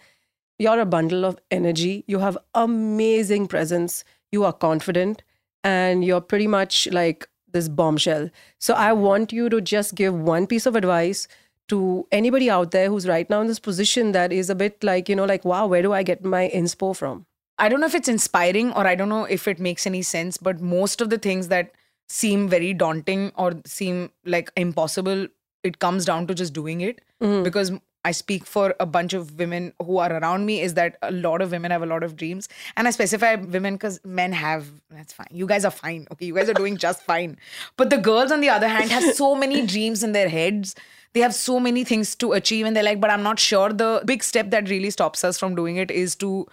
you're 0.59 0.81
a 0.81 0.87
bundle 0.87 1.25
of 1.25 1.38
energy. 1.51 2.05
You 2.07 2.18
have 2.20 2.38
amazing 2.55 3.46
presence. 3.48 4.05
You 4.31 4.44
are 4.44 4.53
confident 4.53 5.22
and 5.64 6.05
you're 6.05 6.20
pretty 6.20 6.46
much 6.46 6.88
like 6.90 7.29
this 7.53 7.68
bombshell. 7.68 8.31
So 8.59 8.75
I 8.75 8.92
want 8.94 9.33
you 9.33 9.48
to 9.51 9.61
just 9.61 9.94
give 9.94 10.14
one 10.14 10.46
piece 10.46 10.64
of 10.66 10.75
advice 10.75 11.29
to 11.68 12.07
anybody 12.12 12.51
out 12.51 12.70
there 12.70 12.88
who's 12.88 13.07
right 13.07 13.29
now 13.31 13.40
in 13.40 13.46
this 13.46 13.59
position 13.59 14.12
that 14.12 14.33
is 14.33 14.51
a 14.51 14.55
bit 14.55 14.83
like, 14.83 15.09
you 15.09 15.16
know, 15.16 15.25
like, 15.25 15.44
wow, 15.44 15.66
where 15.66 15.83
do 15.83 15.92
I 15.92 16.03
get 16.03 16.25
my 16.25 16.51
inspo 16.55 16.94
from? 16.94 17.27
I 17.59 17.68
don't 17.68 17.81
know 17.81 17.87
if 17.87 17.94
it's 17.94 18.09
inspiring 18.09 18.72
or 18.72 18.87
I 18.87 18.94
don't 18.94 19.09
know 19.09 19.25
if 19.25 19.46
it 19.46 19.61
makes 19.61 19.87
any 19.87 20.03
sense, 20.03 20.37
but 20.37 20.61
most 20.61 21.01
of 21.01 21.11
the 21.11 21.18
things 21.18 21.48
that 21.48 21.72
seem 22.09 22.48
very 22.48 22.75
daunting 22.75 23.33
or 23.37 23.53
seem 23.64 24.11
like 24.25 24.51
impossible, 24.57 25.29
it 25.62 25.79
comes 25.79 26.05
down 26.05 26.27
to 26.27 26.35
just 26.35 26.53
doing 26.53 26.81
it. 26.81 27.01
Mm-hmm. 27.22 27.44
Because 27.44 27.72
I 28.05 28.11
speak 28.11 28.44
for 28.44 28.75
a 28.81 28.87
bunch 28.87 29.12
of 29.12 29.38
women 29.38 29.72
who 29.81 29.98
are 29.98 30.12
around 30.12 30.44
me, 30.44 30.61
is 30.61 30.75
that 30.75 30.98
a 31.03 31.12
lot 31.12 31.40
of 31.40 31.53
women 31.53 31.70
have 31.70 31.85
a 31.85 31.87
lot 31.87 32.03
of 32.03 32.16
dreams. 32.16 32.48
And 32.77 32.88
I 32.88 32.90
specify 32.90 33.37
women 33.37 33.75
because 33.75 34.01
men 34.05 34.33
have, 34.33 34.66
that's 34.90 35.12
fine. 35.12 35.29
You 35.31 35.46
guys 35.46 35.64
are 35.64 35.70
fine. 35.70 36.09
Okay. 36.11 36.27
You 36.27 36.35
guys 36.35 36.48
are 36.48 36.55
doing 36.55 36.77
just 36.77 37.05
fine. 37.05 37.38
But 37.77 37.90
the 37.90 37.98
girls, 37.98 38.33
on 38.33 38.40
the 38.40 38.48
other 38.48 38.66
hand, 38.66 38.90
have 38.90 39.14
so 39.14 39.37
many 39.37 39.64
dreams 39.64 40.03
in 40.03 40.11
their 40.11 40.29
heads. 40.29 40.75
They 41.14 41.20
have 41.20 41.35
so 41.35 41.61
many 41.61 41.85
things 41.85 42.14
to 42.16 42.33
achieve, 42.33 42.64
and 42.66 42.75
they're 42.77 42.83
like, 42.83 43.01
but 43.01 43.11
I'm 43.11 43.22
not 43.22 43.38
sure. 43.38 43.70
The 43.72 44.03
big 44.05 44.22
step 44.25 44.51
that 44.51 44.68
really 44.70 44.90
stops 44.90 45.25
us 45.25 45.38
from 45.38 45.55
doing 45.55 45.77
it 45.77 45.90
is 45.90 46.14
to 46.16 46.46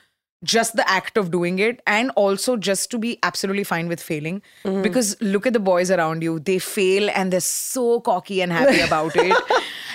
just 0.45 0.75
the 0.77 0.89
act 0.89 1.17
of 1.17 1.31
doing 1.31 1.59
it 1.59 1.81
and 1.85 2.11
also 2.15 2.55
just 2.55 2.89
to 2.89 2.97
be 2.97 3.19
absolutely 3.23 3.63
fine 3.65 3.89
with 3.89 4.01
failing. 4.01 4.41
Because 4.63 5.17
look 5.21 5.45
at 5.45 5.51
the 5.51 5.59
boys 5.59 5.91
around 5.91 6.21
you. 6.23 6.39
They 6.39 6.59
fail 6.59 7.09
and 7.13 7.33
they're 7.33 7.41
so 7.41 7.99
cocky 7.99 8.41
and 8.41 8.49
happy 8.49 8.79
about 8.87 9.17
it. 9.17 9.35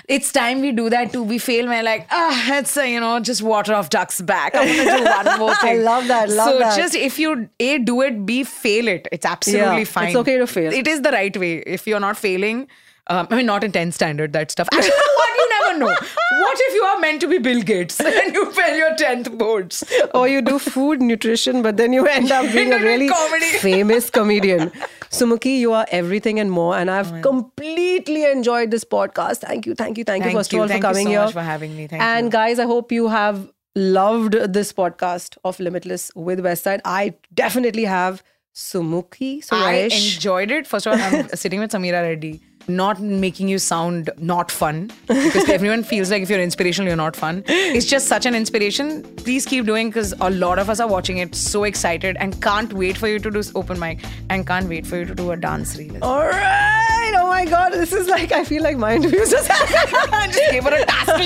It's 0.06 0.30
time 0.32 0.60
we 0.60 0.70
do 0.72 0.90
that 0.90 1.14
too. 1.14 1.22
We 1.22 1.38
fail 1.38 1.66
we're 1.66 1.82
like 1.82 2.06
ah 2.10 2.58
it's 2.58 2.76
a, 2.76 2.86
you 2.92 3.00
know 3.00 3.20
just 3.20 3.40
water 3.40 3.72
off 3.72 3.88
duck's 3.88 4.20
back. 4.20 4.54
I'm 4.54 4.66
gonna 4.68 4.98
do 4.98 5.04
one 5.30 5.38
more 5.38 5.54
thing. 5.62 5.80
I 5.80 5.82
love 5.82 6.08
that, 6.08 6.28
love 6.28 6.50
so 6.50 6.58
that. 6.58 6.76
just 6.76 6.94
if 6.94 7.18
you 7.18 7.48
a 7.58 7.78
do 7.78 8.02
it 8.02 8.26
b 8.26 8.44
fail 8.44 8.86
it. 8.86 9.08
It's 9.12 9.24
absolutely 9.24 9.78
Yeah, 9.78 9.84
fine. 9.84 10.08
it's 10.08 10.16
okay 10.16 10.36
to 10.36 10.46
fail. 10.46 10.74
it 10.74 10.86
is 10.86 11.00
the 11.00 11.10
right 11.10 11.34
way. 11.34 11.54
If 11.60 11.86
you're 11.86 12.00
not 12.00 12.18
failing 12.18 12.68
Um, 13.08 13.26
I 13.30 13.36
mean, 13.36 13.46
not 13.46 13.62
in 13.64 13.70
10 13.72 13.92
standard, 13.92 14.32
that 14.32 14.50
stuff. 14.50 14.68
Actually, 14.72 14.90
what? 14.90 15.30
You 15.36 15.48
never 15.50 15.78
know. 15.78 15.86
What 15.86 16.58
if 16.60 16.74
you 16.74 16.82
are 16.84 17.00
meant 17.00 17.20
to 17.20 17.28
be 17.28 17.38
Bill 17.38 17.60
Gates 17.62 18.00
and 18.10 18.34
you 18.34 18.50
fail 18.52 18.76
your 18.76 18.94
10th 18.96 19.36
boards? 19.36 19.84
or 20.14 20.26
you 20.28 20.40
do 20.40 20.58
food 20.58 21.02
nutrition, 21.02 21.60
but 21.62 21.76
then 21.76 21.92
you 21.92 22.06
end 22.18 22.30
up 22.32 22.50
being 22.52 22.72
a 22.72 22.78
really 22.78 23.08
comedy. 23.08 23.46
famous 23.58 24.08
comedian. 24.10 24.70
Sumukhi, 25.10 25.58
you 25.58 25.72
are 25.72 25.86
everything 25.90 26.40
and 26.40 26.50
more, 26.50 26.76
and 26.76 26.88
Oh, 26.90 26.94
I've 26.94 27.22
completely 27.22 28.24
enjoyed 28.24 28.70
this 28.70 28.84
podcast. 28.84 29.38
Thank 29.38 29.66
you, 29.66 29.74
thank 29.74 29.98
you, 29.98 30.04
thank, 30.04 30.24
you 30.24 30.32
first 30.32 30.52
you. 30.52 30.58
of 30.58 30.62
all 30.62 30.68
Thank 30.68 30.84
for 30.84 30.90
you 30.98 31.04
so 31.04 31.08
here 31.10 31.20
much 31.24 31.32
for 31.34 31.42
having 31.42 31.76
me. 31.76 31.86
Thank 31.86 32.02
and 32.02 32.24
you. 32.26 32.30
guys, 32.30 32.58
I 32.58 32.64
hope 32.64 32.90
you 32.90 33.08
have 33.08 33.50
loved 33.76 34.32
this 34.32 34.72
podcast 34.72 35.36
of 35.44 35.60
Limitless 35.60 36.10
with 36.14 36.38
Westside. 36.40 36.80
I 36.84 37.14
definitely 37.34 37.84
have. 37.84 38.22
Sumukhi, 38.56 39.44
I 39.50 39.88
enjoyed 39.92 40.52
it. 40.52 40.64
First 40.66 40.86
of 40.86 40.92
all, 40.92 40.98
I'm 41.00 41.28
sitting 41.30 41.58
with 41.58 41.72
Sameera 41.72 42.02
Reddy, 42.02 42.40
not 42.68 43.00
making 43.00 43.48
you 43.48 43.58
sound 43.58 44.10
not 44.18 44.50
fun 44.50 44.90
because 45.06 45.48
everyone 45.48 45.82
feels 45.84 46.10
like 46.10 46.22
if 46.22 46.30
you're 46.30 46.40
inspirational, 46.40 46.88
you're 46.88 46.96
not 46.96 47.16
fun. 47.16 47.44
It's 47.46 47.86
just 47.86 48.08
such 48.08 48.26
an 48.26 48.34
inspiration. 48.34 49.02
Please 49.16 49.46
keep 49.46 49.66
doing 49.66 49.88
because 49.88 50.12
a 50.20 50.30
lot 50.30 50.58
of 50.58 50.70
us 50.70 50.80
are 50.80 50.88
watching 50.88 51.18
it, 51.18 51.34
so 51.34 51.64
excited, 51.64 52.16
and 52.18 52.40
can't 52.42 52.72
wait 52.72 52.96
for 52.96 53.08
you 53.08 53.18
to 53.18 53.30
do 53.30 53.42
open 53.54 53.78
mic 53.78 54.04
and 54.30 54.46
can't 54.46 54.68
wait 54.68 54.86
for 54.86 54.96
you 54.96 55.04
to 55.04 55.14
do 55.14 55.30
a 55.32 55.36
dance 55.36 55.76
reel. 55.76 56.02
All 56.02 56.26
right. 56.26 57.12
Oh 57.16 57.28
my 57.28 57.44
God. 57.44 57.72
This 57.72 57.92
is 57.92 58.08
like, 58.08 58.32
I 58.32 58.44
feel 58.44 58.62
like 58.62 58.76
my 58.76 58.94
interviews 58.94 59.30
just 59.36 59.50
I 59.50 60.26
just 60.26 60.50
gave 60.50 60.64
her 60.64 60.74
a 60.74 60.84
task 60.84 61.18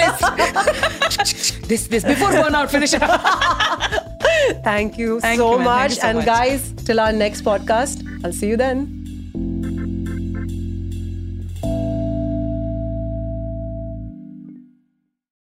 list. 1.22 1.68
this, 1.68 1.87
this, 1.88 2.05
before 2.05 2.31
burnout, 2.31 2.70
finish 2.70 2.92
it. 2.94 3.03
Thank 4.64 4.98
you 4.98 5.20
Thank 5.20 5.38
so 5.38 5.53
you, 5.53 5.59
man. 5.59 5.66
Thank 5.66 5.66
much. 5.66 5.90
you 5.90 5.96
so 5.96 6.09
and 6.09 6.18
much. 6.18 6.27
guys, 6.27 6.72
till 6.85 7.01
our 7.01 7.12
next 7.12 7.42
podcast, 7.42 8.05
I'll 8.24 8.33
see 8.33 8.48
you 8.48 8.57
then. 8.57 8.97